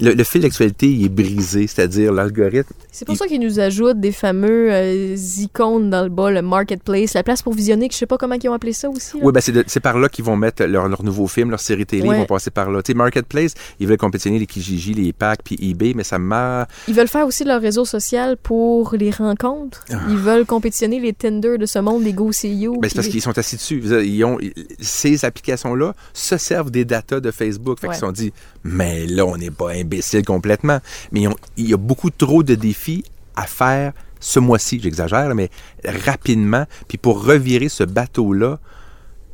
Le, 0.00 0.12
le 0.12 0.24
fil 0.24 0.40
d'actualité 0.42 0.86
il 0.88 1.06
est 1.06 1.08
brisé, 1.08 1.66
c'est-à-dire 1.66 2.12
l'algorithme 2.12 2.72
C'est 2.92 3.04
pour 3.04 3.14
Il- 3.14 3.18
ça 3.18 3.26
qu'ils 3.26 3.40
nous 3.40 3.58
ajoutent 3.58 3.98
des 4.00 4.12
fameux 4.12 4.72
euh, 4.72 5.16
icônes 5.38 5.90
dans 5.90 6.02
le 6.04 6.08
bas, 6.08 6.30
le 6.30 6.42
marketplace, 6.42 7.14
la 7.14 7.22
place 7.24 7.42
pour 7.42 7.52
visionner, 7.54 7.88
que 7.88 7.94
je 7.94 7.98
sais 7.98 8.06
pas 8.06 8.16
comment 8.16 8.36
ils 8.40 8.48
ont 8.48 8.52
appelé 8.52 8.72
ça 8.72 8.88
aussi. 8.88 9.16
là. 9.18 9.24
Oui, 9.24 9.32
ben 9.32 9.40
c'est, 9.40 9.80
par 9.80 9.98
là 9.98 10.08
qu'ils 10.08 10.24
vont 10.24 10.36
mettre 10.36 10.62
leur, 10.64 10.86
leur 10.88 11.02
nouveau 11.02 11.26
film, 11.26 11.50
leur 11.50 11.58
série 11.60 11.86
télé, 11.86 12.08
Ouais. 12.08 12.16
ils 12.16 12.20
vont 12.20 12.26
passer 12.26 12.50
par 12.52 12.70
là. 12.70 12.82
Tu 12.82 12.92
sais, 12.92 12.96
Marketplace, 12.96 13.54
ils 13.80 13.88
veulent 13.88 13.96
compétitionner 13.98 14.38
les 14.38 14.46
Kijiji, 14.46 14.94
les 14.94 15.12
packs, 15.12 15.40
puis 15.44 15.58
eBay, 15.60 15.92
mais 15.96 16.04
ça 16.04 16.18
m'a... 16.20 16.68
Ils 16.86 16.94
veulent 16.94 17.08
faire 17.08 17.26
aussi 17.26 17.42
leur 17.44 17.60
réseau 17.60 17.84
social 17.84 18.36
pour 18.36 18.94
les 18.94 19.10
rencontres. 19.10 19.84
Ils 20.08 20.16
veulent 20.16 20.46
compétitionner 20.46 21.00
les 21.00 21.12
Tinder 21.12 21.58
de 21.58 21.66
ce 21.66 21.79
monde, 21.82 22.02
les 22.04 22.12
GoCU. 22.12 22.70
Ben, 22.80 22.88
c'est 22.88 22.94
parce 22.94 23.08
qu'ils 23.08 23.22
sont 23.22 23.36
assis 23.38 23.56
dessus. 23.56 23.82
Ils 24.04 24.24
ont, 24.24 24.38
ces 24.80 25.24
applications-là 25.24 25.94
se 26.12 26.36
servent 26.36 26.70
des 26.70 26.84
datas 26.84 27.20
de 27.20 27.30
Facebook. 27.30 27.80
Fait 27.80 27.86
Ouais. 27.88 27.92
qu'ils 27.94 28.00
se 28.00 28.06
sont 28.06 28.12
dit, 28.12 28.32
mais 28.64 29.06
là, 29.06 29.24
on 29.26 29.36
n'est 29.36 29.50
pas 29.50 29.72
imbécile 29.72 30.24
complètement. 30.24 30.78
Mais 31.12 31.26
ont- 31.26 31.36
il 31.56 31.68
y 31.68 31.74
a 31.74 31.78
beaucoup 31.78 32.10
trop 32.10 32.42
de 32.42 32.54
défis 32.54 33.04
à 33.36 33.46
faire 33.46 33.92
ce 34.18 34.38
mois-ci, 34.38 34.80
j'exagère, 34.80 35.34
mais 35.34 35.48
rapidement. 35.84 36.66
Puis 36.88 36.98
pour 36.98 37.24
revirer 37.24 37.68
ce 37.68 37.84
bateau-là, 37.84 38.58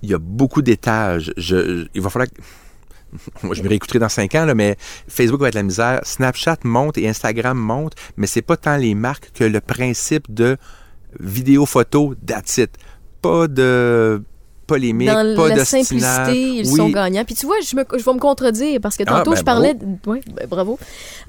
il 0.03 0.11
y 0.11 0.14
a 0.14 0.18
beaucoup 0.18 0.62
d'étages. 0.62 1.32
Je, 1.36 1.57
je- 1.82 1.86
il 1.94 2.01
va 2.01 2.11
falloir 2.11 2.28
que... 2.28 2.40
Je 3.53 3.62
me 3.62 3.68
réécouterai 3.68 3.99
dans 3.99 4.09
cinq 4.09 4.34
ans, 4.34 4.44
là, 4.44 4.55
mais 4.55 4.76
Facebook 5.09 5.40
va 5.40 5.49
être 5.49 5.55
la 5.55 5.62
misère. 5.62 6.01
Snapchat 6.03 6.59
monte 6.64 6.99
et 6.99 7.09
Instagram 7.09 7.57
monte, 7.57 7.94
mais 8.16 8.26
c'est 8.26 8.42
pas 8.42 8.57
tant 8.57 8.76
les 8.76 8.94
marques 8.94 9.30
que 9.32 9.44
le 9.44 9.61
principe 9.61 10.32
de 10.34 10.57
vidéo, 11.20 11.66
photo, 11.66 12.14
that's 12.26 12.58
it. 12.58 12.76
Pas 13.22 13.48
de 13.48 14.22
polémique, 14.66 15.08
dans 15.08 15.34
pas 15.36 15.48
la 15.48 15.64
simplicité, 15.64 16.32
ils 16.38 16.66
Oui. 16.68 16.76
sont 16.76 16.88
gagnants. 16.88 17.24
Puis 17.24 17.34
tu 17.34 17.46
vois, 17.46 17.56
je, 17.62 17.76
me, 17.76 17.84
je 17.96 18.04
vais 18.04 18.12
me 18.12 18.18
contredire 18.18 18.80
parce 18.80 18.96
que 18.96 19.04
Ah, 19.06 19.18
tantôt, 19.18 19.30
ben, 19.32 19.36
je 19.36 19.42
parlais. 19.42 19.74
ouais, 20.06 20.20
ben, 20.34 20.46
bravo. 20.48 20.78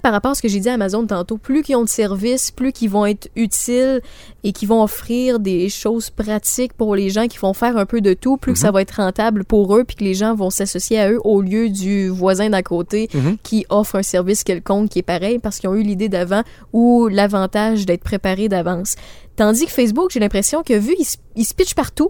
Par 0.02 0.12
rapport 0.12 0.32
à 0.32 0.36
ce 0.36 0.42
que 0.42 0.48
j'ai 0.48 0.60
dit 0.60 0.70
à 0.70 0.74
Amazon 0.74 1.06
tantôt, 1.06 1.38
plus 1.38 1.62
qu'ils 1.64 1.76
ont 1.76 1.84
de 1.84 1.90
services, 1.90 2.52
plus 2.52 2.72
qu'ils 2.72 2.90
vont 2.90 3.06
être 3.06 3.30
utiles 3.36 4.02
et 4.44 4.52
qu'ils 4.54 4.68
vont 4.68 4.82
offrir 4.84 5.40
des 5.40 5.70
choses 5.70 6.10
pratiques 6.10 6.74
pour 6.74 6.96
les 6.96 7.10
gens 7.10 7.28
qui 7.28 7.38
vont 7.38 7.54
faire 7.54 7.78
un 7.78 7.86
peu 7.86 8.02
de 8.02 8.14
tout, 8.14 8.38
plus 8.38 8.54
que 8.54 8.58
Mhm. 8.60 8.66
ça 8.66 8.72
va 8.72 8.82
être 8.82 8.96
rentable 8.98 9.44
pour 9.46 9.76
eux, 9.76 9.84
puis 9.84 9.96
que 9.96 10.04
les 10.04 10.14
gens 10.14 10.34
vont 10.36 10.50
s'associer 10.50 11.00
à 11.00 11.12
eux 11.12 11.20
au 11.24 11.42
lieu 11.42 11.70
du 11.70 12.10
voisin 12.10 12.50
d'à 12.50 12.64
côté 12.64 13.10
Mhm. 13.14 13.38
qui 13.44 13.66
offre 13.70 13.96
un 13.96 14.04
service 14.04 14.44
quelconque 14.44 14.90
qui 14.90 15.00
est 15.00 15.04
pareil 15.04 15.40
parce 15.40 15.60
qu'ils 15.60 15.70
ont 15.70 15.76
eu 15.76 15.84
l'idée 15.84 16.10
d'avant 16.10 16.44
ou 16.74 17.08
l'avantage 17.08 17.86
d'être 17.86 18.04
préparés 18.04 18.50
d'avance. 18.50 18.96
Tandis 19.36 19.66
que 19.66 19.72
Facebook, 19.72 20.10
j'ai 20.12 20.20
l'impression 20.20 20.64
que 20.64 20.74
vu, 20.74 20.96
ils 20.98 21.06
se- 21.06 21.18
ils 21.36 21.46
se 21.46 21.54
pitchent 21.54 21.76
partout, 21.76 22.10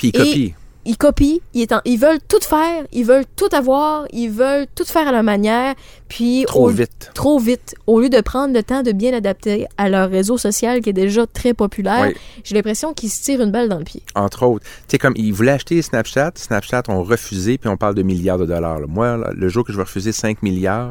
Puis 0.00 0.08
ils 0.08 0.12
copient. 0.18 0.54
ils 0.86 0.96
copient, 0.96 1.38
ils, 1.54 1.62
est 1.62 1.72
en- 1.72 1.80
ils 1.84 1.98
veulent 1.98 2.18
tout 2.26 2.40
faire, 2.40 2.84
ils 2.92 3.04
veulent 3.04 3.26
tout 3.36 3.48
avoir, 3.52 4.06
ils 4.12 4.30
veulent 4.30 4.66
tout 4.74 4.84
faire 4.84 5.06
à 5.06 5.12
leur 5.12 5.22
manière, 5.22 5.74
puis 6.08 6.44
Trop 6.46 6.66
au- 6.68 6.70
vite. 6.72 7.10
trop 7.14 7.38
vite. 7.38 7.74
Au 7.86 8.00
lieu 8.00 8.08
de 8.08 8.20
prendre 8.22 8.54
le 8.54 8.62
temps 8.62 8.82
de 8.82 8.90
bien 8.92 9.12
adapter 9.12 9.66
à 9.76 9.88
leur 9.90 10.10
réseau 10.10 10.38
social 10.38 10.80
qui 10.80 10.88
est 10.90 10.94
déjà 10.94 11.26
très 11.26 11.52
populaire, 11.54 12.06
Oui. 12.08 12.14
j'ai 12.44 12.54
l'impression 12.54 12.94
qu'ils 12.94 13.10
se 13.10 13.22
tirent 13.22 13.42
une 13.42 13.52
balle 13.52 13.68
dans 13.68 13.78
le 13.78 13.84
pied. 13.84 14.02
Entre 14.14 14.42
autres. 14.44 14.64
Tu 14.64 14.70
sais, 14.92 14.98
comme 14.98 15.14
ils 15.16 15.32
voulaient 15.32 15.52
acheter 15.52 15.80
Snapchat, 15.82 16.32
Snapchat 16.34 16.82
ont 16.88 17.02
refusé, 17.04 17.58
puis 17.58 17.68
on 17.68 17.76
parle 17.76 17.94
de 17.94 18.02
milliards 18.02 18.38
de 18.38 18.46
dollars. 18.46 18.80
là. 18.80 18.86
Moi, 18.88 19.16
là, 19.18 19.30
le 19.34 19.48
jour 19.50 19.64
que 19.64 19.72
je 19.72 19.76
vais 19.76 19.84
refuser 19.84 20.12
5 20.12 20.42
milliards, 20.42 20.90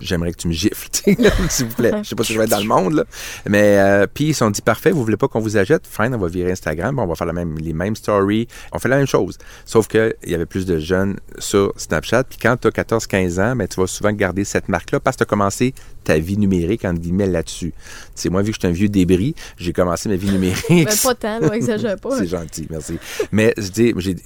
j'aimerais 0.00 0.32
que 0.32 0.38
tu 0.38 0.48
me 0.48 0.52
gifles, 0.52 0.88
tu 0.92 1.16
s'il 1.48 1.66
vous 1.66 1.74
plaît. 1.74 1.92
Je 2.02 2.08
sais 2.08 2.14
pas 2.14 2.24
si 2.24 2.32
je 2.32 2.38
vais 2.38 2.44
être 2.44 2.50
dans 2.50 2.60
le 2.60 2.64
monde, 2.64 2.94
là. 2.94 3.04
Mais, 3.48 3.78
euh, 3.78 4.06
puis 4.12 4.26
ils 4.26 4.32
se 4.32 4.40
sont 4.40 4.50
dit, 4.50 4.62
parfait, 4.62 4.90
vous 4.90 5.02
voulez 5.02 5.16
pas 5.16 5.28
qu'on 5.28 5.40
vous 5.40 5.56
achète? 5.56 5.86
Fine, 5.86 6.14
on 6.14 6.18
va 6.18 6.28
virer 6.28 6.52
Instagram, 6.52 6.98
on 6.98 7.06
va 7.06 7.14
faire 7.14 7.26
la 7.26 7.32
même, 7.32 7.58
les 7.58 7.72
mêmes 7.72 7.96
stories. 7.96 8.48
On 8.72 8.78
fait 8.78 8.88
la 8.88 8.96
même 8.96 9.06
chose. 9.06 9.38
Sauf 9.64 9.88
que 9.88 10.14
il 10.24 10.30
y 10.30 10.34
avait 10.34 10.46
plus 10.46 10.66
de 10.66 10.78
jeunes 10.78 11.18
sur 11.38 11.72
Snapchat. 11.76 12.24
Puis 12.24 12.38
quand 12.40 12.56
tu 12.56 12.68
as 12.68 12.70
14-15 12.70 13.40
ans, 13.40 13.56
ben, 13.56 13.68
tu 13.68 13.80
vas 13.80 13.86
souvent 13.86 14.12
garder 14.12 14.44
cette 14.44 14.68
marque-là 14.68 15.00
parce 15.00 15.16
que 15.16 15.18
tu 15.18 15.22
as 15.24 15.26
commencé 15.26 15.74
ta 16.04 16.18
vie 16.18 16.38
numérique, 16.38 16.84
entre 16.84 17.00
guillemets, 17.00 17.26
là-dessus. 17.26 17.72
C'est 18.14 18.30
moi, 18.30 18.42
vu 18.42 18.52
que 18.52 18.56
je 18.56 18.60
suis 18.60 18.68
un 18.68 18.72
vieux 18.72 18.88
débris, 18.88 19.34
j'ai 19.58 19.72
commencé 19.72 20.08
ma 20.08 20.16
vie 20.16 20.30
numérique. 20.30 20.64
Ben, 20.68 20.96
pas 21.02 21.14
tant, 21.14 21.38
là, 21.40 21.54
exagère 21.54 21.96
pas. 22.00 22.18
C'est 22.18 22.26
gentil, 22.26 22.66
merci. 22.70 22.98
Mais 23.32 23.54
je 23.56 23.68
dis, 23.68 23.94
j'ai, 23.98 24.16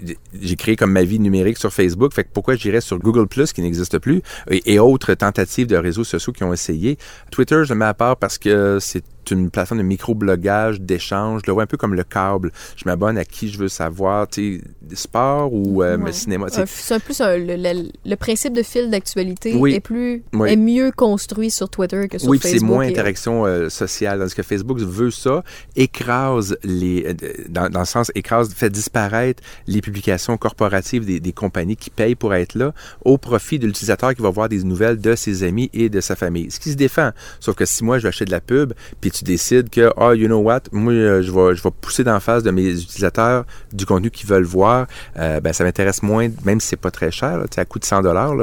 j'ai 0.40 0.56
créé 0.56 0.76
comme 0.76 0.92
ma 0.92 1.02
vie 1.02 1.18
numérique 1.18 1.58
sur 1.58 1.72
Facebook. 1.72 2.12
Fait 2.12 2.24
que 2.24 2.28
pourquoi 2.32 2.56
j'irais 2.56 2.80
sur 2.80 2.98
Google 2.98 3.26
Plus 3.26 3.52
qui 3.52 3.62
n'existe 3.62 3.98
plus 3.98 4.22
et, 4.50 4.74
et 4.74 4.78
autres 4.78 5.14
tentatives 5.14 5.63
de 5.66 5.76
réseaux 5.76 6.04
sociaux 6.04 6.32
qui 6.32 6.44
ont 6.44 6.52
essayé. 6.52 6.98
Twitter, 7.30 7.62
je 7.64 7.72
le 7.72 7.78
mets 7.78 7.84
à 7.84 7.94
part 7.94 8.16
parce 8.16 8.38
que 8.38 8.78
c'est 8.80 9.04
une 9.30 9.50
plateforme 9.50 9.78
de 9.80 9.84
micro-blogage, 9.86 10.80
d'échange. 10.80 11.42
Je 11.44 11.50
le 11.50 11.54
vois 11.54 11.62
un 11.64 11.66
peu 11.66 11.76
comme 11.76 11.94
le 11.94 12.04
câble. 12.04 12.52
Je 12.76 12.82
m'abonne 12.86 13.18
à 13.18 13.24
qui 13.24 13.48
je 13.50 13.58
veux 13.58 13.68
savoir, 13.68 14.28
tu 14.28 14.62
sais, 14.90 14.96
sport 14.96 15.52
ou 15.52 15.82
euh, 15.82 15.96
Ouais. 15.98 16.12
cinéma. 16.12 16.46
Euh, 16.56 16.64
C'est 16.66 16.94
un 16.94 17.00
plus 17.00 17.20
un- 17.20 17.36
le, 17.36 17.56
le- 17.56 17.88
le 18.04 18.16
principe 18.16 18.52
de 18.52 18.62
fil 18.62 18.90
d'actualité 18.90 19.54
Oui. 19.54 19.74
est 19.74 19.80
plus 19.80 20.22
Oui. 20.32 20.50
est 20.50 20.56
mieux 20.56 20.90
construit 20.92 21.50
sur 21.50 21.68
Twitter 21.68 22.08
que 22.08 22.18
sur 22.18 22.28
Oui, 22.28 22.38
Facebook. 22.38 22.60
c'est 22.60 22.66
moins 22.66 22.82
et- 22.84 22.88
interaction 22.90 23.46
euh, 23.46 23.68
sociale. 23.68 24.18
Tandis 24.18 24.34
que 24.34 24.42
Facebook 24.42 24.78
veut 24.80 25.10
ça, 25.10 25.42
écrase 25.76 26.56
les, 26.64 27.04
euh, 27.06 27.14
dans, 27.48 27.68
dans 27.68 27.80
le 27.80 27.86
sens 27.86 28.10
écrase, 28.14 28.52
fait 28.54 28.70
disparaître 28.70 29.42
les 29.66 29.80
publications 29.80 30.36
corporatives 30.36 31.04
des, 31.04 31.20
des 31.20 31.32
compagnies 31.32 31.76
qui 31.76 31.90
payent 31.90 32.14
pour 32.14 32.34
être 32.34 32.54
là 32.54 32.72
au 33.04 33.18
profit 33.18 33.58
de 33.58 33.66
l'utilisateur 33.66 34.14
qui 34.14 34.22
va 34.22 34.30
voir 34.30 34.48
des 34.48 34.62
nouvelles 34.64 35.00
de 35.00 35.14
ses 35.14 35.42
amis 35.42 35.70
et 35.72 35.88
de 35.88 36.00
sa 36.00 36.16
famille. 36.16 36.50
Ce 36.50 36.58
qui 36.60 36.70
se 36.70 36.76
défend. 36.76 37.10
Sauf 37.40 37.54
que 37.56 37.64
si 37.64 37.84
moi 37.84 37.98
je 37.98 38.04
vais 38.04 38.08
acheter 38.08 38.24
de 38.24 38.30
la 38.30 38.40
pub, 38.40 38.72
puis 39.00 39.10
tu 39.14 39.24
décides 39.24 39.70
que, 39.70 39.92
ah, 39.96 40.14
you 40.14 40.26
know 40.26 40.40
what, 40.40 40.62
moi 40.72 40.92
euh, 40.92 41.22
je 41.22 41.30
vais, 41.30 41.54
je 41.54 41.62
vais 41.62 41.70
pousser 41.70 42.02
d'en 42.02 42.18
face 42.18 42.42
de 42.42 42.50
mes 42.50 42.68
utilisateurs 42.70 43.44
du 43.72 43.86
contenu 43.86 44.10
qu'ils 44.10 44.28
veulent 44.28 44.44
voir, 44.44 44.86
euh, 45.16 45.40
ben 45.40 45.52
ça 45.52 45.62
m'intéresse 45.64 46.02
moins, 46.02 46.28
même 46.44 46.60
si 46.60 46.68
c'est 46.68 46.76
pas 46.76 46.90
très 46.90 47.10
cher, 47.10 47.38
là, 47.38 47.44
à 47.56 47.64
coût 47.64 47.78
de 47.78 47.84
100 47.84 48.02
dollars, 48.02 48.34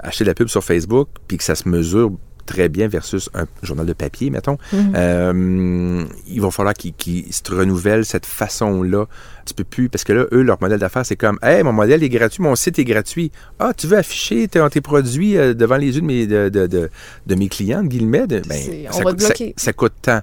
acheter 0.00 0.24
de 0.24 0.30
la 0.30 0.34
pub 0.34 0.48
sur 0.48 0.64
Facebook, 0.64 1.08
puis 1.28 1.36
que 1.36 1.44
ça 1.44 1.54
se 1.54 1.68
mesure 1.68 2.12
très 2.46 2.68
bien 2.68 2.88
versus 2.88 3.30
un 3.34 3.46
journal 3.62 3.86
de 3.86 3.92
papier, 3.92 4.30
mettons. 4.30 4.58
Euh, 4.74 6.04
il 6.26 6.40
va 6.40 6.50
falloir 6.50 6.74
qu'ils 6.74 7.32
se 7.32 7.42
renouvellent 7.54 8.04
cette 8.04 8.26
façon-là. 8.26 9.06
Tu 9.44 9.54
peux 9.54 9.64
plus, 9.64 9.88
parce 9.88 10.04
que 10.04 10.12
là, 10.12 10.26
eux, 10.32 10.42
leur 10.42 10.60
modèle 10.60 10.78
d'affaires, 10.78 11.04
c'est 11.04 11.16
comme, 11.16 11.38
hey, 11.42 11.62
mon 11.64 11.72
modèle 11.72 12.02
est 12.04 12.08
gratuit, 12.08 12.42
mon 12.42 12.54
site 12.54 12.78
est 12.78 12.84
gratuit. 12.84 13.32
Ah, 13.58 13.72
tu 13.76 13.88
veux 13.88 13.96
afficher 13.98 14.46
tes, 14.46 14.64
tes 14.70 14.80
produits 14.80 15.36
euh, 15.36 15.52
devant 15.52 15.76
les 15.76 15.94
yeux 15.96 16.00
de 16.00 16.06
mes, 16.06 16.26
de, 16.28 16.48
de, 16.48 16.66
de, 16.68 16.90
de 17.26 17.34
mes 17.34 17.48
clients, 17.48 17.82
de 17.82 17.88
guillemets? 17.88 18.26
ben, 18.28 18.42
on 18.88 18.92
ça, 18.92 19.02
va 19.02 19.10
coûte- 19.10 19.18
te 19.18 19.24
bloquer. 19.26 19.54
ça- 19.56 19.64
ça 19.64 19.72
coûte 19.72 19.94
tant. 20.00 20.20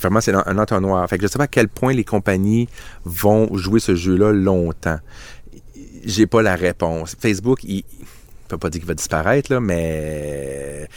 Vraiment, 0.00 0.20
c'est 0.20 0.34
un, 0.34 0.58
entonnoir. 0.58 1.08
Fait 1.08 1.18
que 1.18 1.22
je 1.22 1.28
sais 1.28 1.38
pas 1.38 1.44
à 1.44 1.48
quel 1.48 1.68
point 1.68 1.92
les 1.92 2.04
compagnies 2.04 2.68
vont 3.04 3.56
jouer 3.56 3.78
ce 3.80 3.94
jeu-là 3.94 4.32
longtemps. 4.32 4.98
J'ai 6.04 6.26
pas 6.26 6.42
la 6.42 6.56
réponse. 6.56 7.16
Facebook, 7.20 7.60
il 7.64 7.76
ne 7.76 7.82
peut 8.48 8.58
pas 8.58 8.70
dire 8.70 8.80
qu'il 8.80 8.88
va 8.88 8.94
disparaître, 8.94 9.52
là, 9.52 9.60
mais 9.60 10.88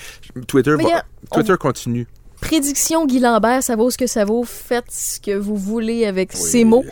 Twitter, 0.48 0.76
Mais 0.78 0.84
va- 0.84 0.90
y 0.90 0.94
a- 0.94 1.06
Twitter 1.32 1.56
continue. 1.60 2.08
Prédiction 2.40 3.06
Guy 3.06 3.20
Lambert, 3.20 3.62
ça 3.64 3.76
vaut 3.76 3.90
ce 3.92 3.98
que 3.98 4.08
ça 4.08 4.26
vaut. 4.26 4.44
Faites 4.44 4.90
ce 4.92 5.20
que 5.20 5.36
vous 5.38 5.56
voulez 5.56 6.06
avec 6.06 6.34
ces 6.34 6.64
mots. 6.66 6.84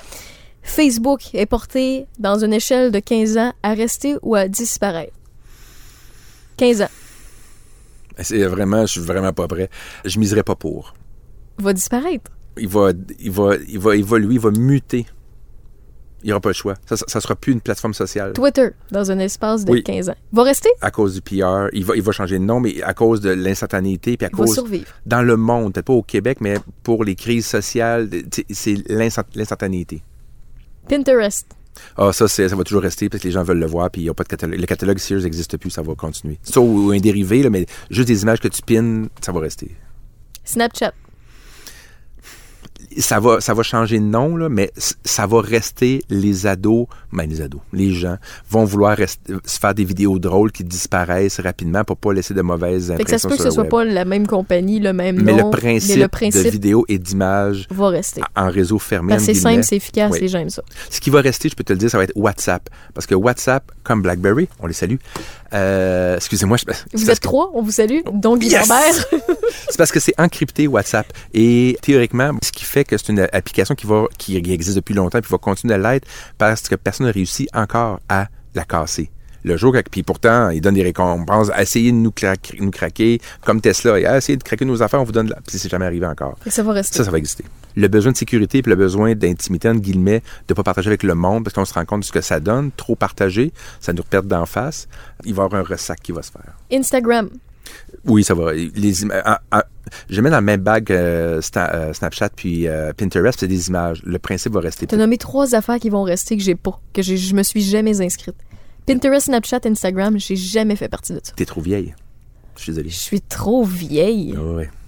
Facebook 0.61 1.33
est 1.33 1.45
porté 1.47 2.05
dans 2.19 2.43
une 2.43 2.53
échelle 2.53 2.91
de 2.91 2.99
15 2.99 3.37
ans 3.37 3.53
à 3.63 3.73
rester 3.73 4.15
ou 4.21 4.35
à 4.35 4.47
disparaître? 4.47 5.13
15 6.57 6.81
ans. 6.83 6.89
C'est 8.21 8.43
vraiment, 8.45 8.81
je 8.85 8.91
suis 8.91 9.01
vraiment 9.01 9.31
pas 9.33 9.47
prêt. 9.47 9.69
Je 10.05 10.19
miserais 10.19 10.43
pas 10.43 10.55
pour. 10.55 10.93
Va 11.57 11.73
disparaître. 11.73 12.29
Il 12.57 12.67
va, 12.67 12.91
il 13.19 13.31
va, 13.31 13.55
il 13.67 13.79
va 13.79 13.95
évoluer, 13.95 14.33
il 14.35 14.39
va 14.39 14.51
muter. 14.51 15.05
Il 16.23 16.27
n'y 16.27 16.31
aura 16.33 16.41
pas 16.41 16.49
le 16.49 16.53
choix. 16.53 16.73
Ça, 16.85 16.95
ça 16.97 17.21
sera 17.21 17.35
plus 17.35 17.53
une 17.53 17.61
plateforme 17.61 17.93
sociale. 17.93 18.33
Twitter, 18.33 18.69
dans 18.91 19.09
un 19.11 19.19
espace 19.19 19.63
de 19.65 19.71
Oui. 19.71 19.83
15 19.83 20.09
ans. 20.09 20.15
Va 20.33 20.43
rester? 20.43 20.69
À 20.81 20.91
cause 20.91 21.13
du 21.15 21.21
PR, 21.21 21.67
il 21.73 21.85
va, 21.85 21.95
il 21.95 22.01
va 22.01 22.11
changer 22.11 22.37
de 22.39 22.43
nom, 22.43 22.59
mais 22.59 22.81
à 22.81 22.93
cause 22.93 23.21
de 23.21 23.29
l'instantanéité, 23.29 24.17
puis 24.17 24.25
à 24.25 24.29
Il 24.31 24.37
va 24.37 24.43
cause 24.45 24.53
survivre. 24.53 24.85
dans 25.05 25.21
le 25.21 25.37
monde, 25.37 25.73
peut-être 25.73 25.85
pas 25.85 25.93
au 25.93 26.03
Québec, 26.03 26.39
mais 26.41 26.57
pour 26.83 27.03
les 27.03 27.15
crises 27.15 27.45
sociales, 27.47 28.09
c'est 28.49 28.75
l'instant- 28.89 29.23
l'instantanéité. 29.35 30.01
Pinterest. 30.87 31.47
Ah, 31.95 32.11
ça, 32.11 32.27
ça 32.27 32.47
va 32.55 32.63
toujours 32.63 32.81
rester 32.81 33.07
parce 33.09 33.21
que 33.23 33.27
les 33.27 33.31
gens 33.33 33.43
veulent 33.43 33.59
le 33.59 33.65
voir, 33.65 33.89
puis 33.89 34.01
il 34.01 34.05
n'y 34.05 34.09
a 34.09 34.13
pas 34.13 34.23
de 34.23 34.27
catalogue. 34.29 34.59
Le 34.59 34.65
catalogue 34.65 34.97
Sears 34.97 35.21
n'existe 35.21 35.55
plus, 35.57 35.69
ça 35.69 35.81
va 35.81 35.95
continuer. 35.95 36.37
Ça 36.43 36.59
ou 36.59 36.91
un 36.91 36.97
dérivé, 36.99 37.43
là, 37.43 37.49
mais 37.49 37.65
juste 37.89 38.07
des 38.07 38.21
images 38.23 38.39
que 38.41 38.47
tu 38.49 38.61
pines, 38.61 39.07
ça 39.21 39.31
va 39.31 39.39
rester. 39.39 39.75
Snapchat. 40.43 40.93
Ça 42.97 43.19
va, 43.19 43.39
ça 43.39 43.53
va 43.53 43.61
changer 43.61 43.99
de 43.99 44.03
nom, 44.03 44.35
là, 44.35 44.49
mais 44.49 44.71
ça 45.03 45.27
va 45.27 45.41
rester 45.41 46.01
les 46.09 46.47
ados, 46.47 46.87
ben 47.13 47.29
les 47.29 47.39
ados, 47.41 47.61
les 47.71 47.91
gens 47.91 48.17
vont 48.49 48.63
vouloir 48.63 48.97
rester- 48.97 49.33
se 49.45 49.59
faire 49.59 49.73
des 49.75 49.83
vidéos 49.83 50.17
drôles 50.17 50.51
qui 50.51 50.63
disparaissent 50.63 51.39
rapidement 51.39 51.83
pour 51.83 51.97
pas 51.97 52.13
laisser 52.13 52.33
de 52.33 52.41
mauvaises 52.41 52.93
Fait 52.97 53.03
que 53.03 53.09
ça 53.11 53.17
se 53.19 53.27
impressions 53.27 53.29
peut 53.29 53.37
que 53.37 53.43
ce 53.43 53.51
soit 53.51 53.65
pas 53.65 53.83
la 53.85 54.05
même 54.05 54.25
compagnie, 54.25 54.79
le 54.79 54.93
même 54.93 55.21
mais, 55.21 55.33
nom. 55.33 55.51
le 55.51 55.57
principe 55.57 55.95
mais 55.97 56.01
le 56.03 56.07
principe 56.07 56.45
de 56.45 56.49
vidéo 56.49 56.85
et 56.87 56.97
d'image 56.97 57.67
va 57.69 57.89
rester. 57.89 58.21
en 58.35 58.49
réseau 58.49 58.79
fermé, 58.79 59.19
c'est 59.19 59.33
simple, 59.33 59.63
c'est 59.63 59.75
efficace, 59.75 60.11
Oui. 60.13 60.19
les 60.21 60.27
gens 60.27 60.39
aiment 60.39 60.49
ça. 60.49 60.63
Ce 60.89 60.99
qui 60.99 61.09
va 61.09 61.21
rester, 61.21 61.49
je 61.49 61.55
peux 61.55 61.63
te 61.63 61.73
le 61.73 61.79
dire, 61.79 61.89
ça 61.91 61.97
va 61.97 62.05
être 62.05 62.15
WhatsApp. 62.15 62.69
Parce 62.93 63.05
que 63.05 63.13
WhatsApp, 63.15 63.71
comme 63.83 64.01
BlackBerry, 64.01 64.47
on 64.59 64.67
les 64.67 64.73
salue. 64.73 64.95
Euh, 65.53 66.15
excusez-moi. 66.15 66.57
je- 66.57 66.65
Vous 66.97 67.09
êtes 67.09 67.19
que- 67.19 67.23
trois, 67.23 67.51
on 67.53 67.61
vous 67.61 67.71
salue. 67.71 67.99
Donc, 68.13 68.43
Yes! 68.43 68.67
C'est 69.69 69.77
parce 69.77 69.91
que 69.91 69.99
c'est 69.99 70.13
encrypté 70.19 70.67
WhatsApp. 70.67 71.11
Et 71.33 71.77
théoriquement, 71.81 72.31
ce 72.43 72.51
qui 72.51 72.63
fait 72.65 72.83
que 72.83 72.97
c'est 72.97 73.09
une 73.09 73.27
application 73.31 73.75
qui 73.75 73.85
va, 73.87 74.05
qui 74.17 74.37
existe 74.37 74.75
depuis 74.75 74.93
longtemps 74.93 75.19
et 75.19 75.21
qui 75.21 75.31
va 75.31 75.37
continuer 75.37 75.73
à 75.75 75.77
l'être 75.77 76.07
parce 76.37 76.61
que 76.67 76.75
personne 76.75 77.05
n'a 77.07 77.11
réussi 77.11 77.47
encore 77.53 77.99
à 78.09 78.27
la 78.55 78.63
casser. 78.65 79.09
Le 79.43 79.55
jour, 79.55 79.71
que- 79.71 79.79
puis 79.89 80.03
pourtant, 80.03 80.49
ils 80.49 80.59
donnent 80.59 80.75
des 80.75 80.83
récompenses. 80.83 81.49
Essayez 81.57 81.91
de 81.91 81.97
nous, 81.97 82.11
craquer, 82.11 82.57
nous 82.59 82.71
craquer, 82.71 83.21
comme 83.45 83.61
Tesla. 83.61 83.97
Et, 83.99 84.03
essayez 84.17 84.37
de 84.37 84.43
craquer 84.43 84.65
nos 84.65 84.81
affaires, 84.83 84.99
on 85.01 85.05
vous 85.05 85.13
donne 85.13 85.29
la... 85.29 85.37
Puis 85.37 85.57
c'est 85.57 85.69
jamais 85.69 85.85
arrivé 85.85 86.05
encore. 86.05 86.35
Ça 86.47 86.61
va 86.61 86.73
rester. 86.73 86.97
Ça, 86.97 87.05
ça 87.05 87.11
va 87.11 87.17
exister. 87.17 87.45
Le 87.79 87.87
besoin 87.87 88.11
de 88.11 88.17
sécurité 88.17 88.61
puis 88.61 88.69
le 88.69 88.75
besoin 88.75 89.15
d'intimité, 89.15 89.69
entre 89.69 89.79
guillemets, 89.79 90.19
de 90.19 90.51
ne 90.51 90.55
pas 90.55 90.63
partager 90.63 90.89
avec 90.89 91.03
le 91.03 91.15
monde 91.15 91.43
parce 91.43 91.53
qu'on 91.53 91.65
se 91.65 91.73
rend 91.73 91.85
compte 91.85 92.01
de 92.01 92.05
ce 92.05 92.11
que 92.11 92.21
ça 92.21 92.39
donne. 92.39 92.71
Trop 92.75 92.95
partager, 92.95 93.53
ça 93.79 93.93
nous 93.93 94.03
perd 94.03 94.27
d'en 94.27 94.45
face. 94.45 94.87
Il 95.23 95.33
va 95.33 95.43
y 95.43 95.45
avoir 95.45 95.61
un 95.61 95.63
ressac 95.63 96.01
qui 96.01 96.11
va 96.11 96.21
se 96.21 96.31
faire. 96.31 96.57
Instagram. 96.71 97.29
Oui, 98.05 98.23
ça 98.23 98.33
va. 98.33 98.53
Les 98.53 98.93
ah, 99.11 99.41
ah, 99.51 99.65
je 100.09 100.21
mets 100.21 100.29
dans 100.29 100.39
le 100.39 100.45
même 100.45 100.61
bag 100.61 100.91
euh, 100.91 101.41
euh, 101.55 101.93
Snapchat 101.93 102.29
puis 102.35 102.67
euh, 102.67 102.93
Pinterest, 102.93 103.39
c'est 103.39 103.47
des 103.47 103.69
images. 103.69 104.01
Le 104.03 104.19
principe 104.19 104.53
va 104.53 104.59
rester. 104.59 104.87
T'as 104.87 104.97
nommé 104.97 105.17
trois 105.17 105.55
affaires 105.55 105.79
qui 105.79 105.89
vont 105.89 106.03
rester 106.03 106.37
que 106.37 106.43
j'ai 106.43 106.55
pas, 106.55 106.79
que 106.93 107.01
je 107.01 107.33
me 107.33 107.43
suis 107.43 107.61
jamais 107.61 108.01
inscrite. 108.01 108.35
Pinterest, 108.85 109.27
Snapchat, 109.27 109.61
Instagram, 109.65 110.19
j'ai 110.19 110.35
jamais 110.35 110.75
fait 110.75 110.89
partie 110.89 111.13
de 111.13 111.21
ça. 111.23 111.33
T'es 111.35 111.45
trop 111.45 111.61
vieille. 111.61 111.93
Je 112.55 112.63
suis 112.63 112.71
désolé. 112.71 112.89
Je 112.89 112.97
suis 112.97 113.21
trop 113.21 113.63
vieille. 113.63 114.35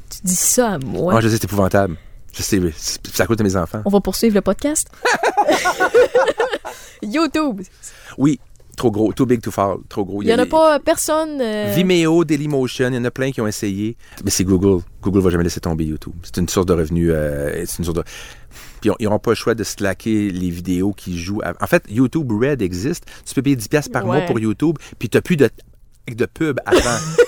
Tu 0.10 0.20
dis 0.24 0.36
ça 0.36 0.74
à 0.74 0.80
moi. 0.80 1.14
Ah, 1.16 1.22
je 1.22 1.30
sais, 1.30 1.36
c'est 1.36 1.46
épouvantable. 1.46 1.96
Je 2.34 2.44
sais, 2.44 2.60
c'est 2.76 3.22
à 3.22 3.26
cause 3.28 3.38
de 3.38 3.44
mes 3.44 3.56
enfants. 3.56 3.82
On 3.86 3.90
va 3.90 4.02
poursuivre 4.02 4.36
le 4.36 4.42
podcast. 4.42 4.90
YouTube. 7.04 7.62
Oui, 8.18 8.40
trop 8.78 8.92
gros. 8.92 9.12
Too 9.14 9.26
big 9.26 9.42
to 9.42 9.52
fall. 9.52 9.78
Trop 9.90 10.06
gros. 10.06 10.22
Il 10.22 10.30
y 10.30 10.34
en 10.34 10.40
a 10.40 10.46
pas 10.46 10.80
personne. 10.80 11.40
euh, 11.42 11.74
Vimeo, 11.76 12.24
Dailymotion, 12.24 12.90
il 12.90 12.96
y 12.96 12.98
en 12.98 13.06
a 13.06 13.12
plein 13.12 13.32
qui 13.32 13.42
ont 13.42 13.48
essayé. 13.48 13.98
Mais 14.24 14.32
c'est 14.32 14.44
Google. 14.44 14.84
Google 15.02 15.20
va 15.20 15.30
jamais 15.30 15.44
laisser 15.44 15.60
tomber 15.60 15.86
YouTube. 15.86 16.14
C'est 16.24 16.38
une 16.38 16.50
source 16.50 16.66
de 16.66 16.74
revenus. 16.74 17.10
euh, 17.14 17.64
c'est 17.66 17.80
une 17.80 17.86
source 17.86 17.98
de... 17.98 18.04
Puis 18.82 18.90
ils 19.00 19.04
n'auront 19.04 19.20
pas 19.20 19.32
le 19.32 19.36
choix 19.36 19.56
de 19.56 19.64
slacker 19.64 20.30
les 20.32 20.50
vidéos 20.50 20.94
qui 20.94 21.18
jouent. 21.20 21.42
à- 21.44 21.54
En 21.62 21.68
fait, 21.68 21.84
YouTube 21.90 22.32
Red 22.32 22.62
existe. 22.62 23.06
Tu 23.26 23.34
peux 23.36 23.42
payer 23.42 23.56
10$ 23.56 23.68
piastres 23.70 23.92
par 23.92 24.06
mois 24.06 24.22
pour 24.22 24.40
YouTube, 24.40 24.78
puis 25.00 25.10
tu 25.10 25.18
n'as 25.18 25.22
plus 25.22 25.38
de, 25.38 25.50
de 26.10 26.26
pub 26.26 26.60
avant. 26.66 26.80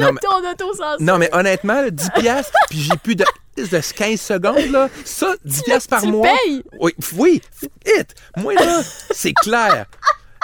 Non, 0.00 0.12
mais- 0.12 0.20
ton 0.20 0.50
autocensure. 0.50 0.96
non, 1.00 1.18
mais 1.18 1.28
honnêtement, 1.34 1.80
là, 1.82 1.90
10$, 1.90 2.10
piastres, 2.20 2.52
puis 2.70 2.78
j'ai 2.80 2.96
plus 2.96 3.16
de, 3.16 3.24
de 3.56 3.92
15 3.94 4.20
secondes. 4.20 4.70
Là. 4.70 4.88
Ça, 5.04 5.34
10$ 5.46 5.64
piastres 5.64 5.88
par 5.90 6.02
tu 6.02 6.08
mois. 6.08 6.28
payes? 6.44 6.62
Oui, 6.80 6.92
oui, 7.16 7.42
it. 7.86 8.14
Moi, 8.36 8.54
là, 8.54 8.80
c'est 9.10 9.32
clair. 9.34 9.86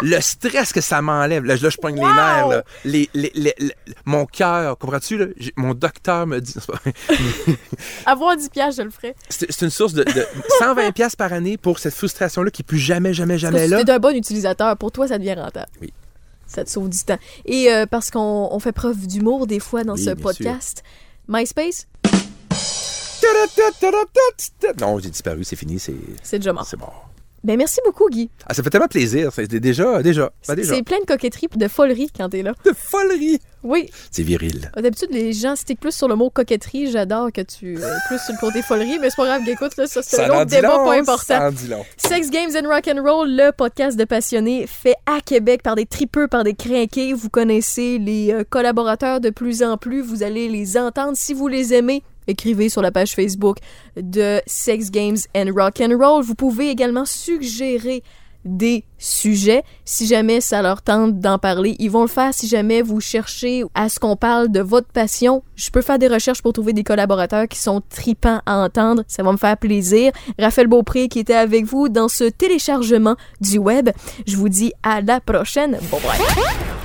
Le 0.00 0.20
stress 0.20 0.72
que 0.72 0.80
ça 0.80 1.02
m'enlève, 1.02 1.42
là, 1.44 1.56
là, 1.60 1.70
je 1.70 1.76
pogne 1.76 1.96
les 1.96 2.02
nerfs, 2.02 2.46
là. 2.46 2.62
Les, 2.84 3.10
les- 3.14 3.32
les- 3.34 3.54
mon 4.04 4.26
cœur, 4.26 4.78
comprends-tu? 4.78 5.18
Là? 5.18 5.26
Mon 5.56 5.74
docteur 5.74 6.24
me 6.24 6.40
dit... 6.40 6.54
Avoir 8.06 8.36
10 8.36 8.48
piastres, 8.50 8.80
je 8.80 8.84
le 8.86 8.90
ferais. 8.90 9.14
C'est 9.28 9.60
une 9.62 9.70
source 9.70 9.92
de, 9.94 10.04
de 10.04 10.26
120$ 10.60 10.92
piastres 10.92 11.16
par 11.16 11.32
année 11.32 11.56
pour 11.56 11.80
cette 11.80 11.94
frustration-là 11.94 12.50
qui 12.52 12.62
est 12.62 12.64
plus 12.64 12.78
jamais, 12.78 13.12
jamais, 13.12 13.38
jamais 13.38 13.64
Si 13.64 13.70
là. 13.70 13.82
t'es 13.84 13.90
un 13.90 13.98
bon 13.98 14.14
utilisateur, 14.16 14.76
pour 14.76 14.92
toi, 14.92 15.08
ça 15.08 15.18
devient 15.18 15.34
rentable. 15.34 15.66
Oui. 15.80 15.92
Ça 16.48 16.64
te 16.64 16.70
sauve 16.70 16.88
du 16.88 16.98
temps. 16.98 17.18
Et 17.44 17.70
euh, 17.72 17.86
parce 17.86 18.10
qu'on 18.10 18.48
on 18.50 18.58
fait 18.58 18.72
preuve 18.72 19.06
d'humour 19.06 19.46
des 19.46 19.60
fois 19.60 19.84
dans 19.84 19.94
Oui, 19.94 20.02
ce 20.04 20.10
podcast. 20.10 20.82
MySpace, 21.28 21.86
Non, 24.80 24.98
j'ai 24.98 25.10
disparu, 25.10 25.44
c'est 25.44 25.56
fini, 25.56 25.78
c'est 25.78 25.94
c'est 26.22 26.38
déjà 26.38 26.52
mort. 26.52 26.66
c'est 26.66 26.78
mort. 26.78 27.07
Ben 27.48 27.56
merci 27.56 27.80
beaucoup, 27.82 28.10
Guy. 28.10 28.28
Ah, 28.46 28.52
ça 28.52 28.62
fait 28.62 28.68
tellement 28.68 28.88
plaisir. 28.88 29.30
C'est 29.32 29.48
déjà, 29.48 30.02
déjà, 30.02 30.30
ben, 30.46 30.54
déjà. 30.54 30.74
C'est 30.74 30.82
plein 30.82 30.98
de 31.00 31.06
coquetterie 31.06 31.48
et 31.50 31.56
de 31.56 31.66
folerie 31.66 32.10
quand 32.14 32.28
t'es 32.28 32.42
là. 32.42 32.52
De 32.62 32.72
folerie. 32.76 33.40
Oui. 33.62 33.88
C'est 34.10 34.22
viril. 34.22 34.70
D'habitude, 34.76 35.08
les 35.12 35.32
gens 35.32 35.56
stickent 35.56 35.80
plus 35.80 35.94
sur 35.94 36.08
le 36.08 36.14
mot 36.14 36.28
coquetterie. 36.28 36.90
J'adore 36.90 37.32
que 37.32 37.40
tu 37.40 37.78
euh, 37.82 37.94
plus 38.06 38.18
sur 38.18 38.34
le 38.34 38.38
côté 38.38 38.60
folerie, 38.60 38.98
mais 39.00 39.08
c'est 39.08 39.16
pas 39.16 39.24
grave. 39.24 39.48
Écoute, 39.48 39.78
là, 39.78 39.86
ça, 39.86 40.02
c'est 40.02 40.20
un 40.24 40.28
autre 40.28 40.44
débat 40.44 40.76
long, 40.76 40.84
pas 40.84 41.00
important. 41.00 41.48
long. 41.70 41.86
Sex 41.96 42.28
Games 42.28 42.50
and 42.54 42.68
Rock 42.68 42.86
and 42.86 43.02
Roll, 43.02 43.30
le 43.30 43.50
podcast 43.50 43.98
de 43.98 44.04
passionnés 44.04 44.66
fait 44.66 44.96
à 45.06 45.22
Québec 45.22 45.62
par 45.62 45.74
des 45.74 45.86
tripeux, 45.86 46.28
par 46.28 46.44
des 46.44 46.52
crinqués. 46.52 47.14
Vous 47.14 47.30
connaissez 47.30 47.98
les 47.98 48.30
euh, 48.30 48.44
collaborateurs 48.44 49.20
de 49.20 49.30
plus 49.30 49.62
en 49.62 49.78
plus. 49.78 50.02
Vous 50.02 50.22
allez 50.22 50.50
les 50.50 50.76
entendre 50.76 51.16
si 51.16 51.32
vous 51.32 51.48
les 51.48 51.72
aimez. 51.72 52.02
Écrivez 52.28 52.68
sur 52.68 52.82
la 52.82 52.92
page 52.92 53.14
Facebook 53.14 53.56
de 53.96 54.40
Sex 54.46 54.90
Games 54.90 55.18
and 55.34 55.50
Rock 55.56 55.80
and 55.80 55.98
Roll. 55.98 56.22
Vous 56.22 56.34
pouvez 56.34 56.68
également 56.68 57.04
suggérer 57.04 58.02
des 58.44 58.84
sujets. 58.98 59.62
Si 59.84 60.06
jamais 60.06 60.40
ça 60.40 60.62
leur 60.62 60.82
tente 60.82 61.18
d'en 61.20 61.38
parler, 61.38 61.76
ils 61.78 61.90
vont 61.90 62.02
le 62.02 62.08
faire. 62.08 62.32
Si 62.32 62.48
jamais 62.48 62.82
vous 62.82 63.00
cherchez 63.00 63.64
à 63.74 63.88
ce 63.88 63.98
qu'on 63.98 64.16
parle 64.16 64.48
de 64.50 64.60
votre 64.60 64.88
passion, 64.88 65.42
je 65.56 65.70
peux 65.70 65.82
faire 65.82 65.98
des 65.98 66.08
recherches 66.08 66.42
pour 66.42 66.52
trouver 66.52 66.72
des 66.72 66.84
collaborateurs 66.84 67.48
qui 67.48 67.58
sont 67.58 67.82
tripants 67.88 68.40
à 68.46 68.58
entendre. 68.58 69.02
Ça 69.06 69.22
va 69.22 69.32
me 69.32 69.36
faire 69.36 69.56
plaisir. 69.56 70.12
Raphaël 70.38 70.68
Beaupré 70.68 71.08
qui 71.08 71.18
était 71.18 71.34
avec 71.34 71.64
vous 71.64 71.88
dans 71.88 72.08
ce 72.08 72.24
téléchargement 72.24 73.16
du 73.40 73.58
web. 73.58 73.90
Je 74.26 74.36
vous 74.36 74.48
dis 74.48 74.72
à 74.82 75.00
la 75.00 75.20
prochaine. 75.20 75.78
Bon 75.90 75.98
bye. 75.98 76.77